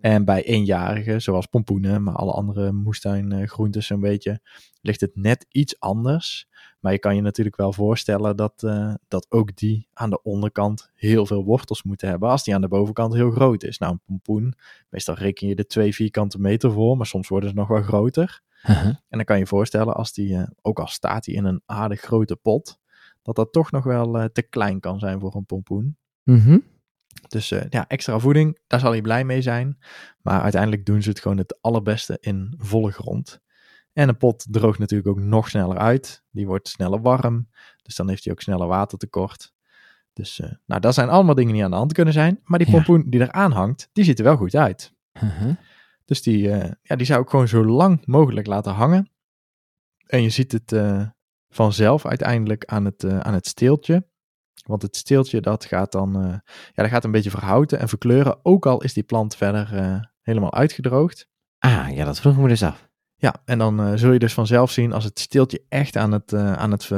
En 0.00 0.24
bij 0.24 0.44
eenjarigen, 0.44 1.22
zoals 1.22 1.46
pompoenen, 1.46 2.02
maar 2.02 2.14
alle 2.14 2.32
andere 2.32 2.72
moestuingroentes 2.72 3.86
zo'n 3.86 4.00
beetje, 4.00 4.40
ligt 4.80 5.00
het 5.00 5.16
net 5.16 5.46
iets 5.48 5.80
anders. 5.80 6.48
Maar 6.80 6.92
je 6.92 6.98
kan 6.98 7.16
je 7.16 7.22
natuurlijk 7.22 7.56
wel 7.56 7.72
voorstellen 7.72 8.36
dat, 8.36 8.62
eh, 8.62 8.94
dat 9.08 9.26
ook 9.28 9.56
die 9.56 9.88
aan 9.92 10.10
de 10.10 10.22
onderkant 10.22 10.90
heel 10.94 11.26
veel 11.26 11.44
wortels 11.44 11.82
moeten 11.82 12.08
hebben 12.08 12.28
als 12.28 12.44
die 12.44 12.54
aan 12.54 12.60
de 12.60 12.68
bovenkant 12.68 13.14
heel 13.14 13.30
groot 13.30 13.62
is. 13.62 13.78
Nou, 13.78 13.92
een 13.92 14.00
pompoen, 14.06 14.54
meestal 14.88 15.14
reken 15.14 15.48
je 15.48 15.54
er 15.54 15.66
twee 15.66 15.94
vierkante 15.94 16.40
meter 16.40 16.72
voor, 16.72 16.96
maar 16.96 17.06
soms 17.06 17.28
worden 17.28 17.48
ze 17.48 17.54
nog 17.54 17.68
wel 17.68 17.82
groter. 17.82 18.42
Mhm. 18.62 18.86
En 18.86 18.98
dan 19.08 19.24
kan 19.24 19.36
je 19.36 19.42
je 19.42 19.48
voorstellen, 19.48 19.94
als 19.94 20.12
die, 20.12 20.36
eh, 20.36 20.48
ook 20.62 20.80
al 20.80 20.86
staat 20.86 21.26
hij 21.26 21.34
in 21.34 21.44
een 21.44 21.62
aardig 21.66 22.00
grote 22.00 22.36
pot, 22.36 22.78
dat 23.22 23.36
dat 23.36 23.52
toch 23.52 23.70
nog 23.70 23.84
wel 23.84 24.18
eh, 24.18 24.24
te 24.24 24.42
klein 24.42 24.80
kan 24.80 24.98
zijn 24.98 25.20
voor 25.20 25.34
een 25.34 25.46
pompoen. 25.46 25.96
Mhm. 26.22 26.58
Dus 27.28 27.50
eh, 27.50 27.62
ja, 27.68 27.86
extra 27.88 28.18
voeding, 28.18 28.58
daar 28.66 28.80
zal 28.80 28.90
hij 28.90 29.00
blij 29.00 29.24
mee 29.24 29.42
zijn. 29.42 29.78
Maar 30.22 30.40
uiteindelijk 30.40 30.86
doen 30.86 31.02
ze 31.02 31.08
het 31.08 31.20
gewoon 31.20 31.38
het 31.38 31.58
allerbeste 31.62 32.16
in 32.20 32.54
volle 32.58 32.90
grond. 32.92 33.40
En 33.92 34.08
een 34.08 34.16
pot 34.16 34.46
droogt 34.50 34.78
natuurlijk 34.78 35.08
ook 35.08 35.20
nog 35.20 35.48
sneller 35.48 35.78
uit. 35.78 36.22
Die 36.30 36.46
wordt 36.46 36.68
sneller 36.68 37.00
warm. 37.00 37.48
Dus 37.82 37.96
dan 37.96 38.08
heeft 38.08 38.24
hij 38.24 38.32
ook 38.32 38.40
sneller 38.40 38.66
watertekort. 38.66 39.52
Dus 40.12 40.40
eh, 40.40 40.50
nou, 40.66 40.80
dat 40.80 40.94
zijn 40.94 41.08
allemaal 41.08 41.34
dingen 41.34 41.52
die 41.52 41.64
aan 41.64 41.70
de 41.70 41.76
hand 41.76 41.92
kunnen 41.92 42.12
zijn. 42.14 42.40
Maar 42.44 42.58
die 42.58 42.68
Ja. 42.68 42.74
pompoen 42.74 43.10
die 43.10 43.20
eraan 43.20 43.52
hangt, 43.52 43.88
die 43.92 44.04
ziet 44.04 44.18
er 44.18 44.24
wel 44.24 44.36
goed 44.36 44.54
uit. 44.54 44.92
Mhm. 45.12 45.54
Dus 46.04 46.22
die, 46.22 46.50
eh, 46.50 46.70
ja, 46.82 46.96
die 46.96 47.06
zou 47.06 47.22
ik 47.22 47.28
gewoon 47.28 47.48
zo 47.48 47.64
lang 47.64 48.06
mogelijk 48.06 48.46
laten 48.46 48.72
hangen. 48.72 49.10
En 50.06 50.22
je 50.22 50.30
ziet 50.30 50.52
het 50.52 50.74
vanzelf 51.48 52.06
uiteindelijk 52.06 52.64
aan 52.64 52.84
het, 52.84 53.04
aan 53.04 53.34
het 53.34 53.46
steeltje. 53.46 54.08
Want 54.70 54.82
het 54.82 54.96
steeltje 54.96 55.40
dat 55.40 55.64
gaat 55.64 55.92
dan 55.92 56.16
eh, 56.16 56.28
ja, 56.74 56.82
dat 56.82 56.88
gaat 56.88 57.04
een 57.04 57.10
beetje 57.10 57.30
verhouten 57.30 57.78
en 57.78 57.88
verkleuren. 57.88 58.38
Ook 58.42 58.66
al 58.66 58.82
is 58.82 58.92
die 58.92 59.02
plant 59.02 59.36
verder 59.36 59.74
eh, 59.74 60.00
helemaal 60.22 60.54
uitgedroogd. 60.54 61.28
Ah, 61.58 61.88
ja, 61.94 62.04
dat 62.04 62.20
vroeg 62.20 62.36
me 62.36 62.48
dus 62.48 62.62
af. 62.62 62.88
Ja, 63.16 63.34
en 63.44 63.58
dan 63.58 63.80
eh, 63.80 63.92
zul 63.94 64.12
je 64.12 64.18
dus 64.18 64.34
vanzelf 64.34 64.70
zien 64.70 64.92
als 64.92 65.04
het 65.04 65.18
steeltje 65.18 65.62
echt 65.68 65.96
aan 65.96 66.12
het, 66.12 66.34
aan 66.34 66.70
het 66.70 66.90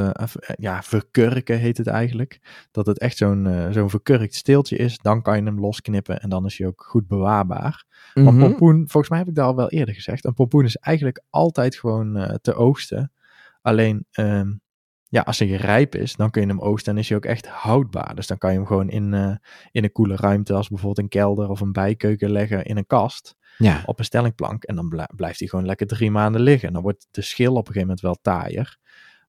ja, 0.56 0.82
verkurken 0.82 1.58
heet 1.58 1.78
het 1.78 1.86
eigenlijk. 1.86 2.66
Dat 2.70 2.86
het 2.86 2.98
echt 2.98 3.16
zo'n 3.16 3.68
zo'n 3.70 3.90
verkurkt 3.90 4.34
steeltje 4.34 4.76
is. 4.76 4.98
Dan 4.98 5.22
kan 5.22 5.36
je 5.36 5.42
hem 5.42 5.60
losknippen 5.60 6.20
en 6.20 6.28
dan 6.28 6.44
is 6.44 6.58
hij 6.58 6.66
ook 6.66 6.84
goed 6.88 7.06
bewaarbaar. 7.06 7.84
Want 8.14 8.36
Mhm. 8.36 8.46
pompoen, 8.46 8.76
volgens 8.76 9.08
mij 9.08 9.18
heb 9.18 9.28
ik 9.28 9.34
dat 9.34 9.46
al 9.46 9.56
wel 9.56 9.70
eerder 9.70 9.94
gezegd. 9.94 10.24
Een 10.24 10.34
pompoen 10.34 10.64
is 10.64 10.76
eigenlijk 10.76 11.22
altijd 11.30 11.76
gewoon 11.76 12.38
te 12.42 12.54
oogsten. 12.54 13.12
Alleen, 13.62 14.06
ehm, 14.10 14.52
ja, 15.12 15.20
als 15.20 15.38
hij 15.38 15.48
rijp 15.48 15.94
is, 15.94 16.16
dan 16.16 16.30
kun 16.30 16.42
je 16.42 16.48
hem 16.48 16.60
oogsten 16.60 16.92
en 16.92 16.98
is 16.98 17.08
hij 17.08 17.16
ook 17.16 17.24
echt 17.24 17.46
houdbaar. 17.46 18.14
Dus 18.14 18.26
dan 18.26 18.38
kan 18.38 18.50
je 18.50 18.56
hem 18.56 18.66
gewoon 18.66 18.88
in, 18.90 19.14
eh, 19.14 19.34
in 19.70 19.84
een 19.84 19.92
koele 19.92 20.16
ruimte, 20.16 20.54
als 20.54 20.68
bijvoorbeeld 20.68 20.98
een 20.98 21.08
kelder 21.08 21.48
of 21.48 21.60
een 21.60 21.72
bijkeuken 21.72 22.30
leggen 22.30 22.64
in 22.64 22.76
een 22.76 22.86
kast 22.86 23.36
Ja. 23.58 23.82
op 23.86 23.98
een 23.98 24.04
stellingplank. 24.04 24.64
En 24.64 24.76
dan 24.76 24.88
blij- 24.88 25.08
blijft 25.16 25.38
hij 25.38 25.48
gewoon 25.48 25.66
lekker 25.66 25.86
drie 25.86 26.10
maanden 26.10 26.40
liggen. 26.40 26.68
En 26.68 26.74
dan 26.74 26.82
wordt 26.82 27.06
de 27.10 27.22
schil 27.22 27.50
op 27.52 27.56
een 27.58 27.72
gegeven 27.72 27.80
moment 27.80 28.00
wel 28.00 28.18
taaier. 28.22 28.78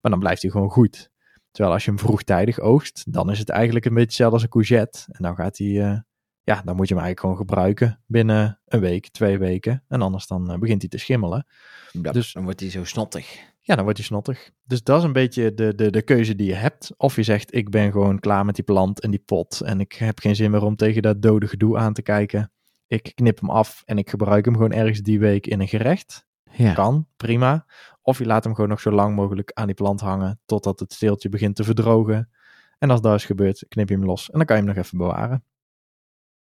Maar 0.01 0.11
dan 0.11 0.19
blijft 0.19 0.41
hij 0.41 0.51
gewoon 0.51 0.69
goed. 0.69 1.11
Terwijl 1.51 1.73
als 1.73 1.85
je 1.85 1.89
hem 1.91 1.99
vroegtijdig 1.99 2.59
oogst, 2.59 3.13
dan 3.13 3.31
is 3.31 3.39
het 3.39 3.49
eigenlijk 3.49 3.85
een 3.85 3.91
beetje 3.93 4.07
hetzelfde 4.07 4.35
als 4.35 4.43
een 4.43 4.49
courgette. 4.49 4.99
En 5.07 5.23
dan 5.23 5.35
gaat 5.35 5.57
hij, 5.57 5.67
eh, 5.91 5.97
ja, 6.43 6.61
dan 6.65 6.75
moet 6.75 6.87
je 6.87 6.93
hem 6.95 7.03
eigenlijk 7.03 7.19
gewoon 7.19 7.37
gebruiken 7.37 8.01
binnen 8.05 8.59
een 8.65 8.79
week, 8.79 9.09
twee 9.09 9.37
weken. 9.37 9.83
En 9.87 10.01
anders 10.01 10.27
dan 10.27 10.51
eh, 10.51 10.57
begint 10.57 10.81
hij 10.81 10.89
te 10.89 10.97
schimmelen. 10.97 11.45
Ja, 11.91 12.11
Dus- 12.11 12.33
dan 12.33 12.43
wordt 12.43 12.59
hij 12.59 12.69
zo 12.69 12.83
snottig. 12.83 13.51
Ja, 13.65 13.75
dan 13.75 13.83
wordt 13.83 13.99
hij 13.99 14.07
snottig. 14.07 14.51
Dus 14.63 14.83
dat 14.83 14.97
is 14.97 15.03
een 15.03 15.13
beetje 15.13 15.53
de, 15.53 15.75
de, 15.75 15.89
de 15.89 16.01
keuze 16.01 16.35
die 16.35 16.47
je 16.47 16.53
hebt. 16.53 16.93
Of 16.97 17.15
je 17.15 17.23
zegt, 17.23 17.55
ik 17.55 17.69
ben 17.69 17.91
gewoon 17.91 18.19
klaar 18.19 18.45
met 18.45 18.55
die 18.55 18.63
plant 18.63 18.99
en 18.99 19.11
die 19.11 19.23
pot. 19.25 19.61
En 19.61 19.79
ik 19.79 19.93
heb 19.93 20.19
geen 20.19 20.35
zin 20.35 20.51
meer 20.51 20.63
om 20.63 20.75
tegen 20.75 21.01
dat 21.01 21.21
dode 21.21 21.47
gedoe 21.47 21.77
aan 21.77 21.93
te 21.93 22.01
kijken. 22.01 22.51
Ik 22.87 23.11
knip 23.15 23.39
hem 23.39 23.49
af 23.49 23.81
en 23.85 23.97
ik 23.97 24.09
gebruik 24.09 24.45
hem 24.45 24.53
gewoon 24.53 24.71
ergens 24.71 24.99
die 24.99 25.19
week 25.19 25.47
in 25.47 25.59
een 25.59 25.67
gerecht. 25.67 26.25
Ja. 26.51 26.73
Kan, 26.73 27.07
prima. 27.17 27.65
Of 28.01 28.17
je 28.17 28.25
laat 28.25 28.43
hem 28.43 28.55
gewoon 28.55 28.69
nog 28.69 28.79
zo 28.79 28.91
lang 28.91 29.15
mogelijk 29.15 29.51
aan 29.53 29.65
die 29.65 29.75
plant 29.75 30.01
hangen. 30.01 30.39
Totdat 30.45 30.79
het 30.79 30.93
steeltje 30.93 31.29
begint 31.29 31.55
te 31.55 31.63
verdrogen. 31.63 32.29
En 32.77 32.89
als 32.89 33.01
dat 33.01 33.15
is 33.15 33.25
gebeurd, 33.25 33.65
knip 33.67 33.89
je 33.89 33.95
hem 33.95 34.05
los. 34.05 34.29
En 34.29 34.37
dan 34.37 34.45
kan 34.45 34.57
je 34.57 34.63
hem 34.63 34.73
nog 34.75 34.83
even 34.83 34.97
bewaren. 34.97 35.43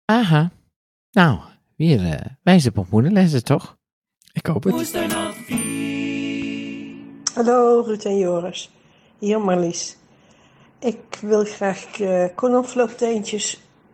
Aha. 0.04 0.52
Nou, 1.10 1.40
weer 1.76 2.04
eh 2.04 2.30
wijze 2.42 2.72
pompoenenlessen, 2.72 3.44
toch? 3.44 3.78
Ik 4.32 4.46
hoop 4.46 4.64
het. 4.64 5.93
Hallo 7.34 7.80
Ruud 7.80 8.04
en 8.04 8.18
Joris, 8.18 8.70
hier 9.18 9.40
Marlies. 9.40 9.96
Ik 10.78 11.18
wil 11.20 11.44
graag 11.44 11.98
uh, 11.98 12.24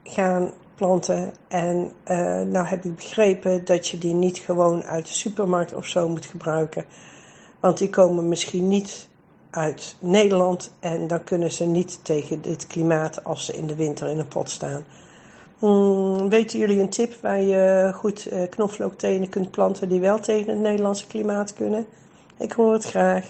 gaan 0.05 0.53
planten. 0.75 1.33
En 1.49 1.93
uh, 2.11 2.41
nou 2.41 2.67
heb 2.67 2.85
ik 2.85 2.97
begrepen 2.97 3.65
dat 3.65 3.89
je 3.89 3.99
die 3.99 4.15
niet 4.15 4.39
gewoon 4.39 4.83
uit 4.83 5.07
de 5.07 5.13
supermarkt 5.13 5.75
of 5.75 5.87
zo 5.87 6.09
moet 6.09 6.27
gebruiken. 6.27 6.85
Want 7.61 7.79
die 7.79 7.91
komen 7.91 8.29
misschien 8.29 8.69
niet 8.69 9.09
uit 9.51 9.97
Nederland. 9.99 10.73
En 10.81 11.07
dan 11.07 11.25
kunnen 11.25 11.53
ze 11.53 11.65
niet 11.65 12.05
tegen 12.05 12.43
dit 12.43 12.67
klimaat 12.67 13.25
als 13.25 13.45
ze 13.45 13.57
in 13.57 13.67
de 13.67 13.75
winter 13.75 14.09
in 14.09 14.19
een 14.19 14.29
pot 14.29 14.51
staan. 14.51 14.85
Hmm, 15.59 16.29
weten 16.29 16.59
jullie 16.59 16.81
een 16.81 16.89
tip 16.89 17.15
waar 17.21 17.41
je 17.41 17.93
goed 17.95 18.27
eh, 18.27 18.49
knoflooktenen 18.49 19.29
kunt 19.29 19.51
planten 19.51 19.89
die 19.89 20.01
wel 20.01 20.19
tegen 20.19 20.53
het 20.53 20.61
Nederlandse 20.61 21.07
klimaat 21.07 21.55
kunnen? 21.55 21.87
Ik 22.41 22.53
hoor 22.53 22.73
het 22.73 22.85
graag. 22.85 23.27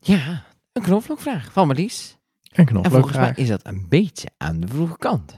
Ja, 0.00 0.44
een 0.72 0.82
knoflookvraag 0.82 1.52
van 1.52 1.66
Marlies. 1.66 2.18
Een 2.42 2.66
En 2.66 2.72
volgens 2.72 2.82
mij 2.82 2.90
knoflookvraag. 2.90 3.36
is 3.36 3.48
dat 3.48 3.60
een 3.64 3.86
beetje 3.88 4.28
aan 4.36 4.60
de 4.60 4.66
vroege 4.68 4.96
kant. 4.98 5.36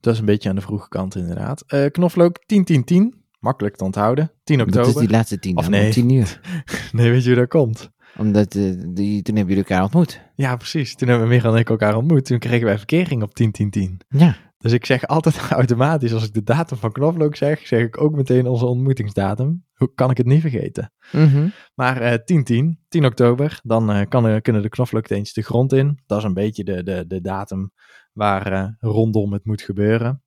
Dat 0.00 0.12
is 0.12 0.18
een 0.20 0.24
beetje 0.26 0.48
aan 0.48 0.54
de 0.54 0.60
vroege 0.60 0.88
kant 0.88 1.14
inderdaad. 1.16 1.64
Eh, 1.66 1.86
knoflook 1.90 2.38
10, 2.46 2.64
10, 2.64 2.84
10. 2.84 3.14
Makkelijk 3.40 3.76
te 3.76 3.84
onthouden. 3.84 4.32
10 4.44 4.58
Dat 4.58 4.66
oktober. 4.66 4.88
is 4.90 4.96
die 4.96 5.10
laatste 5.10 5.38
tien, 5.38 5.56
Of 5.56 5.62
dan, 5.62 5.70
nee. 5.72 5.84
om 5.86 5.90
tien 5.92 6.10
uur. 6.10 6.40
Nee, 6.92 7.10
weet 7.10 7.22
je 7.22 7.28
hoe 7.28 7.38
dat 7.38 7.48
komt? 7.48 7.90
Omdat 8.16 8.54
eh, 8.54 8.62
die, 8.86 9.22
toen 9.22 9.36
hebben 9.36 9.54
jullie 9.54 9.70
elkaar 9.70 9.82
ontmoet. 9.82 10.20
Ja, 10.34 10.56
precies. 10.56 10.94
Toen 10.94 11.08
hebben 11.08 11.28
Michael 11.28 11.54
en 11.54 11.60
ik 11.60 11.68
elkaar 11.70 11.96
ontmoet. 11.96 12.24
Toen 12.24 12.38
kregen 12.38 12.66
wij 12.66 12.76
verkering 12.76 13.22
op 13.22 13.34
10, 13.34 13.52
10, 13.52 13.70
10. 13.70 14.00
Ja. 14.08 14.36
Dus 14.58 14.72
ik 14.72 14.86
zeg 14.86 15.06
altijd 15.06 15.36
automatisch, 15.50 16.12
als 16.12 16.24
ik 16.24 16.34
de 16.34 16.42
datum 16.42 16.76
van 16.76 16.92
knoflook 16.92 17.36
zeg, 17.36 17.66
zeg 17.66 17.80
ik 17.80 18.00
ook 18.00 18.14
meteen 18.14 18.46
onze 18.46 18.66
ontmoetingsdatum. 18.66 19.64
Hoe 19.74 19.94
kan 19.94 20.10
ik 20.10 20.16
het 20.16 20.26
niet 20.26 20.40
vergeten? 20.40 20.92
Mhm. 21.12 21.48
Maar 21.74 22.00
eh 22.00 22.24
10, 22.24 22.44
10, 22.44 22.84
10 22.88 23.04
oktober, 23.04 23.60
dan 23.62 23.90
eh, 23.90 24.08
kan, 24.08 24.40
kunnen 24.40 24.62
de 24.62 24.68
knoflookteentjes 24.68 25.34
de 25.34 25.42
grond 25.42 25.72
in. 25.72 26.02
Dat 26.06 26.18
is 26.18 26.24
een 26.24 26.34
beetje 26.34 26.64
de, 26.64 26.82
de, 26.82 27.06
de 27.06 27.20
datum 27.20 27.72
waar 28.12 28.52
eh, 28.52 28.68
rondom 28.78 29.32
het 29.32 29.44
moet 29.44 29.62
gebeuren. 29.62 30.22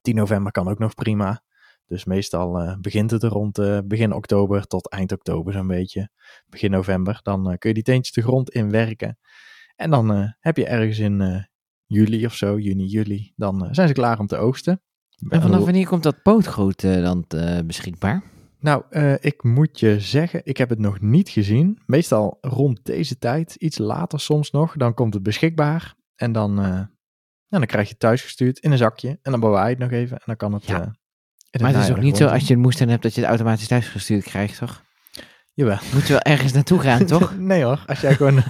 10 0.00 0.14
november 0.14 0.52
kan 0.52 0.68
ook 0.68 0.78
nog 0.78 0.94
prima. 0.94 1.42
Dus 1.86 2.04
meestal 2.04 2.76
begint 2.80 3.10
het 3.10 3.22
er 3.22 3.30
rond 3.30 3.60
begin 3.84 4.12
oktober 4.12 4.66
tot 4.66 4.90
eind 4.90 5.12
oktober 5.12 5.52
zo'n 5.52 5.66
beetje. 5.66 6.10
Begin 6.46 6.70
november, 6.70 7.20
dan 7.22 7.58
kun 7.58 7.68
je 7.68 7.74
die 7.74 7.82
teentjes 7.82 8.14
de 8.14 8.22
grond 8.22 8.50
in 8.50 8.70
werken. 8.70 9.18
En 9.76 9.90
dan 9.90 10.34
heb 10.40 10.56
je 10.56 10.66
ergens 10.66 10.98
in 10.98 11.46
juli 11.88 12.26
of 12.26 12.34
zo, 12.34 12.58
juni, 12.58 12.84
juli, 12.84 13.32
dan 13.36 13.64
eh, 13.64 13.68
zijn 13.72 13.88
ze 13.88 13.94
klaar 13.94 14.18
om 14.18 14.26
te 14.26 14.36
oogsten. 14.36 14.80
En 15.28 15.42
vanaf 15.42 15.64
wanneer 15.64 15.86
komt 15.86 16.02
dat 16.02 16.22
pootgoed 16.22 16.84
eh, 16.84 17.02
dan 17.02 17.24
eh, 17.28 17.58
beschikbaar? 17.64 18.22
Nou, 18.60 18.82
eh, 18.90 19.14
ik 19.20 19.42
moet 19.42 19.80
je 19.80 20.00
zeggen, 20.00 20.40
ik 20.44 20.56
heb 20.56 20.68
het 20.68 20.78
nog 20.78 21.00
niet 21.00 21.28
gezien. 21.28 21.78
Meestal 21.86 22.38
rond 22.40 22.80
deze 22.82 23.18
tijd, 23.18 23.54
iets 23.54 23.78
later 23.78 24.20
soms 24.20 24.50
nog, 24.50 24.76
dan 24.76 24.94
komt 24.94 25.14
het 25.14 25.22
beschikbaar. 25.22 25.94
En 26.16 26.32
dan, 26.32 26.58
eh, 26.58 26.64
ja, 27.46 27.58
dan 27.58 27.66
krijg 27.66 27.84
je 27.84 27.90
het 27.90 28.00
thuisgestuurd 28.00 28.58
in 28.58 28.72
een 28.72 28.78
zakje. 28.78 29.18
En 29.22 29.30
dan 29.30 29.40
bewaar 29.40 29.64
je 29.64 29.70
het 29.70 29.78
nog 29.78 29.90
even 29.90 30.16
en 30.16 30.22
dan 30.26 30.36
kan 30.36 30.52
het... 30.52 30.66
Ja. 30.66 30.80
eh, 31.50 31.60
Maar 31.60 31.72
het 31.74 31.82
is 31.82 31.90
ook 31.90 32.00
niet 32.00 32.16
zo 32.16 32.26
als 32.26 32.46
je 32.48 32.54
een 32.54 32.60
moestuin 32.60 32.88
hebt 32.90 33.02
dat 33.02 33.14
je 33.14 33.20
het 33.20 33.28
automatisch 33.28 33.66
thuisgestuurd 33.66 34.24
krijgt, 34.24 34.58
toch? 34.58 34.82
Jawel. 35.58 35.78
Moet 35.92 36.06
je 36.06 36.12
wel 36.12 36.22
ergens 36.22 36.52
naartoe 36.52 36.80
gaan, 36.80 37.06
toch? 37.16 37.38
nee 37.38 37.62
hoor, 37.62 37.82
als 37.86 38.00
jij 38.00 38.14
gewoon... 38.14 38.42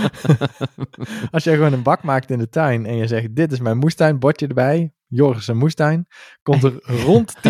als 1.30 1.44
jij 1.44 1.54
gewoon 1.54 1.72
een 1.72 1.82
bak 1.82 2.02
maakt 2.02 2.30
in 2.30 2.38
de 2.38 2.48
tuin 2.48 2.86
en 2.86 2.96
je 2.96 3.06
zegt, 3.06 3.34
dit 3.34 3.52
is 3.52 3.60
mijn 3.60 3.78
moestuin, 3.78 4.18
bordje 4.18 4.46
erbij, 4.46 4.92
Joris 5.06 5.46
een 5.46 5.56
moestuin, 5.56 6.06
komt 6.42 6.62
er 6.62 6.72
rond 7.06 7.34
10-10, 7.36 7.40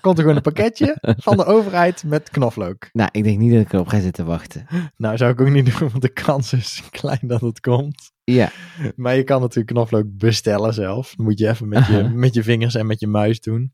komt 0.00 0.18
er 0.18 0.22
gewoon 0.22 0.36
een 0.36 0.42
pakketje 0.42 0.96
van 1.00 1.36
de 1.36 1.44
overheid 1.44 2.04
met 2.04 2.30
knoflook. 2.30 2.88
nou, 2.92 3.08
ik 3.12 3.24
denk 3.24 3.38
niet 3.38 3.52
dat 3.52 3.60
ik 3.60 3.72
erop 3.72 3.88
ga 3.88 4.00
zitten 4.00 4.26
wachten. 4.26 4.66
Nou, 4.96 5.16
zou 5.16 5.32
ik 5.32 5.40
ook 5.40 5.48
niet 5.48 5.78
doen, 5.78 5.88
want 5.90 6.02
de 6.02 6.12
kans 6.12 6.52
is 6.52 6.82
klein 6.90 7.20
dat 7.22 7.40
het 7.40 7.60
komt. 7.60 8.12
Ja, 8.24 8.50
Maar 8.96 9.16
je 9.16 9.24
kan 9.24 9.40
natuurlijk 9.40 9.74
knoflook 9.74 10.06
bestellen 10.08 10.74
zelf. 10.74 11.14
Dat 11.16 11.26
moet 11.26 11.38
je 11.38 11.48
even 11.48 11.68
met 11.68 11.86
je, 11.86 12.02
met 12.14 12.34
je 12.34 12.42
vingers 12.42 12.74
en 12.74 12.86
met 12.86 13.00
je 13.00 13.06
muis 13.06 13.40
doen. 13.40 13.72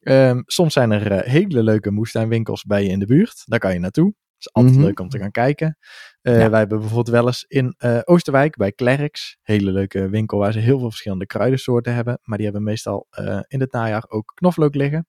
Ehm, 0.00 0.40
soms 0.46 0.72
zijn 0.72 0.90
er 0.90 1.12
eh, 1.12 1.30
hele 1.32 1.62
leuke 1.62 1.90
moestuinwinkels 1.90 2.64
bij 2.64 2.82
je 2.82 2.88
in 2.88 2.98
de 2.98 3.06
buurt. 3.06 3.42
Daar 3.46 3.58
kan 3.58 3.72
je 3.72 3.78
naartoe. 3.78 4.06
Het 4.06 4.48
is 4.48 4.52
altijd 4.52 4.74
Mhm. 4.74 4.84
leuk 4.84 5.00
om 5.00 5.08
te 5.08 5.18
gaan 5.18 5.30
kijken. 5.30 5.78
Eh, 6.22 6.38
Ja. 6.38 6.50
Wij 6.50 6.58
hebben 6.58 6.78
bijvoorbeeld 6.78 7.08
wel 7.16 7.26
eens 7.26 7.44
in 7.48 7.74
eh, 7.78 7.98
Oosterwijk 8.04 8.56
bij 8.56 8.72
Klerks. 8.72 9.36
Hele 9.42 9.70
leuke 9.72 10.08
winkel 10.08 10.38
waar 10.38 10.52
ze 10.52 10.58
heel 10.58 10.78
veel 10.78 10.88
verschillende 10.90 11.26
kruidensoorten 11.26 11.94
hebben. 11.94 12.18
Maar 12.22 12.36
die 12.36 12.46
hebben 12.46 12.64
meestal 12.64 13.06
in 13.48 13.60
het 13.60 13.72
najaar 13.72 14.04
ook 14.08 14.32
knoflook 14.34 14.74
liggen. 14.74 15.06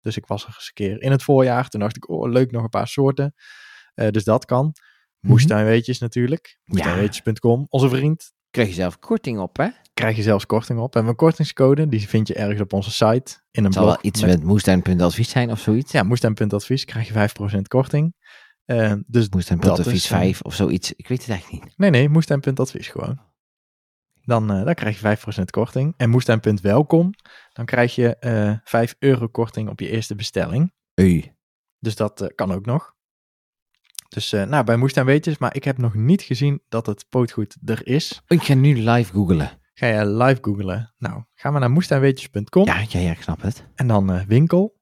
Dus 0.00 0.16
ik 0.16 0.26
was 0.26 0.42
er 0.42 0.48
eens 0.48 0.66
een 0.66 0.72
keer 0.74 1.02
in 1.02 1.10
het 1.10 1.22
voorjaar. 1.22 1.68
Toen 1.68 1.80
dacht 1.80 1.96
ik, 1.96 2.08
oh 2.08 2.30
leuk, 2.30 2.50
nog 2.50 2.62
een 2.62 2.68
paar 2.68 2.88
soorten. 2.88 3.34
Dus 3.94 4.24
dat 4.24 4.44
kan. 4.44 4.72
Moestuinweetjes 5.20 5.98
natuurlijk. 5.98 6.58
Moestuinweetjes.com. 6.64 7.66
Onze 7.68 7.88
vriend. 7.88 8.32
krijg 8.50 8.68
je 8.68 8.74
zelf 8.74 8.98
korting 8.98 9.38
op, 9.38 9.56
hè? 9.56 9.68
Krijg 9.94 10.16
je 10.16 10.22
zelfs 10.22 10.46
korting 10.46 10.78
op. 10.78 10.86
We 10.92 10.98
hebben 10.98 11.10
een 11.10 11.16
kortingscode. 11.26 11.88
Die 11.88 12.08
vind 12.08 12.28
je 12.28 12.34
ergens 12.34 12.60
op 12.60 12.72
onze 12.72 12.90
site. 12.90 13.32
In 13.50 13.60
een 13.60 13.64
Het 13.64 13.74
zal 13.74 13.84
wel 13.84 13.98
iets 14.00 14.20
met- 14.20 14.30
met 14.30 14.42
moestuin.advies 14.42 15.28
zijn 15.30 15.50
of 15.50 15.60
zoiets. 15.60 15.92
Ja, 15.92 16.02
moestuin.advies 16.02 16.84
krijg 16.84 17.06
je 17.06 17.12
5% 17.12 17.68
korting. 17.68 18.14
Eh, 18.64 18.92
dus 19.06 19.28
Moestuin.advies 19.28 19.92
is, 19.92 20.04
eh, 20.10 20.18
5 20.18 20.40
of 20.42 20.54
zoiets. 20.54 20.92
Ik 20.92 21.08
weet 21.08 21.20
het 21.20 21.30
eigenlijk 21.30 21.64
niet. 21.64 21.72
Nee, 21.78 21.90
nee, 21.90 22.08
moestuin.advies 22.08 22.88
gewoon. 22.88 23.20
Dan, 24.22 24.50
eh, 24.52 24.64
dan 24.64 24.74
krijg 24.74 24.94
je 24.94 25.00
5% 25.00 25.50
korting. 25.50 25.94
En 25.96 26.10
moestuin.welkom, 26.10 27.10
dan 27.52 27.64
krijg 27.64 27.94
je 27.94 28.16
eh 28.16 28.52
5 28.64 28.94
euro 28.98 29.28
korting 29.28 29.68
op 29.68 29.80
je 29.80 29.88
eerste 29.88 30.14
bestelling. 30.14 30.72
Ui. 30.94 31.32
Dus 31.78 31.96
dat 31.96 32.32
kan 32.34 32.52
ook 32.52 32.66
nog. 32.66 32.92
Dus 34.08 34.32
eh, 34.32 34.42
nou, 34.44 34.64
bij 34.64 34.76
Moestuin 34.76 35.06
weetjes, 35.06 35.38
maar 35.38 35.56
ik 35.56 35.64
heb 35.64 35.78
nog 35.78 35.94
niet 35.94 36.22
gezien 36.22 36.62
dat 36.68 36.86
het 36.86 37.06
pootgoed 37.08 37.56
er 37.64 37.86
is. 37.86 38.22
Ik 38.26 38.42
ga 38.42 38.54
nu 38.54 38.76
live 38.90 39.12
googlen. 39.12 39.62
Ga 39.74 39.86
je 39.86 40.06
live 40.06 40.38
googlen. 40.42 40.94
Nou, 40.98 41.22
ga 41.34 41.50
maar 41.50 41.60
naar 41.60 41.70
moestuinweetjes.com 41.70 42.64
Ja, 42.64 42.84
ja, 42.88 42.98
ja, 43.00 43.10
ik 43.10 43.22
snap 43.22 43.40
het. 43.42 43.64
en 43.74 43.86
dan 43.86 44.12
eh, 44.12 44.24
winkel 44.26 44.80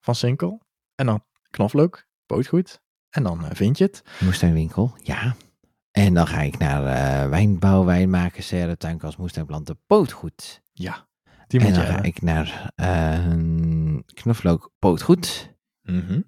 van 0.00 0.14
Sinkel. 0.14 0.62
En 0.94 1.06
dan 1.06 1.24
knoflook, 1.50 2.06
pootgoed. 2.26 2.80
En 3.10 3.22
dan 3.22 3.44
eh, 3.44 3.50
vind 3.54 3.78
je 3.78 3.84
het. 3.84 4.02
Moestuinwinkel, 4.20 4.94
ja. 5.02 5.34
En 5.90 6.14
dan 6.14 6.26
ga 6.26 6.40
ik 6.40 6.58
naar 6.58 6.86
eh, 6.86 7.28
wijnbouw, 7.28 7.84
wijnmaker, 7.84 8.42
serre, 8.42 8.76
tuinkast, 8.76 9.18
moestuinplanten, 9.18 9.80
pootgoed. 9.86 10.62
Ja, 10.72 11.08
die 11.46 11.60
en 11.60 11.66
moet 11.66 11.74
je 11.74 11.80
dan 11.80 11.86
ga 11.88 11.92
hebben. 11.92 12.10
ik 12.10 12.22
naar 12.22 12.72
eh, 12.74 13.36
knoflook, 14.14 14.72
pootgoed. 14.78 15.54
Mhm. 15.82 16.20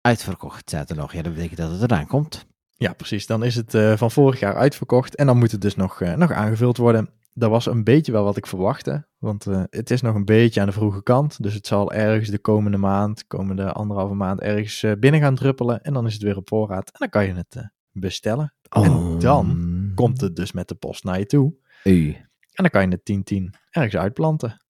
Uitverkocht 0.00 0.68
staat 0.68 0.90
er 0.90 0.96
nog. 0.96 1.12
Ja, 1.12 1.22
dat 1.22 1.34
betekent 1.34 1.58
dat 1.58 1.70
het 1.70 1.82
eraan 1.82 2.06
komt. 2.06 2.46
Ja, 2.84 2.92
precies. 2.92 3.26
Dan 3.26 3.44
is 3.44 3.54
het 3.54 3.74
eh, 3.74 3.96
van 3.96 4.10
vorig 4.10 4.40
jaar 4.40 4.54
uitverkocht 4.54 5.14
en 5.14 5.26
dan 5.26 5.38
moet 5.38 5.52
het 5.52 5.60
dus 5.60 5.76
nog, 5.76 6.00
eh, 6.00 6.14
nog 6.14 6.32
aangevuld 6.32 6.76
worden. 6.76 7.10
Dat 7.32 7.50
was 7.50 7.66
een 7.66 7.84
beetje 7.84 8.12
wel 8.12 8.24
wat 8.24 8.36
ik 8.36 8.46
verwachtte, 8.46 9.06
want 9.18 9.46
eh, 9.46 9.62
het 9.70 9.90
is 9.90 10.00
nog 10.00 10.14
een 10.14 10.24
beetje 10.24 10.60
aan 10.60 10.66
de 10.66 10.72
vroege 10.72 11.02
kant. 11.02 11.42
Dus 11.42 11.54
het 11.54 11.66
zal 11.66 11.92
ergens 11.92 12.28
de 12.28 12.38
komende 12.38 12.76
maand, 12.76 13.26
komende 13.26 13.72
anderhalve 13.72 14.14
maand, 14.14 14.40
ergens 14.40 14.86
binnen 14.98 15.20
gaan 15.20 15.34
druppelen. 15.34 15.82
En 15.82 15.92
dan 15.92 16.06
is 16.06 16.12
het 16.12 16.22
weer 16.22 16.36
op 16.36 16.48
voorraad 16.48 16.86
en 16.86 16.98
dan 16.98 17.08
kan 17.08 17.26
je 17.26 17.34
het 17.34 17.70
bestellen. 17.90 18.54
En 18.68 19.18
dan 19.18 19.92
komt 19.94 20.20
het 20.20 20.36
dus 20.36 20.52
met 20.52 20.68
de 20.68 20.74
post 20.74 21.04
naar 21.04 21.18
je 21.18 21.26
toe. 21.26 21.54
Ui. 21.84 22.14
En 22.52 22.62
dan 22.64 22.70
kan 22.70 22.90
je 22.90 22.96
het 22.96 23.04
10-10 23.04 23.54
ergens 23.70 23.96
uitplanten. 23.96 24.64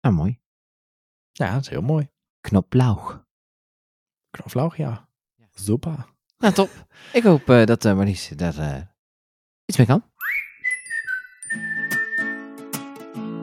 Ah, 0.00 0.14
mooi. 0.14 0.40
Ja, 1.32 1.52
dat 1.52 1.60
is 1.60 1.68
heel 1.68 1.82
mooi. 1.82 2.08
Knopblauw. 2.40 3.24
Knoflook, 4.30 4.76
ja. 4.76 5.08
Super. 5.54 6.13
Nou, 6.38 6.54
top. 6.54 6.86
Ik 7.12 7.22
hoop 7.22 7.48
eh, 7.50 7.64
dat 7.64 7.84
uh, 7.84 7.94
Marlies 7.94 8.28
daar 8.36 8.58
eh, 8.58 8.80
iets 9.66 9.76
mee 9.78 9.86
kan. 9.86 10.04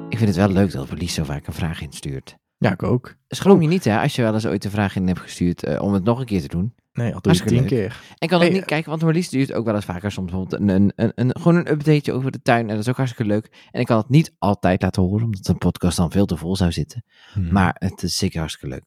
Ik 0.10 0.18
vind 0.18 0.30
het 0.30 0.36
wel 0.36 0.50
leuk 0.50 0.72
dat 0.72 0.88
Marlies 0.90 1.14
zo 1.14 1.24
vaak 1.24 1.48
een 1.48 1.54
vraag 1.54 1.82
instuurt. 1.82 2.38
Ja, 2.58 2.72
ik 2.72 2.84
ook. 2.84 3.16
Schroom 3.28 3.62
je 3.62 3.68
niet, 3.68 3.84
hè, 3.84 4.00
als 4.02 4.16
je 4.16 4.22
wel 4.22 4.34
eens 4.34 4.46
ooit 4.46 4.66
een 4.66 4.72
vraag 4.72 4.96
in 4.96 5.08
hebt 5.08 5.20
gestuurd, 5.20 5.80
om 5.80 5.94
het 5.94 6.04
nog 6.04 6.20
een 6.20 6.26
keer 6.26 6.42
te 6.42 6.48
doen. 6.48 6.76
Nee, 6.94 7.14
al 7.14 7.22
doe 7.22 7.34
je 7.34 7.44
tien 7.44 7.66
keer. 7.66 8.02
En 8.18 8.28
kan 8.28 8.40
Hey, 8.40 8.50
niet 8.50 8.66
kijken, 8.66 8.90
want 8.90 9.02
Marlies 9.02 9.26
stuurt 9.26 9.54
ook 9.54 9.66
wel 9.66 9.76
eens 9.76 9.86
vaker 9.86 10.12
soms 10.12 10.32
bijvoorbeeld 10.32 10.62
een, 10.62 10.70
een, 10.70 10.92
een, 10.96 11.12
een- 11.16 11.36
gewoon 11.36 11.56
een 11.56 11.72
updateje 11.72 12.14
over 12.14 12.32
de 12.32 12.42
tuin. 12.42 12.62
En 12.62 12.68
dat 12.76 12.80
is 12.84 12.90
ook 12.90 12.98
hartstikke 12.98 13.32
leuk. 13.32 13.68
En 13.72 13.80
ik 13.80 13.86
kan 13.86 13.98
het 13.98 14.10
niet 14.10 14.36
altijd 14.38 14.82
laten 14.82 15.02
horen, 15.04 15.26
omdat 15.26 15.48
een 15.48 15.58
podcast 15.58 15.98
dan 15.98 16.12
veel 16.12 16.26
te 16.26 16.38
vol 16.38 16.56
zou 16.56 16.72
zitten. 16.72 17.04
Mhm. 17.36 17.54
Maar 17.54 17.76
het 17.80 18.04
is 18.04 18.18
zeker 18.18 18.40
hartstikke 18.40 18.76
leuk. 18.76 18.84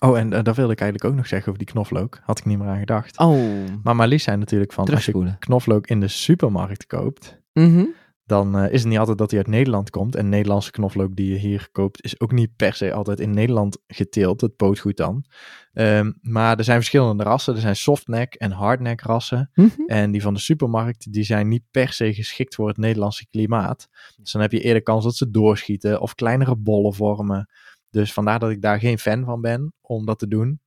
Oh, 0.00 0.18
en 0.18 0.32
uh, 0.32 0.42
daar 0.42 0.54
wilde 0.54 0.72
ik 0.72 0.80
eigenlijk 0.80 1.10
ook 1.10 1.16
nog 1.16 1.26
zeggen 1.26 1.48
over 1.48 1.64
die 1.64 1.72
knoflook. 1.72 2.20
Had 2.22 2.38
ik 2.38 2.44
niet 2.44 2.58
meer 2.58 2.68
aan 2.68 2.78
gedacht. 2.78 3.18
Oh, 3.18 3.38
Maar 3.82 3.96
Marlies 3.96 4.22
zei 4.22 4.36
natuurlijk 4.36 4.72
van, 4.72 4.90
als 4.90 5.04
je 5.04 5.34
knoflook 5.38 5.86
in 5.86 6.00
de 6.00 6.08
supermarkt 6.08 6.86
koopt, 6.86 7.42
Mhm. 7.52 7.84
dan 8.26 8.58
uh, 8.58 8.72
is 8.72 8.80
het 8.80 8.88
niet 8.88 8.98
altijd 8.98 9.18
dat 9.18 9.30
hij 9.30 9.38
uit 9.38 9.48
Nederland 9.48 9.90
komt. 9.90 10.14
En 10.16 10.28
Nederlandse 10.28 10.70
knoflook 10.70 11.16
die 11.16 11.28
je 11.30 11.36
hier 11.38 11.68
koopt, 11.72 12.04
is 12.04 12.20
ook 12.20 12.32
niet 12.32 12.56
per 12.56 12.74
se 12.74 12.92
altijd 12.92 13.20
in 13.20 13.30
Nederland 13.30 13.78
geteeld, 13.86 14.40
het 14.40 14.56
pootgoed 14.56 14.96
dan. 14.96 15.24
Um, 15.72 16.18
maar 16.20 16.58
er 16.58 16.64
zijn 16.64 16.76
verschillende 16.78 17.22
rassen. 17.22 17.54
Er 17.54 17.60
zijn 17.60 17.76
softneck 17.76 18.34
en 18.34 18.50
hardneck 18.50 19.00
rassen. 19.00 19.50
Mhm. 19.54 19.68
En 19.86 20.10
die 20.10 20.22
van 20.22 20.34
de 20.34 20.40
supermarkt, 20.40 21.12
die 21.12 21.24
zijn 21.24 21.48
niet 21.48 21.62
per 21.70 21.92
se 21.92 22.14
geschikt 22.14 22.54
voor 22.54 22.68
het 22.68 22.76
Nederlandse 22.76 23.26
klimaat. 23.30 23.88
Dus 24.22 24.32
dan 24.32 24.40
heb 24.42 24.52
je 24.52 24.60
eerder 24.60 24.82
kans 24.82 25.04
dat 25.04 25.16
ze 25.16 25.30
doorschieten 25.30 26.00
of 26.00 26.14
kleinere 26.14 26.56
bollen 26.56 26.94
vormen. 26.94 27.48
Dus 27.94 28.12
vandaar 28.12 28.38
dat 28.38 28.50
ik 28.50 28.62
daar 28.62 28.78
geen 28.78 28.98
fan 28.98 29.24
van 29.24 29.40
ben 29.40 29.72
om 29.80 30.06
dat 30.06 30.18
te 30.18 30.28
doen. 30.28 30.60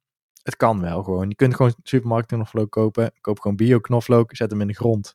Het 0.43 0.55
kan 0.55 0.81
wel 0.81 1.03
gewoon. 1.03 1.29
Je 1.29 1.35
kunt 1.35 1.55
gewoon 1.55 1.75
supermarkt 1.83 2.27
knoflook 2.27 2.71
kopen. 2.71 3.11
Koop 3.21 3.39
gewoon 3.39 3.57
bio 3.57 3.79
knoflook, 3.79 4.35
zet 4.35 4.51
hem 4.51 4.61
in 4.61 4.67
de 4.67 4.73
grond. 4.73 5.13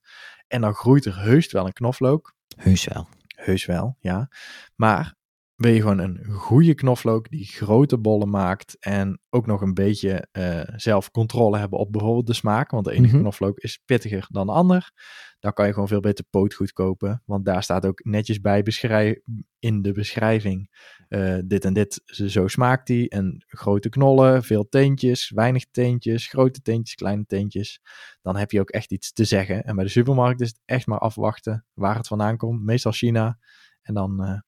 En 0.49 0.61
dan 0.61 0.75
groeit 0.75 1.05
er 1.05 1.21
heus 1.21 1.53
wel 1.53 1.67
een 1.67 1.73
knoflook. 1.73 2.35
Heus 2.57 2.85
wel. 2.85 3.09
Heus 3.37 3.65
wel, 3.67 3.97
ja. 4.01 4.29
Maar 4.77 5.15
wil 5.55 5.73
je 5.73 5.81
gewoon 5.81 5.99
een 5.99 6.25
goede 6.31 6.75
knoflook 6.75 7.31
die 7.31 7.45
grote 7.47 7.99
bollen 7.99 8.31
maakt 8.31 8.77
en 8.79 9.21
ook 9.31 9.47
nog 9.47 9.61
een 9.61 9.75
beetje 9.75 10.29
eh, 10.33 10.61
zelf 10.77 11.11
controle 11.11 11.59
hebben 11.59 11.79
op 11.79 11.93
bijvoorbeeld 11.93 12.27
de 12.27 12.33
smaak, 12.33 12.71
want 12.71 12.85
de 12.85 12.93
ene 12.93 13.07
Mhm. 13.07 13.19
knoflook 13.19 13.59
is 13.59 13.81
pittiger 13.85 14.27
dan 14.31 14.47
de 14.47 14.53
ander. 14.53 14.91
Dan 15.43 15.53
kan 15.53 15.67
je 15.67 15.73
gewoon 15.73 15.89
veel 15.89 16.01
beter 16.01 16.25
pootgoed 16.31 16.73
kopen, 16.73 17.23
want 17.27 17.45
daar 17.45 17.63
staat 17.63 17.87
ook 17.87 18.05
netjes 18.05 18.41
bij 18.41 18.63
beschrij- 18.63 19.23
in 19.59 19.83
de 19.83 19.93
beschrijving 19.93 20.71
eh, 21.09 21.39
dit 21.45 21.65
en 21.65 21.73
dit, 21.73 22.03
zo- 22.05 22.29
zo 22.29 22.49
smaakt 22.49 22.87
die. 22.87 23.09
En 23.09 23.45
grote 23.47 23.89
knollen, 23.89 24.43
veel 24.43 24.69
teentjes, 24.69 25.31
weinig 25.31 25.65
teentjes, 25.71 26.27
grote 26.27 26.61
teentjes, 26.61 26.95
kleine 26.95 27.25
teentjes. 27.27 27.81
Dan 28.23 28.37
heb 28.37 28.51
je 28.51 28.61
ook 28.61 28.71
echt 28.71 28.93
iets 28.93 29.13
te 29.13 29.25
zeggen. 29.25 29.65
En 29.65 29.75
bij 29.75 29.85
de 29.85 29.91
supermarkt 29.91 30.41
is 30.41 30.49
het 30.49 30.61
echt 30.65 30.87
maar 30.87 30.99
afwachten 30.99 31.67
waar 31.73 31.97
het 31.97 32.07
vandaan 32.07 32.37
komt. 32.37 32.63
Meestal 32.63 32.93
China. 32.93 33.39
En 33.83 33.95
dan 33.95 34.25
eh, 34.25 34.41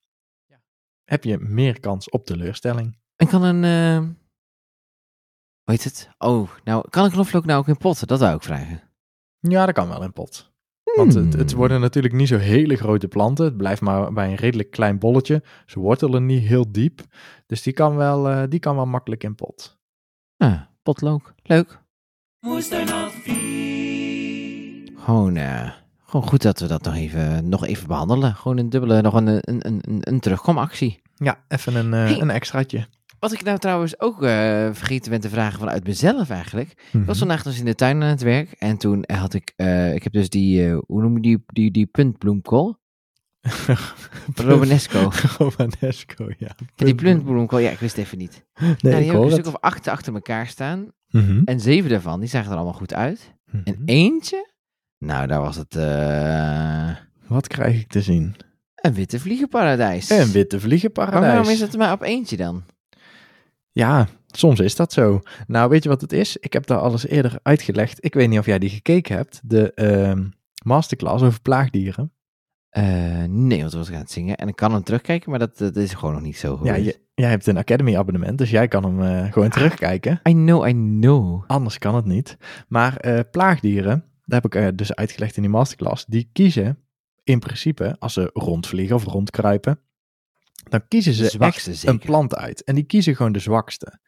ja, 0.47 0.61
heb 1.05 1.25
je 1.25 1.39
meer 1.39 1.81
kans 1.81 2.09
op 2.11 2.27
teleurstelling. 2.27 2.99
En 3.17 3.29
kan 3.29 3.43
een... 3.43 3.65
eh, 3.65 3.99
hoe 5.63 5.73
heet 5.75 5.85
het? 5.85 6.09
Oh, 6.19 6.51
nou, 6.65 6.89
kan 6.91 7.05
een 7.05 7.11
knoflook 7.11 7.45
nou 7.45 7.59
ook 7.59 7.69
in 7.69 7.77
potten? 7.77 8.07
Dat 8.07 8.21
wou 8.21 8.37
ik 8.37 8.43
vragen. 8.43 8.83
Ja, 9.39 9.67
dat 9.67 9.75
kan 9.75 9.89
wel 9.89 10.03
in 10.03 10.13
pot. 10.13 10.53
Want 10.97 11.15
het, 11.15 11.33
het 11.33 11.51
Hmm. 11.51 11.59
worden 11.59 11.81
natuurlijk 11.81 12.15
niet 12.15 12.29
zo 12.29 12.37
hele 12.37 12.77
grote 12.77 13.09
planten. 13.09 13.45
Het 13.45 13.57
blijft 13.57 13.81
maar 13.81 14.13
bij 14.13 14.29
een 14.29 14.35
redelijk 14.35 14.71
klein 14.71 14.99
bolletje. 14.99 15.43
Ze 15.67 15.79
wortelen 15.81 16.27
niet 16.27 16.43
heel 16.43 16.73
diep. 16.73 17.01
Dus 17.47 17.63
die 17.63 17.73
kan 17.73 17.97
wel, 17.97 18.29
eh, 18.29 18.43
die 18.49 18.61
kan 18.61 18.77
wel 18.77 18.87
makkelijk 18.87 19.25
in 19.25 19.35
pot. 19.35 19.79
Ah, 20.37 20.61
potlook. 20.83 21.35
Leuk. 21.43 21.83
Gewoon, 24.97 25.37
eh, 25.37 25.71
gewoon 26.05 26.27
goed 26.29 26.43
dat 26.43 26.61
we 26.61 26.67
dat 26.67 26.83
nog 26.83 26.95
even, 26.95 27.49
nog 27.49 27.67
even 27.67 27.89
behandelen. 27.89 28.35
Gewoon 28.35 28.59
een 28.59 28.69
dubbele, 28.71 29.01
nog 29.03 29.15
een, 29.15 29.27
een, 29.27 29.67
een, 29.67 29.99
een, 30.01 30.21
terugkomactie. 30.21 31.03
Ja, 31.15 31.45
even 31.49 31.75
een, 31.77 31.95
eh, 31.95 32.01
Hey. 32.05 32.21
een 32.21 32.31
extraatje. 32.31 32.87
Wat 33.25 33.33
ik 33.33 33.43
nou 33.43 33.59
trouwens 33.59 34.01
ook 34.01 34.23
eh, 34.23 34.29
vergeten 34.73 35.11
ben 35.11 35.21
te 35.21 35.29
vragen 35.29 35.59
vanuit 35.59 35.87
mezelf 35.87 36.31
eigenlijk. 36.31 36.71
Ik 36.71 36.77
Mhm. 36.93 37.05
was 37.05 37.19
vandaag 37.19 37.43
dus 37.43 37.59
in 37.59 37.65
de 37.65 37.75
tuin 37.75 38.03
aan 38.03 38.09
het 38.09 38.23
werk. 38.23 38.53
En 38.59 38.77
toen 38.77 39.05
had 39.13 39.35
ik, 39.35 39.53
eh, 39.57 39.95
ik 39.95 40.03
heb 40.03 40.13
dus 40.13 40.29
die, 40.29 40.67
eh, 40.69 40.79
hoe 40.87 41.03
noem 41.03 41.15
je 41.15 41.21
die, 41.21 41.43
die, 41.47 41.71
die 41.71 41.87
puntbloemkool? 41.87 42.77
Romanesco. 44.35 45.11
Romanesco, 45.39 46.25
ja. 46.39 46.55
Ja, 46.77 46.85
die 46.85 46.95
puntbloemkool, 46.95 47.59
ja, 47.59 47.71
ik 47.71 47.79
wist 47.79 47.97
het 47.97 48.05
even 48.05 48.19
niet. 48.19 48.45
Nee, 48.61 48.69
nou, 48.69 48.77
die 48.81 48.91
heb 48.93 49.03
ik 49.05 49.11
hoor 49.11 49.25
een 49.25 49.31
stuk 49.31 49.47
of 49.47 49.57
acht 49.61 49.89
achter 49.89 50.15
elkaar 50.15 50.47
staan. 50.47 50.89
Mhm. 51.09 51.43
En 51.45 51.61
zeven 51.61 51.91
daarvan, 51.91 52.21
die 52.21 52.29
zagen 52.29 52.51
er 52.51 52.57
allemaal 52.57 52.73
goed 52.75 52.95
uit. 52.95 53.35
En 53.53 53.63
Mhm. 53.79 53.83
eentje, 53.85 54.51
nou, 54.99 55.27
daar 55.27 55.41
was 55.41 55.57
het 55.57 55.75
Wat 57.27 57.47
krijg 57.47 57.81
ik 57.81 57.89
te 57.89 58.03
zien? 58.03 58.37
een 58.75 58.95
witte 58.95 59.21
vliegenparadijs. 59.21 60.11
Een 60.11 60.31
witte 60.33 60.57
Maar 60.57 60.65
vliegenparadijs. 60.65 61.25
waarom 61.33 61.49
is 61.49 61.61
het 61.61 61.77
maar 61.77 61.93
op 61.93 62.03
eentje 62.03 62.37
dan? 62.37 62.63
Ja, 63.75 64.09
soms 64.27 64.61
is 64.61 64.77
dat 64.77 64.93
zo. 64.93 65.21
Nou, 65.47 65.69
weet 65.69 65.83
je 65.83 65.89
wat 65.89 66.01
het 66.01 66.13
is? 66.13 66.37
Ik 66.37 66.53
heb 66.53 66.67
daar 66.67 66.79
alles 66.79 67.07
eerder 67.07 67.39
uitgelegd. 67.43 68.05
Ik 68.05 68.15
weet 68.15 68.29
niet 68.29 68.39
of 68.39 68.47
jij 68.47 68.59
die 68.59 68.71
gekeken 68.71 69.17
hebt. 69.17 69.41
De 69.45 69.73
ehm, 69.75 70.29
masterclass 70.65 71.25
over 71.25 71.41
plaagdieren. 71.41 72.13
Eh, 72.69 73.25
nee, 73.29 73.61
want 73.61 73.73
we 73.73 73.79
was 73.79 73.91
aan 73.91 73.95
het 73.95 74.11
zingen. 74.11 74.37
En 74.37 74.49
ik 74.49 74.57
kan 74.57 74.73
hem 74.73 74.83
terugkijken, 74.83 75.31
maar 75.31 75.39
dat, 75.39 75.59
dat 75.59 75.77
is 75.77 75.95
gewoon 75.95 76.15
nog 76.15 76.23
niet 76.23 76.37
zo 76.37 76.57
goed. 76.57 76.67
Ja, 76.67 76.75
je, 76.75 77.01
jij 77.15 77.29
hebt 77.29 77.47
een 77.47 77.59
Academy 77.59 77.97
abonnement, 77.97 78.39
dus 78.39 78.51
jij 78.51 78.69
kan 78.69 78.85
hem 78.85 79.03
eh, 79.03 79.33
gewoon 79.33 79.49
terugkijken. 79.49 80.21
I 80.29 80.33
know, 80.33 80.69
I 80.69 80.73
know. 80.73 81.45
Anders 81.47 81.79
kan 81.79 81.95
het 81.95 82.05
niet. 82.05 82.37
Maar 82.69 82.97
eh, 82.97 83.21
plaagdieren, 83.31 84.05
daar 84.25 84.41
heb 84.43 84.55
ik 84.55 84.79
dus 84.79 84.95
uitgelegd 84.95 85.37
in 85.37 85.43
die 85.43 85.51
masterclass, 85.51 86.05
die 86.05 86.29
kiezen 86.33 86.79
in 87.25 87.39
principe, 87.39 87.97
als 87.99 88.13
ze 88.13 88.31
rondvliegen 88.33 88.97
of 88.97 89.05
rondkruipen, 89.05 89.79
dan 90.71 90.89
kiezen 90.89 91.15
ze 91.15 91.39
echt 91.39 91.63
zeker. 91.63 91.89
een 91.89 91.99
plant 91.99 92.37
uit. 92.37 92.65
En 92.65 92.75
die 92.75 92.85
kiezen 92.85 93.17
gewoon 93.17 93.33
de 93.33 93.39
zwakste. 93.39 93.99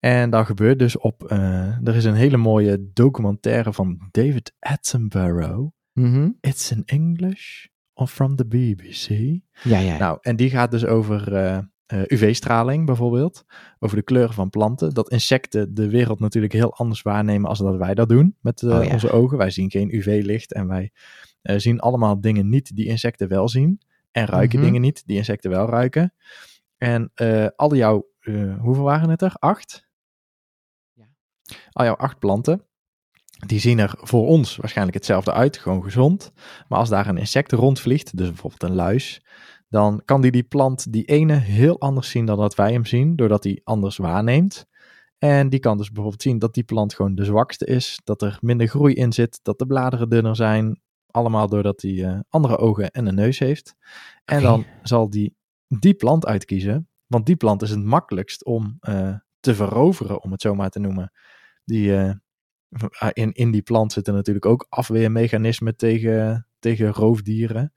En 0.00 0.30
dat 0.30 0.46
gebeurt 0.46 0.78
dus 0.78 0.98
op, 0.98 1.24
eh, 1.24 1.86
er 1.86 1.96
is 1.96 2.04
een 2.04 2.14
hele 2.14 2.36
mooie 2.36 2.90
documentaire 2.92 3.72
van 3.72 4.08
David 4.10 4.54
Attenborough. 4.58 5.70
Mhm. 5.92 6.30
It's 6.40 6.70
in 6.70 6.82
English 6.84 7.66
or 7.94 8.06
from 8.06 8.36
the 8.36 8.46
BBC. 8.46 9.08
Ja, 9.62 9.78
ja. 9.78 9.98
Nou, 9.98 10.18
en 10.20 10.36
die 10.36 10.50
gaat 10.50 10.70
dus 10.70 10.84
over 10.84 11.34
eh, 11.34 11.58
eh, 11.86 12.02
UV-straling 12.06 12.86
bijvoorbeeld. 12.86 13.44
Over 13.78 13.96
de 13.96 14.02
kleuren 14.02 14.34
van 14.34 14.50
planten. 14.50 14.94
Dat 14.94 15.10
insecten 15.10 15.74
de 15.74 15.88
wereld 15.88 16.20
natuurlijk 16.20 16.52
heel 16.52 16.74
anders 16.74 17.02
waarnemen 17.02 17.48
als 17.48 17.58
dat 17.58 17.76
wij 17.76 17.94
dat 17.94 18.08
doen 18.08 18.36
met 18.40 18.62
Oh 18.62 18.84
ja. 18.84 18.92
onze 18.92 19.10
ogen. 19.10 19.38
Wij 19.38 19.50
zien 19.50 19.70
geen 19.70 19.94
UV-licht 19.94 20.52
en 20.52 20.66
wij 20.66 20.90
zien 21.42 21.80
allemaal 21.80 22.20
dingen 22.20 22.48
niet 22.48 22.76
die 22.76 22.86
insecten 22.86 23.28
wel 23.28 23.48
zien. 23.48 23.80
En 24.12 24.26
ruiken 24.26 24.58
Mhm. 24.58 24.66
dingen 24.66 24.80
niet 24.80 25.02
die 25.06 25.16
insecten 25.16 25.50
wel 25.50 25.66
ruiken. 25.68 26.14
En 26.76 27.10
eh, 27.14 27.46
al 27.56 27.74
jouw, 27.74 28.08
eh, 28.20 28.58
hoeveel 28.58 28.84
waren 28.84 29.08
het 29.10 29.22
er? 29.22 29.34
Acht? 29.38 29.88
Ja. 30.92 31.08
Al 31.70 31.84
jouw 31.84 31.94
acht 31.96 32.18
planten. 32.18 32.66
Die 33.46 33.60
zien 33.60 33.78
er 33.78 33.94
voor 33.96 34.26
ons 34.26 34.56
waarschijnlijk 34.56 34.96
hetzelfde 34.96 35.32
uit, 35.32 35.56
gewoon 35.56 35.82
gezond. 35.82 36.32
Maar 36.68 36.78
als 36.78 36.88
daar 36.88 37.06
een 37.06 37.16
insect 37.18 37.52
rondvliegt, 37.52 38.16
dus 38.16 38.28
bijvoorbeeld 38.28 38.62
een 38.62 38.74
luis, 38.74 39.24
dan 39.68 40.02
kan 40.04 40.20
die 40.20 40.30
die 40.30 40.42
plant, 40.42 40.92
die 40.92 41.04
ene, 41.04 41.34
heel 41.34 41.80
anders 41.80 42.10
zien 42.10 42.24
dan 42.26 42.38
dat 42.38 42.54
wij 42.54 42.72
hem 42.72 42.84
zien, 42.84 43.16
doordat 43.16 43.44
hij 43.44 43.60
anders 43.64 43.96
waarneemt. 43.96 44.66
En 45.18 45.48
die 45.48 45.60
kan 45.60 45.76
dus 45.76 45.90
bijvoorbeeld 45.90 46.22
zien 46.22 46.38
dat 46.38 46.54
die 46.54 46.64
plant 46.64 46.94
gewoon 46.94 47.14
de 47.14 47.24
zwakste 47.24 47.66
is, 47.66 48.00
dat 48.04 48.22
er 48.22 48.38
minder 48.40 48.66
groei 48.66 48.94
in 48.94 49.12
zit, 49.12 49.40
dat 49.42 49.58
de 49.58 49.66
bladeren 49.66 50.08
dunner 50.08 50.36
zijn. 50.36 50.81
Allemaal 51.12 51.48
doordat 51.48 51.82
hij 51.82 52.04
eh, 52.04 52.18
andere 52.28 52.58
ogen 52.58 52.90
en 52.90 53.06
een 53.06 53.14
neus 53.14 53.38
heeft. 53.38 53.76
En 54.24 54.42
dan 54.42 54.64
zal 54.82 55.10
die 55.10 55.34
die 55.68 55.94
plant 55.94 56.26
uitkiezen, 56.26 56.88
want 57.06 57.26
die 57.26 57.36
plant 57.36 57.62
is 57.62 57.70
het 57.70 57.84
makkelijkst 57.84 58.44
om 58.44 58.76
eh, 58.80 59.14
te 59.40 59.54
veroveren, 59.54 60.22
om 60.22 60.32
het 60.32 60.40
zo 60.40 60.54
maar 60.54 60.70
te 60.70 60.78
noemen. 60.78 61.12
Die, 61.64 61.96
eh, 61.96 62.10
in, 63.12 63.32
in 63.32 63.50
die 63.50 63.62
plant 63.62 63.92
zitten 63.92 64.14
natuurlijk 64.14 64.46
ook 64.46 64.66
afweermechanismen 64.68 65.76
tegen, 65.76 66.46
tegen 66.58 66.92
roofdieren. 66.92 67.72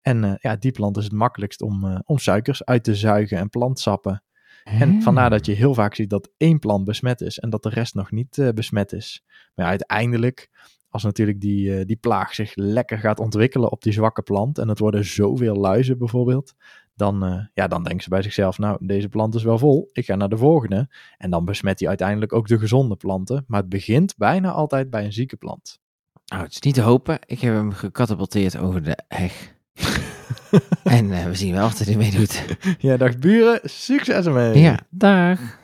En 0.00 0.38
ja, 0.40 0.56
die 0.56 0.72
plant 0.72 0.96
is 0.96 1.04
het 1.04 1.12
makkelijkst 1.12 1.62
om, 1.62 2.02
om 2.04 2.18
suikers 2.18 2.64
uit 2.64 2.84
te 2.84 2.94
zuigen 2.94 3.38
en 3.38 3.50
plantsappen. 3.50 4.22
En 4.64 4.90
Hmm. 4.90 5.02
vandaar 5.02 5.30
dat 5.30 5.46
je 5.46 5.52
heel 5.52 5.74
vaak 5.74 5.94
ziet 5.94 6.10
dat 6.10 6.30
één 6.36 6.58
plant 6.58 6.84
besmet 6.84 7.20
is 7.20 7.38
en 7.38 7.50
dat 7.50 7.62
de 7.62 7.68
rest 7.68 7.94
nog 7.94 8.10
niet 8.10 8.52
besmet 8.54 8.92
is. 8.92 9.24
Maar 9.54 9.64
ja, 9.64 9.70
uiteindelijk, 9.70 10.50
als 10.90 11.02
natuurlijk 11.02 11.40
die, 11.40 11.76
eh, 11.76 11.86
die 11.86 11.96
plaag 11.96 12.34
zich 12.34 12.52
lekker 12.54 12.98
gaat 12.98 13.20
ontwikkelen 13.20 13.70
op 13.70 13.82
die 13.82 13.92
zwakke 13.92 14.22
plant 14.22 14.58
en 14.58 14.68
het 14.68 14.78
worden 14.78 15.04
zoveel 15.04 15.54
luizen 15.54 15.98
bijvoorbeeld, 15.98 16.54
dan, 16.98 17.24
eh, 17.24 17.44
ja, 17.54 17.66
dan 17.66 17.82
denken 17.82 18.02
ze 18.02 18.08
bij 18.08 18.22
zichzelf, 18.22 18.58
nou, 18.58 18.86
deze 18.86 19.08
plant 19.08 19.34
is 19.34 19.42
wel 19.42 19.58
vol, 19.58 19.88
ik 19.92 20.04
ga 20.04 20.14
naar 20.14 20.28
de 20.28 20.36
volgende. 20.36 20.88
En 21.18 21.30
dan 21.30 21.44
besmet 21.44 21.78
hij 21.78 21.88
uiteindelijk 21.88 22.32
ook 22.32 22.48
de 22.48 22.58
gezonde 22.58 22.96
planten, 22.96 23.44
maar 23.46 23.60
het 23.60 23.68
begint 23.68 24.16
bijna 24.16 24.50
altijd 24.50 24.90
bij 24.90 25.04
een 25.04 25.12
zieke 25.12 25.36
plant. 25.36 25.80
Nou, 26.26 26.42
het 26.42 26.52
is 26.52 26.60
niet 26.60 26.74
te 26.74 26.80
hopen. 26.80 27.18
Ik 27.26 27.40
heb 27.40 27.54
hem 27.54 27.72
gecatapulteerd 27.72 28.58
over 28.58 28.82
de 28.82 28.98
heg. 29.08 29.54
en 30.84 31.12
eh, 31.12 31.24
we 31.24 31.34
zien 31.34 31.54
wel 31.54 31.66
of 31.66 31.78
hij 31.78 31.92
ermee 31.92 32.10
doet. 32.10 32.44
Ja, 32.78 32.96
dag 32.96 33.18
buren, 33.18 33.60
succes 33.62 34.26
ermee! 34.26 34.58
Ja, 34.58 34.78
dag. 34.90 35.57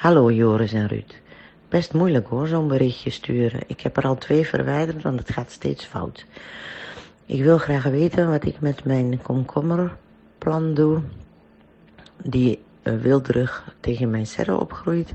Hallo 0.00 0.30
Joris 0.30 0.72
en 0.72 0.86
Ruud. 0.86 1.20
Best 1.68 1.92
moeilijk 1.92 2.26
hoor, 2.26 2.46
zo'n 2.46 2.68
berichtje 2.68 3.10
sturen. 3.10 3.60
Ik 3.66 3.80
heb 3.80 3.96
er 3.96 4.02
al 4.02 4.14
twee 4.16 4.46
verwijderd, 4.46 5.02
want 5.02 5.18
het 5.18 5.30
gaat 5.30 5.50
steeds 5.50 5.84
fout. 5.84 6.26
Ik 7.26 7.42
wil 7.42 7.58
graag 7.58 7.84
weten 7.84 8.30
wat 8.30 8.44
ik 8.44 8.60
met 8.60 8.84
mijn 8.84 9.22
komkommerplan 9.22 10.74
doe. 10.74 11.02
Die 12.22 12.62
eh, 12.82 12.94
wilderig 12.94 13.74
tegen 13.80 14.10
mijn 14.10 14.26
serre 14.26 14.60
opgroeit, 14.60 15.14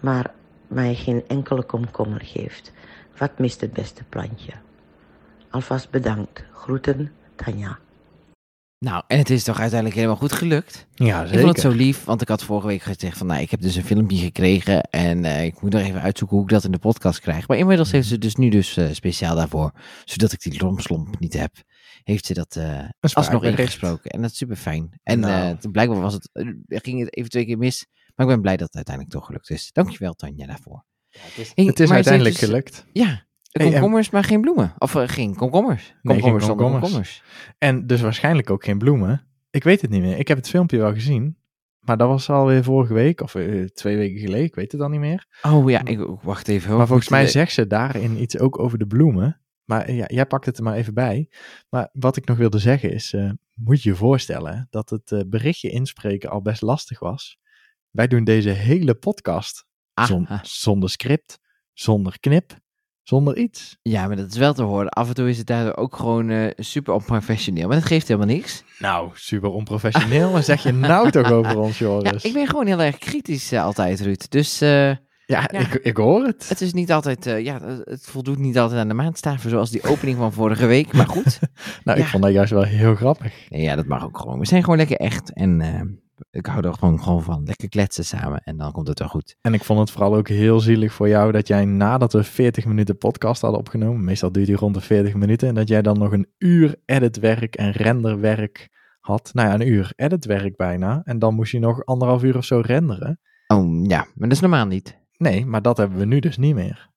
maar 0.00 0.30
mij 0.66 0.94
geen 0.94 1.24
enkele 1.28 1.62
komkommer 1.62 2.20
geeft. 2.20 2.72
Wat 3.16 3.38
mist 3.38 3.60
het 3.60 3.72
beste 3.72 4.04
plantje? 4.08 4.52
Alvast 5.50 5.90
bedankt. 5.90 6.44
Groeten, 6.52 7.12
Tanja. 7.34 7.78
Nou, 8.78 9.04
en 9.06 9.18
het 9.18 9.30
is 9.30 9.44
toch 9.44 9.58
uiteindelijk 9.58 9.94
helemaal 9.98 10.16
goed 10.18 10.32
gelukt. 10.32 10.86
Ja, 10.94 11.20
Ik 11.20 11.26
zeker. 11.26 11.42
vond 11.42 11.52
het 11.52 11.60
zo 11.64 11.70
lief, 11.70 12.04
want 12.04 12.22
ik 12.22 12.28
had 12.28 12.42
vorige 12.44 12.66
week 12.66 12.82
gezegd 12.82 13.18
van, 13.18 13.26
nou, 13.26 13.40
ik 13.40 13.50
heb 13.50 13.60
dus 13.60 13.76
een 13.76 13.84
filmpje 13.84 14.16
gekregen 14.16 14.82
en 14.82 15.24
eh, 15.24 15.44
ik 15.44 15.60
moet 15.62 15.72
nog 15.72 15.82
even 15.82 16.00
uitzoeken 16.00 16.36
hoe 16.36 16.46
ik 16.46 16.52
dat 16.52 16.64
in 16.64 16.70
de 16.72 16.78
podcast 16.78 17.20
krijg. 17.20 17.48
Maar 17.48 17.56
inmiddels 17.58 17.90
heeft 17.90 18.08
ze 18.08 18.18
dus 18.18 18.34
nu 18.34 18.48
dus 18.48 18.76
eh, 18.76 18.92
speciaal 18.92 19.36
daarvoor, 19.36 19.72
zodat 20.04 20.32
ik 20.32 20.40
die 20.40 20.62
lomslomp 20.62 21.18
niet 21.18 21.32
heb, 21.32 21.52
heeft 22.02 22.26
ze 22.26 22.34
dat 22.34 22.56
eh 22.56 22.84
alsnog 23.00 23.44
ingesproken. 23.44 24.10
En 24.10 24.22
dat 24.22 24.30
is 24.30 24.36
super 24.36 24.56
fijn. 24.56 25.00
En 25.02 25.20
Nou. 25.20 25.50
eh, 25.52 25.58
toen 25.58 25.72
blijkbaar 25.72 26.00
was 26.00 26.12
het, 26.14 26.30
ging 26.66 27.00
het 27.00 27.16
even 27.16 27.30
twee 27.30 27.44
keer 27.46 27.58
mis, 27.58 27.86
maar 28.14 28.26
ik 28.26 28.32
ben 28.32 28.40
blij 28.42 28.56
dat 28.56 28.66
het 28.66 28.76
uiteindelijk 28.76 29.14
toch 29.14 29.26
gelukt 29.26 29.50
is. 29.50 29.72
Dankjewel 29.72 30.14
Tanja 30.14 30.46
daarvoor. 30.46 30.84
Het 31.10 31.36
is 31.36 31.54
maar 31.56 31.86
ze 31.88 31.92
uiteindelijk 31.94 32.38
dus- 32.38 32.48
gelukt. 32.48 32.86
Ja, 32.92 33.26
komkommers, 33.62 34.10
maar 34.10 34.24
geen 34.24 34.40
bloemen. 34.40 34.74
Of 34.78 34.94
eh, 34.94 35.08
geen 35.08 35.34
komkommers. 35.34 35.94
Komkommers 36.02 36.46
komkommers. 36.46 36.80
komkommers. 36.82 37.22
En 37.58 37.86
dus 37.86 38.00
waarschijnlijk 38.00 38.50
ook 38.50 38.64
geen 38.64 38.78
bloemen. 38.78 39.26
Ik 39.50 39.64
weet 39.64 39.80
het 39.80 39.90
niet 39.90 40.00
meer. 40.02 40.18
Ik 40.18 40.28
heb 40.28 40.36
het 40.36 40.48
filmpje 40.48 40.78
wel 40.78 40.92
gezien. 40.92 41.36
Maar 41.78 41.96
dat 41.96 42.08
was 42.08 42.30
alweer 42.30 42.64
vorige 42.64 42.94
week 42.94 43.20
of 43.20 43.34
eh, 43.34 43.64
twee 43.64 43.96
weken 43.96 44.20
geleden. 44.20 44.44
Ik 44.46 44.54
weet 44.54 44.72
het 44.72 44.80
dan 44.80 44.90
niet 44.90 45.00
meer. 45.00 45.26
Oh 45.42 45.70
ja, 45.70 45.84
ik, 45.84 45.98
wacht 46.22 46.48
even. 46.48 46.68
hoor. 46.68 46.78
Maar 46.78 46.86
volgens 46.86 47.08
mij 47.08 47.26
zegt 47.26 47.52
ze 47.52 47.66
daarin 47.66 48.20
iets 48.22 48.38
ook 48.38 48.58
over 48.58 48.78
de 48.78 48.86
bloemen. 48.86 49.40
Maar 49.64 49.82
eh, 49.84 49.96
ja, 49.96 50.04
jij 50.08 50.26
pakt 50.26 50.46
het 50.46 50.56
er 50.58 50.62
maar 50.62 50.76
even 50.76 50.94
bij. 50.94 51.28
Maar 51.68 51.88
wat 51.92 52.16
ik 52.16 52.26
nog 52.26 52.36
wilde 52.36 52.58
zeggen 52.58 52.92
is, 52.92 53.14
moet 53.54 53.82
je 53.82 53.88
je 53.88 53.94
voorstellen 53.96 54.66
dat 54.70 54.90
het 54.90 55.24
berichtje 55.30 55.70
inspreken 55.70 56.30
al 56.30 56.42
best 56.42 56.62
lastig 56.62 56.98
was. 56.98 57.38
Wij 57.90 58.06
doen 58.06 58.24
deze 58.24 58.50
hele 58.50 58.94
podcast 58.94 59.66
Ah, 59.94 60.06
zon- 60.06 60.26
ah. 60.26 60.42
zonder 60.42 60.90
script, 60.90 61.38
zonder 61.72 62.20
knip, 62.20 62.56
zonder 63.08 63.36
iets. 63.36 63.76
Ja, 63.82 64.06
maar 64.06 64.16
dat 64.16 64.30
is 64.30 64.36
wel 64.36 64.54
te 64.54 64.62
horen. 64.62 64.88
Af 64.88 65.08
en 65.08 65.14
toe 65.14 65.28
is 65.28 65.38
het 65.38 65.46
daardoor 65.46 65.76
ook 65.76 65.96
gewoon 65.96 66.30
eh, 66.30 66.50
super 66.56 66.94
onprofessioneel. 66.94 67.66
Maar 67.68 67.76
dat 67.76 67.86
geeft 67.86 68.08
helemaal 68.08 68.34
niks. 68.34 68.64
Nou, 68.78 69.10
super 69.14 69.50
onprofessioneel. 69.50 70.30
Wat 70.30 70.44
zeg 70.44 70.62
je 70.62 70.72
nou 70.72 71.10
toch 71.10 71.30
over 71.32 71.58
ons, 71.58 71.78
Ja, 71.78 71.86
Joris? 71.86 72.24
ik 72.24 72.32
ben 72.32 72.46
gewoon 72.46 72.66
heel 72.66 72.80
erg 72.80 72.98
kritisch 72.98 73.52
eh, 73.52 73.62
altijd, 73.64 74.00
Ruud. 74.00 74.26
Dus 74.30 74.60
eh, 74.60 74.86
Ja, 74.90 74.96
Ja. 75.26 75.48
Ik, 75.50 75.74
ik 75.74 75.96
hoor 75.96 76.24
het. 76.24 76.48
het 76.48 76.60
is 76.60 76.72
niet 76.72 76.92
altijd, 76.92 77.26
eh, 77.26 77.44
ja, 77.44 77.60
het 77.84 78.06
voldoet 78.06 78.38
niet 78.38 78.58
altijd 78.58 78.80
aan 78.80 78.88
de 78.88 78.94
maandstaven 78.94 79.50
zoals 79.50 79.70
die 79.70 79.82
opening 79.82 80.16
van 80.16 80.32
vorige 80.32 80.66
week. 80.66 80.92
Maar 80.92 81.06
goed. 81.08 81.38
Nou, 81.84 81.98
ik 81.98 82.04
ja. 82.04 82.10
vond 82.10 82.22
dat 82.22 82.32
juist 82.32 82.52
wel 82.52 82.62
heel 82.62 82.94
grappig. 82.94 83.32
Nee, 83.48 83.62
ja, 83.62 83.76
dat 83.76 83.86
mag 83.86 84.04
ook 84.04 84.18
gewoon. 84.18 84.38
We 84.38 84.46
zijn 84.46 84.62
gewoon 84.62 84.78
lekker 84.78 84.96
echt. 84.96 85.32
En 85.32 85.60
eh, 85.60 85.80
ik 86.30 86.46
hou 86.46 86.66
er 86.66 86.74
gewoon, 86.74 87.02
gewoon 87.02 87.22
van. 87.22 87.44
Lekker 87.44 87.68
kletsen 87.68 88.04
samen. 88.04 88.40
En 88.44 88.56
dan 88.56 88.72
komt 88.72 88.88
het 88.88 88.98
wel 88.98 89.08
goed. 89.08 89.36
En 89.40 89.54
ik 89.54 89.64
vond 89.64 89.78
het 89.80 89.90
vooral 89.90 90.16
ook 90.16 90.28
heel 90.28 90.60
zielig 90.60 90.92
voor 90.92 91.08
jou 91.08 91.32
dat 91.32 91.48
jij 91.48 91.64
nadat 91.64 92.12
we 92.12 92.24
40 92.24 92.64
minuten 92.66 92.98
podcast 92.98 93.40
hadden 93.40 93.60
opgenomen, 93.60 94.04
meestal 94.04 94.32
duurt 94.32 94.46
die 94.46 94.56
rond 94.56 94.74
de 94.74 94.80
40 94.80 95.14
minuten, 95.14 95.48
en 95.48 95.54
dat 95.54 95.68
jij 95.68 95.82
dan 95.82 95.98
nog 95.98 96.12
een 96.12 96.28
uur 96.38 96.76
editwerk 96.84 97.54
en 97.56 97.70
renderwerk 97.70 98.68
had. 99.00 99.30
Nou 99.32 99.48
ja, 99.48 99.54
een 99.54 99.68
uur 99.68 99.92
editwerk 99.96 100.56
bijna. 100.56 101.00
En 101.04 101.18
dan 101.18 101.34
moest 101.34 101.52
je 101.52 101.58
nog 101.58 101.84
anderhalf 101.84 102.22
uur 102.22 102.36
of 102.36 102.44
zo 102.44 102.60
renderen. 102.64 103.20
Oh, 103.46 103.86
ja. 103.86 103.98
Maar 103.98 104.28
dat 104.28 104.32
is 104.32 104.40
normaal 104.40 104.66
niet. 104.66 104.98
Nee, 105.16 105.46
maar 105.46 105.62
dat 105.62 105.76
hebben 105.76 105.98
we 105.98 106.04
nu 106.04 106.18
dus 106.20 106.36
niet 106.36 106.54
meer. 106.54 106.90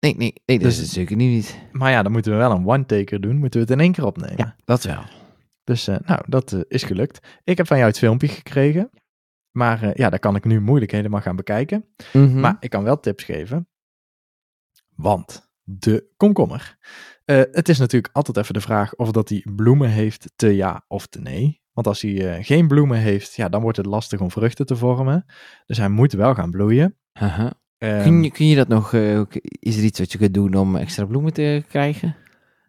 Nee, 0.00 0.16
nee, 0.16 0.32
nee, 0.46 0.58
dat 0.58 0.66
Dus- 0.68 0.74
is 0.76 0.80
het 0.80 0.90
zeker 0.90 1.16
niet. 1.16 1.58
Maar 1.72 1.90
ja, 1.90 2.02
dan 2.02 2.12
moeten 2.12 2.32
we 2.32 2.38
wel 2.38 2.50
een 2.50 2.66
one-taker 2.66 3.20
doen. 3.20 3.36
Moeten 3.36 3.60
we 3.60 3.66
het 3.66 3.74
in 3.74 3.80
één 3.84 3.92
keer 3.92 4.04
opnemen. 4.04 4.34
Ja, 4.36 4.56
dat 4.64 4.82
wel. 4.82 5.02
Dus 5.64 5.88
eh, 5.88 5.96
nou, 6.04 6.22
dat 6.26 6.52
eh, 6.52 6.60
is 6.68 6.82
gelukt. 6.82 7.26
Ik 7.44 7.56
heb 7.56 7.66
van 7.66 7.76
jou 7.76 7.88
het 7.88 7.98
filmpje 7.98 8.28
gekregen. 8.28 8.90
Maar 9.50 9.82
eh, 9.82 9.94
ja, 9.94 10.10
daar 10.10 10.18
kan 10.18 10.36
ik 10.36 10.44
nu 10.44 10.60
moeilijk 10.60 10.90
helemaal 10.90 11.20
gaan 11.20 11.36
bekijken. 11.36 11.84
Mhm. 12.12 12.40
Maar 12.40 12.56
ik 12.60 12.70
kan 12.70 12.84
wel 12.84 13.00
tips 13.00 13.24
geven. 13.24 13.68
Want 14.94 15.52
de 15.62 16.12
komkommer. 16.16 16.76
Het 17.24 17.68
is 17.68 17.78
natuurlijk 17.78 18.14
altijd 18.14 18.36
even 18.36 18.54
de 18.54 18.60
vraag 18.60 18.94
of 18.94 19.10
dat 19.10 19.28
hij 19.28 19.46
bloemen 19.54 19.88
heeft, 19.88 20.32
te 20.36 20.56
ja 20.56 20.84
of 20.88 21.06
te 21.06 21.20
nee. 21.20 21.62
Want 21.72 21.86
als 21.86 22.02
hij 22.02 22.42
geen 22.42 22.68
bloemen 22.68 22.98
heeft, 22.98 23.34
ja, 23.34 23.48
dan 23.48 23.62
wordt 23.62 23.76
het 23.76 23.86
lastig 23.86 24.20
om 24.20 24.30
vruchten 24.30 24.66
te 24.66 24.76
vormen. 24.76 25.24
Dus 25.66 25.78
hij 25.78 25.88
moet 25.88 26.12
wel 26.12 26.34
gaan 26.34 26.50
bloeien. 26.50 26.96
Ehm, 27.78 28.02
kun, 28.02 28.22
je, 28.22 28.30
kun 28.30 28.46
je 28.46 28.56
dat 28.56 28.68
nog, 28.68 28.92
is 29.58 29.76
er 29.76 29.84
iets 29.84 29.98
wat 29.98 30.12
je 30.12 30.18
kunt 30.18 30.34
doen 30.34 30.54
om 30.54 30.76
extra 30.76 31.04
bloemen 31.04 31.32
te 31.32 31.64
krijgen? 31.68 32.16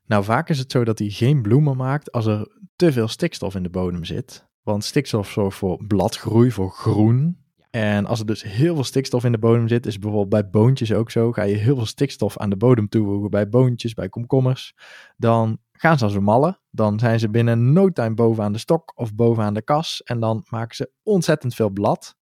Nou, 0.06 0.24
vaak 0.24 0.50
is 0.50 0.60
het 0.60 0.72
zo 0.72 0.84
dat 0.84 1.00
hij 1.00 1.10
geen 1.10 1.42
bloemen 1.42 1.78
maakt 1.78 2.12
als 2.12 2.26
er 2.26 2.48
te 2.76 2.92
veel 2.92 3.08
stikstof 3.08 3.56
in 3.56 3.64
de 3.64 3.70
bodem 3.70 4.04
zit. 4.04 4.48
Want 4.64 4.84
stikstof 4.84 5.30
zorgt 5.30 5.58
voor 5.58 5.84
bladgroei, 5.88 6.52
voor 6.52 6.72
groen. 6.72 7.44
En 7.70 8.06
als 8.06 8.20
er 8.20 8.26
dus 8.26 8.44
heel 8.44 8.76
veel 8.76 8.84
stikstof 8.84 9.24
in 9.24 9.32
de 9.32 9.38
bodem 9.38 9.68
zit, 9.68 9.86
is 9.86 10.00
bijvoorbeeld 10.00 10.30
bij 10.30 10.50
boontjes 10.50 10.94
ook 10.94 11.12
zo. 11.12 11.32
Ga 11.32 11.44
je 11.44 11.56
heel 11.56 11.76
veel 11.76 11.86
stikstof 11.86 12.38
aan 12.38 12.50
de 12.50 12.58
bodem 12.58 12.90
toevoegen 12.90 13.30
bij 13.30 13.50
boontjes, 13.50 13.94
bij 13.94 14.10
komkommers. 14.10 14.76
Dan 15.18 15.58
gaan 15.72 15.98
ze 15.98 16.04
als 16.04 16.14
een 16.14 16.24
malle. 16.24 16.60
Dan 16.72 17.00
zijn 17.00 17.20
ze 17.20 17.30
binnen 17.30 17.74
no 17.74 17.90
time 17.90 18.14
bovenaan 18.14 18.52
de 18.52 18.58
stok 18.58 18.92
of 18.96 19.16
bovenaan 19.16 19.54
de 19.54 19.62
kas. 19.62 20.04
En 20.04 20.20
dan 20.20 20.46
maken 20.50 20.76
ze 20.76 20.92
ontzettend 21.04 21.56
veel 21.56 21.70
blad. 21.70 22.16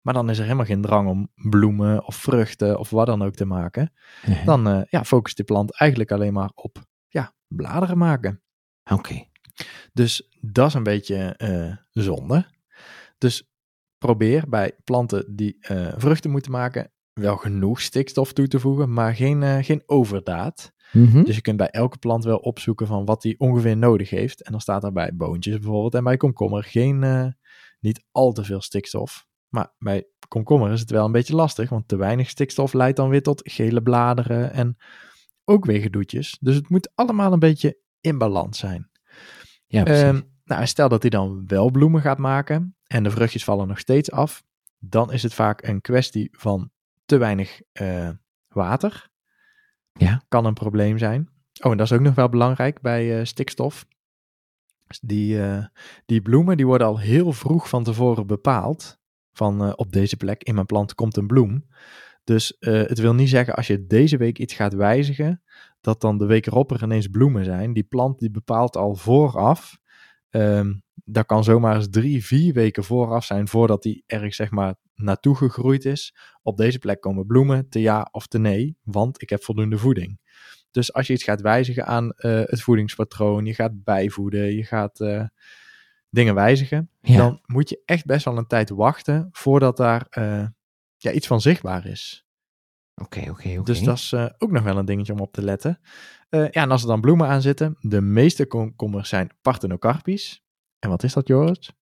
Maar 0.00 0.14
dan 0.14 0.30
is 0.30 0.38
er 0.38 0.44
helemaal 0.44 0.64
geen 0.64 0.82
drang 0.82 1.08
om 1.08 1.28
bloemen 1.34 2.06
of 2.06 2.16
vruchten 2.16 2.78
of 2.78 2.90
wat 2.90 3.06
dan 3.06 3.22
ook 3.22 3.34
te 3.34 3.44
maken. 3.44 3.92
Dan 4.44 4.68
eh, 4.68 4.80
ja, 4.88 5.04
focust 5.04 5.36
de 5.36 5.44
plant 5.44 5.78
eigenlijk 5.78 6.12
alleen 6.12 6.32
maar 6.32 6.50
op 6.54 6.78
ja, 7.08 7.34
bladeren 7.48 7.98
maken. 7.98 8.42
Oké. 8.90 9.24
Dus 9.92 10.28
dat 10.40 10.68
is 10.68 10.74
een 10.74 10.82
beetje 10.82 11.16
eh, 11.16 11.76
zonde. 11.90 12.46
Dus 13.18 13.50
probeer 13.98 14.48
bij 14.48 14.72
planten 14.84 15.36
die 15.36 15.56
eh, 15.60 15.92
vruchten 15.96 16.30
moeten 16.30 16.50
maken 16.50 16.90
wel 17.12 17.36
genoeg 17.36 17.80
stikstof 17.80 18.32
toe 18.32 18.48
te 18.48 18.60
voegen, 18.60 18.92
maar 18.92 19.14
geen, 19.14 19.42
eh, 19.42 19.64
geen 19.64 19.82
overdaad. 19.86 20.72
Mhm. 20.92 21.22
Dus 21.22 21.34
je 21.34 21.40
kunt 21.40 21.56
bij 21.56 21.70
elke 21.70 21.98
plant 21.98 22.24
wel 22.24 22.38
opzoeken 22.38 22.86
van 22.86 23.04
wat 23.04 23.22
die 23.22 23.40
ongeveer 23.40 23.76
nodig 23.76 24.10
heeft. 24.10 24.42
En 24.42 24.52
dan 24.52 24.60
staat 24.60 24.84
er 24.84 24.92
bij 24.92 25.10
boontjes 25.14 25.58
bijvoorbeeld 25.58 25.94
en 25.94 26.04
bij 26.04 26.16
komkommer 26.16 26.64
geen, 26.64 27.34
niet 27.80 28.04
al 28.12 28.32
te 28.32 28.44
veel 28.44 28.60
stikstof. 28.60 29.26
Maar 29.48 29.74
bij 29.78 30.06
komkommer 30.28 30.72
is 30.72 30.80
het 30.80 30.90
wel 30.90 31.04
een 31.04 31.12
beetje 31.12 31.34
lastig, 31.34 31.68
want 31.68 31.88
te 31.88 31.96
weinig 31.96 32.30
stikstof 32.30 32.72
leidt 32.72 32.96
dan 32.96 33.08
weer 33.08 33.22
tot 33.22 33.40
gele 33.44 33.82
bladeren 33.82 34.52
en 34.52 34.76
ook 35.44 35.64
weer 35.64 35.80
gedoetjes. 35.80 36.36
Dus 36.40 36.54
het 36.54 36.68
moet 36.68 36.90
allemaal 36.94 37.32
een 37.32 37.38
beetje 37.38 37.78
in 38.00 38.18
balans 38.18 38.58
zijn. 38.58 38.90
Ja, 39.66 39.82
precies. 39.82 40.02
Ehm, 40.02 40.20
nou, 40.44 40.66
stel 40.66 40.88
dat 40.88 41.00
hij 41.00 41.10
dan 41.10 41.44
wel 41.46 41.70
bloemen 41.70 42.00
gaat 42.00 42.18
maken 42.18 42.76
en 42.86 43.02
de 43.02 43.10
vruchtjes 43.10 43.44
vallen 43.44 43.68
nog 43.68 43.78
steeds 43.78 44.10
af, 44.10 44.44
dan 44.78 45.12
is 45.12 45.22
het 45.22 45.34
vaak 45.34 45.66
een 45.66 45.80
kwestie 45.80 46.28
van 46.32 46.70
te 47.04 47.16
weinig 47.16 47.60
eh, 47.72 48.10
water. 48.48 49.08
Ja. 49.92 50.22
Kan 50.28 50.44
een 50.44 50.54
probleem 50.54 50.98
zijn. 50.98 51.28
Oh, 51.62 51.70
en 51.70 51.76
dat 51.76 51.86
is 51.86 51.92
ook 51.92 52.00
nog 52.00 52.14
wel 52.14 52.28
belangrijk 52.28 52.80
bij 52.80 53.18
eh, 53.18 53.24
stikstof. 53.24 53.86
Dus 54.86 55.00
Die, 55.00 55.42
eh, 55.42 55.64
die 56.06 56.22
bloemen 56.22 56.56
die 56.56 56.66
worden 56.66 56.86
al 56.86 56.98
heel 56.98 57.32
vroeg 57.32 57.68
van 57.68 57.84
tevoren 57.84 58.26
bepaald. 58.26 58.98
Van 59.32 59.76
op 59.76 59.92
deze 59.92 60.16
plek 60.16 60.42
in 60.42 60.54
mijn 60.54 60.66
plant 60.66 60.94
komt 60.94 61.16
een 61.16 61.26
bloem. 61.26 61.66
Dus 62.26 62.58
eh, 62.58 62.72
het 62.72 62.98
wil 62.98 63.14
niet 63.14 63.28
zeggen 63.28 63.54
als 63.54 63.66
je 63.66 63.86
deze 63.86 64.16
week 64.16 64.38
iets 64.38 64.54
gaat 64.54 64.74
wijzigen, 64.74 65.42
dat 65.80 66.00
dan 66.00 66.18
de 66.18 66.26
week 66.26 66.46
erop 66.46 66.70
er 66.70 66.82
ineens 66.82 67.08
bloemen 67.08 67.44
zijn. 67.44 67.72
Die 67.72 67.82
plant 67.84 68.18
die 68.18 68.30
bepaalt 68.30 68.76
al 68.76 68.94
vooraf. 68.94 69.78
ehm 70.30 70.72
dat 71.04 71.26
kan 71.26 71.44
zomaar 71.44 71.74
eens 71.74 71.90
drie, 71.90 72.24
vier 72.24 72.52
weken 72.54 72.84
vooraf 72.84 73.24
zijn 73.24 73.48
voordat 73.48 73.82
die 73.82 74.02
ergens 74.06 74.36
zeg 74.36 74.50
maar 74.50 74.74
naartoe 74.94 75.36
gegroeid 75.36 75.84
is. 75.84 76.14
Op 76.42 76.56
deze 76.56 76.78
plek 76.78 77.00
komen 77.00 77.26
bloemen, 77.26 77.68
te 77.68 77.80
ja 77.80 78.08
of 78.10 78.26
te 78.26 78.38
nee, 78.38 78.76
want 78.82 79.22
ik 79.22 79.30
heb 79.30 79.44
voldoende 79.44 79.78
voeding. 79.78 80.20
Dus 80.70 80.92
als 80.92 81.06
je 81.06 81.12
iets 81.12 81.24
gaat 81.24 81.40
wijzigen 81.40 81.86
aan 81.86 82.10
eh, 82.12 82.40
het 82.44 82.62
voedingspatroon, 82.62 83.44
je 83.44 83.54
gaat 83.54 83.84
bijvoeden, 83.84 84.54
je 84.54 84.64
gaat 84.64 85.00
eh, 85.00 85.24
dingen 86.10 86.34
wijzigen, 86.34 86.90
Ja. 87.00 87.16
dan 87.16 87.40
moet 87.46 87.68
je 87.68 87.82
echt 87.84 88.04
best 88.04 88.24
wel 88.24 88.36
een 88.38 88.46
tijd 88.46 88.70
wachten 88.70 89.28
voordat 89.32 89.76
daar 89.76 90.06
ja, 90.96 91.12
iets 91.12 91.26
van 91.26 91.40
zichtbaar 91.40 91.86
is. 91.86 92.26
Oké, 93.02 93.20
oké, 93.20 93.50
oké. 93.50 93.62
Dus 93.62 93.82
dat 93.82 93.96
is 93.96 94.12
eh, 94.12 94.26
ook 94.38 94.50
nog 94.50 94.62
wel 94.62 94.78
een 94.78 94.84
dingetje 94.84 95.12
om 95.12 95.20
op 95.20 95.32
te 95.32 95.42
letten. 95.42 95.80
Eh, 96.28 96.40
ja, 96.40 96.62
en 96.62 96.70
als 96.70 96.82
er 96.82 96.88
dan 96.88 97.00
bloemen 97.00 97.28
aan 97.28 97.42
zitten, 97.42 97.76
de 97.80 98.00
meeste 98.00 98.46
komkommers 98.46 99.08
zijn 99.08 99.30
parthenocarpisch. 99.42 100.44
En 100.78 100.88
wat 100.88 101.02
is 101.02 101.12
dat, 101.12 101.28
Joris? 101.28 101.72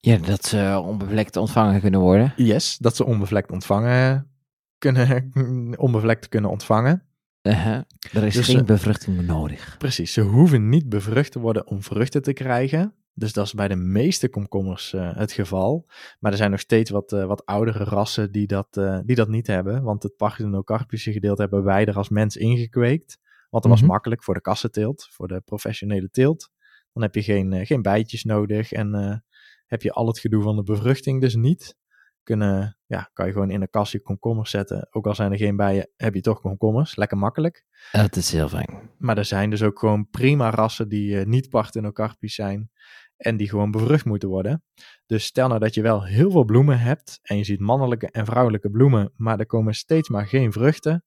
Ja, 0.00 0.16
dat 0.16 0.44
ze 0.44 0.82
onbevlekt 0.84 1.36
ontvangen 1.36 1.80
kunnen 1.80 2.00
worden. 2.00 2.32
Yes, 2.36 2.76
dat 2.78 2.96
ze 2.96 3.04
onbevlekt 3.04 3.50
ontvangen 3.50 4.30
kunnen, 4.78 5.32
onbevlekt 5.86 6.28
kunnen 6.28 6.50
ontvangen. 6.50 7.02
Uh-huh. 7.42 7.80
Er 8.12 8.24
is 8.24 8.34
Dus, 8.34 8.46
geen 8.46 8.64
bevruchting 8.64 9.26
nodig. 9.26 9.74
Precies, 9.78 10.12
ze 10.12 10.20
hoeven 10.20 10.68
niet 10.68 10.88
bevrucht 10.88 11.32
te 11.32 11.38
worden 11.38 11.66
om 11.66 11.82
vruchten 11.82 12.22
te 12.22 12.32
krijgen. 12.32 12.94
Dus 13.16 13.32
dat 13.32 13.46
is 13.46 13.54
bij 13.54 13.68
de 13.68 13.76
meeste 13.76 14.28
komkommers 14.28 14.92
eh, 14.92 15.16
het 15.16 15.32
geval. 15.32 15.86
Maar 16.20 16.30
er 16.32 16.38
zijn 16.38 16.50
nog 16.50 16.60
steeds 16.60 16.90
wat, 16.90 17.12
eh, 17.12 17.24
wat 17.24 17.46
oudere 17.46 17.84
rassen 17.84 18.32
die 18.32 18.46
dat, 18.46 18.76
eh, 18.76 18.98
die 19.04 19.16
dat 19.16 19.28
niet 19.28 19.46
hebben. 19.46 19.82
Want 19.82 20.02
het 20.02 20.16
parthenocarpische 20.16 21.12
gedeelte 21.12 21.40
hebben 21.42 21.64
wij 21.64 21.86
er 21.86 21.96
als 21.96 22.08
mens 22.08 22.36
ingekweekt. 22.36 23.18
Want 23.50 23.62
dat 23.62 23.72
Mhm. 23.72 23.80
was 23.80 23.90
makkelijk 23.90 24.24
voor 24.24 24.34
de 24.34 24.40
kassenteelt, 24.40 25.08
voor 25.10 25.28
de 25.28 25.40
professionele 25.40 26.10
teelt. 26.10 26.50
Dan 26.92 27.02
heb 27.02 27.14
je 27.14 27.22
geen, 27.22 27.66
geen 27.66 27.82
bijtjes 27.82 28.24
nodig 28.24 28.72
en 28.72 29.22
heb 29.66 29.82
je 29.82 29.92
al 29.92 30.06
het 30.06 30.18
gedoe 30.18 30.42
van 30.42 30.56
de 30.56 30.62
bevruchting 30.62 31.20
dus 31.20 31.34
niet. 31.34 31.76
Kunnen, 32.22 32.78
ja, 32.86 33.10
kan 33.12 33.26
je 33.26 33.32
gewoon 33.32 33.50
in 33.50 33.60
een 33.62 33.70
kastje 33.70 34.00
komkommers 34.02 34.50
zetten. 34.50 34.88
Ook 34.90 35.06
al 35.06 35.14
zijn 35.14 35.32
er 35.32 35.38
geen 35.38 35.56
bijen, 35.56 35.88
heb 35.96 36.14
je 36.14 36.20
toch 36.20 36.40
komkommers. 36.40 36.96
Lekker 36.96 37.18
makkelijk. 37.18 37.64
Dat 37.92 38.16
is 38.16 38.32
heel 38.32 38.48
fijn. 38.48 38.90
Maar 38.98 39.18
er 39.18 39.24
zijn 39.24 39.50
dus 39.50 39.62
ook 39.62 39.78
gewoon 39.78 40.08
prima 40.10 40.50
rassen 40.50 40.88
die 40.88 41.16
niet 41.16 41.48
parthenocarpisch 41.48 42.34
zijn 42.34 42.70
en 43.16 43.36
die 43.36 43.48
gewoon 43.48 43.70
bevrucht 43.70 44.04
moeten 44.04 44.28
worden. 44.28 44.64
Dus 45.06 45.24
stel 45.24 45.48
nou 45.48 45.60
dat 45.60 45.74
je 45.74 45.82
wel 45.82 46.04
heel 46.04 46.30
veel 46.30 46.44
bloemen 46.44 46.78
hebt 46.78 47.18
en 47.22 47.36
je 47.36 47.44
ziet 47.44 47.60
mannelijke 47.60 48.10
en 48.10 48.26
vrouwelijke 48.26 48.70
bloemen, 48.70 49.12
maar 49.16 49.38
er 49.38 49.46
komen 49.46 49.74
steeds 49.74 50.08
maar 50.08 50.26
geen 50.26 50.52
vruchten, 50.52 51.04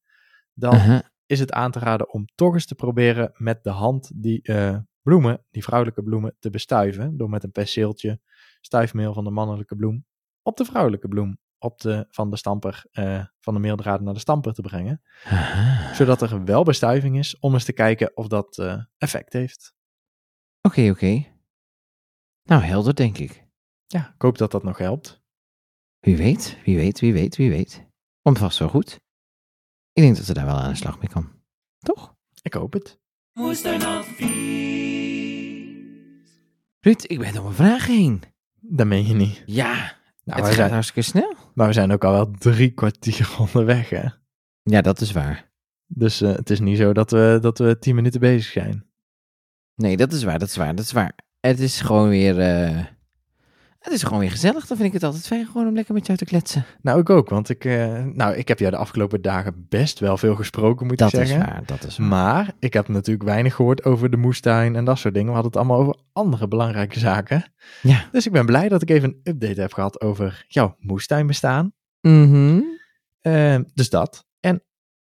dan 0.53 0.73
Uh-huh. 0.73 0.99
is 1.25 1.39
het 1.39 1.51
aan 1.51 1.71
te 1.71 1.79
raden 1.79 2.13
om 2.13 2.25
toch 2.35 2.53
eens 2.53 2.65
te 2.65 2.75
proberen 2.75 3.31
met 3.33 3.63
de 3.63 3.69
hand 3.69 4.11
die 4.15 4.41
eh, 4.41 4.77
bloemen, 5.01 5.45
die 5.51 5.63
vrouwelijke 5.63 6.03
bloemen, 6.03 6.35
te 6.39 6.49
bestuiven. 6.49 7.17
Door 7.17 7.29
met 7.29 7.43
een 7.43 7.51
perceeltje 7.51 8.19
stuifmeel 8.61 9.13
van 9.13 9.23
de 9.23 9.31
mannelijke 9.31 9.75
bloem 9.75 10.05
op 10.41 10.57
de 10.57 10.65
vrouwelijke 10.65 11.07
bloem 11.07 11.39
op 11.59 11.81
de, 11.81 12.05
van 12.09 12.29
de 12.29 12.37
stamper, 12.37 12.85
eh, 12.91 13.25
van 13.39 13.53
de 13.53 13.59
meeldraden 13.59 14.05
naar 14.05 14.13
de 14.13 14.19
stamper 14.19 14.53
te 14.53 14.61
brengen 14.61 15.01
Aha. 15.23 15.93
zodat 15.93 16.21
er 16.21 16.43
wel 16.43 16.63
bestuiving 16.63 17.17
is 17.17 17.39
om 17.39 17.53
eens 17.53 17.63
te 17.63 17.73
kijken 17.73 18.17
of 18.17 18.27
dat 18.27 18.57
eh, 18.57 18.81
effect 18.97 19.33
heeft. 19.33 19.75
Oké, 20.61 20.89
oké. 20.89 21.25
Nou, 22.47 22.61
helder 22.63 22.95
denk 22.95 23.17
ik. 23.17 23.45
Ja, 23.87 24.11
ik 24.15 24.21
hoop 24.21 24.37
dat 24.37 24.51
dat 24.51 24.63
nog 24.63 24.77
helpt. 24.77 25.21
Wie 25.99 26.17
weet, 26.17 26.57
wie 26.65 26.75
weet, 26.75 26.99
wie 26.99 27.13
weet, 27.13 27.35
wie 27.35 27.49
weet. 27.49 27.85
Komt 28.21 28.37
vast 28.37 28.59
wel 28.59 28.69
goed. 28.69 28.99
Ik 29.93 30.03
denk 30.03 30.15
dat 30.15 30.25
ze 30.25 30.33
daar 30.33 30.45
wel 30.45 30.55
aan 30.55 30.69
de 30.69 30.75
slag 30.75 30.99
mee 30.99 31.09
kan. 31.09 31.29
Toch? 31.79 32.15
Ik 32.41 32.53
hoop 32.53 32.73
het. 32.73 32.99
Ruud, 36.79 37.03
ik 37.07 37.19
ben 37.19 37.33
door 37.33 37.43
mijn 37.43 37.55
vraag 37.55 37.85
heen. 37.85 38.23
Dat 38.59 38.87
meen 38.87 39.07
je 39.07 39.13
niet. 39.13 39.43
Ja, 39.45 39.73
Nou, 40.23 40.39
het 40.39 40.47
gaat 40.47 40.53
zijn, 40.55 40.71
hartstikke 40.71 41.01
snel. 41.01 41.35
maar 41.53 41.67
we 41.67 41.73
zijn 41.73 41.91
ook 41.91 42.03
al 42.03 42.11
wel 42.11 42.31
drie 42.31 42.71
kwartier 42.71 43.35
onderweg, 43.39 43.89
hè. 43.89 44.05
Ja, 44.63 44.81
dat 44.81 45.01
is 45.01 45.11
waar. 45.11 45.51
Dus 45.85 46.21
eh, 46.21 46.35
het 46.35 46.49
is 46.49 46.59
niet 46.59 46.77
zo 46.77 46.93
dat 46.93 47.11
we, 47.11 47.37
dat 47.41 47.57
we 47.57 47.79
tien 47.79 47.95
minuten 47.95 48.19
bezig 48.19 48.51
zijn. 48.51 48.85
Nee, 49.75 49.97
dat 49.97 50.11
is 50.11 50.23
waar, 50.23 50.39
dat 50.39 50.47
is 50.47 50.55
waar, 50.55 50.75
dat 50.75 50.85
is 50.85 50.91
waar. 50.91 51.15
Het 51.39 51.59
is 51.59 51.81
gewoon 51.81 52.09
weer... 52.09 52.39
eh, 52.39 52.83
het 53.79 53.93
is 53.93 54.03
gewoon 54.03 54.19
weer 54.19 54.31
gezellig. 54.31 54.67
Dan 54.67 54.77
vind 54.77 54.87
ik 54.89 54.93
het 54.93 55.03
altijd 55.03 55.27
fijn 55.27 55.45
gewoon 55.45 55.67
om 55.67 55.73
lekker 55.75 55.93
met 55.93 56.05
jou 56.05 56.17
te 56.17 56.25
kletsen. 56.25 56.65
Nou, 56.81 56.99
ik 56.99 57.09
ook, 57.09 57.29
want 57.29 57.49
ik, 57.49 57.65
eh, 57.65 58.03
nou, 58.03 58.35
ik 58.35 58.47
heb 58.47 58.59
jou 58.59 58.71
de 58.71 58.77
afgelopen 58.77 59.21
dagen 59.21 59.65
best 59.69 59.99
wel 59.99 60.17
veel 60.17 60.35
gesproken, 60.35 60.87
moet 60.87 60.97
Dat 60.97 61.13
ik 61.13 61.19
is 61.19 61.27
zeggen. 61.29 61.47
waar, 61.47 61.61
dat 61.65 61.83
is 61.83 61.97
waar. 61.97 62.07
Maar 62.07 62.53
ik 62.59 62.73
heb 62.73 62.87
natuurlijk 62.87 63.25
weinig 63.25 63.55
gehoord 63.55 63.83
over 63.85 64.09
de 64.09 64.17
moestuin 64.17 64.75
en 64.75 64.85
dat 64.85 64.97
soort 64.99 65.13
dingen. 65.13 65.27
We 65.29 65.33
hadden 65.33 65.51
het 65.51 65.59
allemaal 65.61 65.79
over 65.79 65.99
andere 66.13 66.47
belangrijke 66.47 66.99
zaken. 66.99 67.53
Ja. 67.81 68.05
Dus 68.11 68.25
ik 68.25 68.31
ben 68.31 68.45
blij 68.45 68.69
dat 68.69 68.81
ik 68.81 68.89
even 68.89 69.09
een 69.09 69.33
update 69.33 69.61
heb 69.61 69.73
gehad 69.73 70.01
over 70.01 70.45
jouw 70.47 70.75
moestuinbestaan. 70.79 71.73
Mhm. 72.01 72.61
Eh, 73.21 73.59
dus 73.73 73.89
dat. 73.89 74.25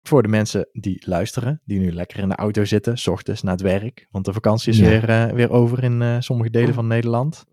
Voor 0.07 0.23
de 0.23 0.29
mensen 0.29 0.69
die 0.73 1.03
luisteren, 1.07 1.61
die 1.65 1.79
nu 1.79 1.93
lekker 1.93 2.19
in 2.19 2.29
de 2.29 2.35
auto 2.35 2.65
zitten, 2.65 2.99
s 2.99 3.07
ochtends 3.07 3.43
naar 3.43 3.53
het 3.53 3.63
werk. 3.63 4.07
Want 4.11 4.25
de 4.25 4.33
vakantie 4.33 4.73
is 4.73 4.79
Ja. 4.79 4.85
weer, 4.89 5.09
eh, 5.09 5.27
weer 5.33 5.51
over 5.51 5.83
in 5.85 6.03
eh, 6.03 6.17
sommige 6.21 6.51
delen 6.51 6.75
van 6.75 6.87
Nederland. 6.87 7.45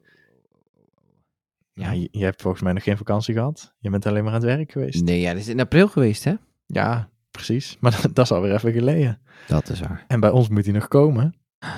Ja, 1.74 1.92
je, 1.92 2.08
je 2.12 2.24
hebt 2.24 2.42
volgens 2.42 2.64
mij 2.64 2.74
nog 2.74 2.84
geen 2.84 2.98
vakantie 2.98 3.34
gehad. 3.34 3.74
Je 3.80 3.90
bent 3.90 4.06
alleen 4.06 4.24
maar 4.24 4.34
aan 4.34 4.40
het 4.42 4.50
werk 4.58 4.72
geweest. 4.72 5.04
Nee, 5.04 5.20
ja, 5.20 5.32
dat 5.32 5.42
is 5.42 5.48
in 5.48 5.60
april 5.60 5.88
geweest, 5.88 6.24
hè? 6.24 6.34
Ja, 6.66 7.10
precies. 7.32 7.78
Maar 7.82 7.92
dat, 8.02 8.16
dat 8.16 8.26
is 8.26 8.32
alweer 8.32 8.54
even 8.54 8.72
geleden. 8.74 9.22
Dat 9.48 9.70
is 9.70 9.80
waar. 9.80 10.04
En 10.08 10.20
bij 10.20 10.30
ons 10.30 10.50
moet 10.50 10.64
hij 10.66 10.74
nog 10.74 10.88
komen. 10.88 11.36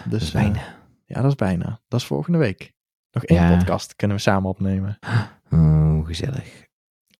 Dus, 0.09 0.33
eh, 0.33 0.41
bijna. 0.41 0.61
ja, 1.05 1.21
dat 1.21 1.31
is 1.31 1.35
bijna. 1.35 1.81
Dat 1.87 1.99
is 1.99 2.05
volgende 2.05 2.37
week. 2.37 2.73
Nog 3.11 3.23
één 3.23 3.41
Ja. 3.41 3.57
podcast 3.57 3.95
kunnen 3.95 4.17
we 4.17 4.23
samen 4.23 4.49
opnemen. 4.49 4.97
Oh, 5.51 6.05
gezellig. 6.05 6.64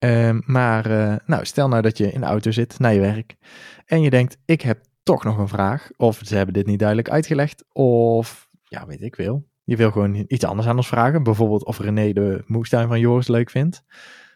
Ehm, 0.06 0.40
maar 0.44 0.90
eh, 0.90 1.16
nou, 1.26 1.44
stel 1.44 1.68
nou 1.68 1.82
dat 1.82 1.98
je 1.98 2.12
in 2.12 2.20
de 2.20 2.26
auto 2.26 2.50
zit 2.50 2.78
naar 2.78 2.92
je 2.92 3.00
werk. 3.00 3.36
En 3.84 4.00
je 4.00 4.10
denkt, 4.10 4.38
ik 4.44 4.62
heb 4.62 4.84
toch 5.02 5.24
nog 5.24 5.38
een 5.38 5.48
vraag. 5.48 5.90
Of 5.96 6.20
ze 6.24 6.36
hebben 6.36 6.54
dit 6.54 6.66
niet 6.66 6.78
duidelijk 6.78 7.10
uitgelegd. 7.10 7.64
Of, 7.72 8.48
ja, 8.62 8.86
weet 8.86 9.02
ik 9.02 9.14
veel. 9.14 9.48
Je 9.64 9.76
wil 9.76 9.90
gewoon 9.90 10.24
iets 10.28 10.44
anders 10.44 10.68
aan 10.68 10.76
ons 10.76 10.88
vragen. 10.88 11.22
Bijvoorbeeld 11.22 11.64
of 11.64 11.78
René 11.78 12.12
de 12.12 12.42
moestuin 12.46 12.88
van 12.88 13.00
Joris 13.00 13.28
leuk 13.28 13.50
vindt. 13.50 13.82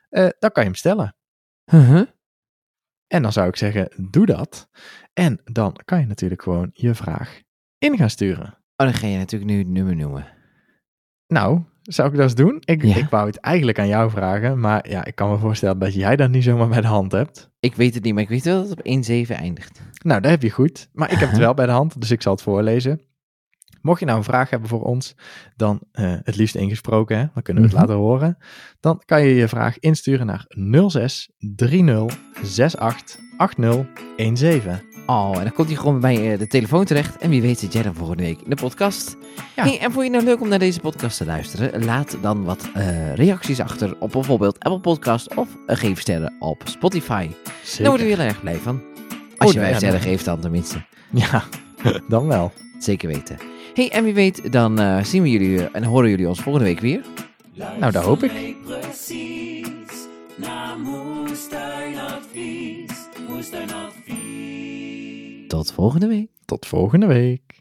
Eh, 0.09 0.29
dan 0.39 0.51
kan 0.51 0.62
je 0.62 0.68
hem 0.68 0.79
stellen. 0.79 1.16
Uh-huh. 1.73 2.07
En 3.07 3.23
dan 3.23 3.33
zou 3.33 3.49
ik 3.49 3.57
zeggen, 3.57 3.89
doe 4.11 4.27
dat. 4.27 4.68
En 5.12 5.41
dan 5.45 5.77
kan 5.85 6.01
je 6.01 6.07
natuurlijk 6.07 6.43
gewoon 6.43 6.71
je 6.73 6.95
vraag 6.95 7.41
in 7.79 7.97
gaan 7.97 8.11
sturen. 8.11 8.47
Oh, 8.77 8.87
dan 8.87 8.95
ga 8.95 9.07
je 9.07 9.18
natuurlijk 9.18 9.51
nu 9.51 9.59
het 9.59 9.68
nummer 9.68 9.97
noemen. 9.97 10.27
Nou, 11.27 11.62
zou 11.93 12.09
ik 12.09 12.14
dat 12.14 12.22
eens 12.24 12.34
doen? 12.34 12.57
Ik, 12.64 12.82
Ja. 12.84 12.97
ik 12.97 13.09
wou 13.11 13.26
het 13.26 13.36
eigenlijk 13.36 13.78
aan 13.78 13.88
jou 13.88 14.11
vragen, 14.11 14.61
maar 14.61 14.88
ja, 14.91 15.05
ik 15.05 15.14
kan 15.14 15.30
me 15.30 15.38
voorstellen 15.38 15.78
dat 15.78 15.95
jij 15.95 16.16
dat 16.16 16.30
niet 16.30 16.45
zomaar 16.45 16.68
bij 16.68 16.80
de 16.80 16.86
hand 16.86 17.12
hebt. 17.12 17.51
Ik 17.61 17.74
weet 17.74 17.95
het 17.95 18.03
niet, 18.05 18.14
maar 18.14 18.22
ik 18.22 18.28
weet 18.28 18.45
wel 18.45 18.61
dat 18.61 18.68
het 18.68 18.78
op 18.78 18.84
1-7 18.86 19.36
eindigt. 19.36 19.80
Nou, 20.05 20.20
dat 20.20 20.30
heb 20.30 20.43
je 20.43 20.51
goed. 20.51 20.88
Maar 20.93 21.12
ik 21.12 21.18
heb 21.18 21.28
het 21.30 21.38
wel 21.38 21.55
bij 21.55 21.66
de 21.66 21.72
hand, 21.72 22.01
dus 22.01 22.11
ik 22.11 22.22
zal 22.22 22.32
het 22.32 22.43
voorlezen. 22.43 23.01
Mocht 23.82 24.01
je 24.01 24.07
nou 24.07 24.18
een 24.18 24.24
vraag 24.24 24.51
hebben 24.51 24.68
voor 24.68 24.82
ons, 24.82 25.14
dan 25.57 25.80
eh, 25.93 26.14
het 26.22 26.36
liefst 26.36 26.55
ingesproken, 26.55 27.18
hè? 27.18 27.24
dan 27.34 27.43
kunnen 27.43 27.62
we 27.62 27.68
het 27.68 27.78
Mhm. 27.78 27.86
laten 27.86 28.03
horen. 28.05 28.36
Dan 28.80 29.03
kan 29.05 29.22
je 29.24 29.34
je 29.34 29.49
vraag 29.49 29.78
insturen 29.78 30.26
naar 30.26 30.45
06 30.88 31.30
30 31.57 32.18
68 32.43 33.18
80 33.38 33.86
17. 34.24 34.89
Oh, 35.11 35.37
en 35.37 35.43
dan 35.43 35.53
komt 35.53 35.69
hij 35.69 35.77
gewoon 35.77 36.01
bij 36.01 36.33
eh, 36.33 36.39
de 36.39 36.47
telefoon 36.47 36.85
terecht. 36.85 37.17
En 37.17 37.31
wie 37.31 37.43
weet 37.43 37.59
zit 37.59 37.73
jij 37.73 37.83
dan 37.83 37.95
volgende 37.95 38.23
week 38.23 38.41
in 38.41 38.51
de 38.51 38.57
podcast. 38.57 39.17
Ja. 39.57 39.63
Hey, 39.63 39.79
en 39.79 39.93
vond 39.93 40.05
je 40.05 40.11
nou 40.11 40.25
leuk 40.25 40.41
om 40.41 40.49
naar 40.49 40.59
deze 40.59 40.81
podcast 40.81 41.17
te 41.17 41.25
luisteren? 41.25 41.85
Laat 41.85 42.17
dan 42.21 42.45
wat 42.45 42.69
eh, 42.75 43.15
reacties 43.15 43.61
achter 43.61 43.97
op 43.99 44.13
bijvoorbeeld 44.13 44.59
Apple 44.59 44.81
Podcast 44.81 45.35
of 45.35 45.49
uh, 45.67 45.77
geef 45.77 46.01
sterren 46.01 46.35
op 46.39 46.63
Spotify. 46.65 47.29
Daar 47.79 47.89
worden 47.89 48.07
we 48.07 48.13
heel 48.13 48.25
erg 48.25 48.41
blij 48.41 48.57
van. 48.57 48.83
Als 49.37 49.53
je 49.53 49.59
vijf 49.59 49.71
ja, 49.71 49.77
sterren 49.77 50.01
geeft 50.01 50.25
dan 50.25 50.41
tenminste. 50.41 50.85
Ja, 51.11 51.43
dan 52.09 52.27
wel. 52.27 52.53
Zeker 52.79 53.09
weten. 53.09 53.37
Hey, 53.75 53.91
en 53.91 54.05
wie 54.05 54.15
weet 54.15 54.53
dan 54.53 54.79
eh, 54.79 55.05
zien 55.05 55.23
we 55.23 55.31
jullie 55.31 55.59
eh, 55.59 55.67
en 55.73 55.85
horen 55.85 56.11
jullie 56.11 56.29
ons 56.29 56.41
volgende 56.41 56.69
week 56.69 56.81
weer. 56.81 57.05
Nou, 57.79 57.93
dat 57.93 58.05
hoop 58.05 58.23
ik. 58.23 58.57
Precies 58.67 59.69
naar 60.37 60.79
Moestuinadvies. 60.79 62.91
Moestuinadvies. 63.29 64.89
Tot 65.51 65.73
volgende 65.73 66.07
week. 66.07 66.31
Tot 66.45 66.67
volgende 66.67 67.07
week. 67.07 67.60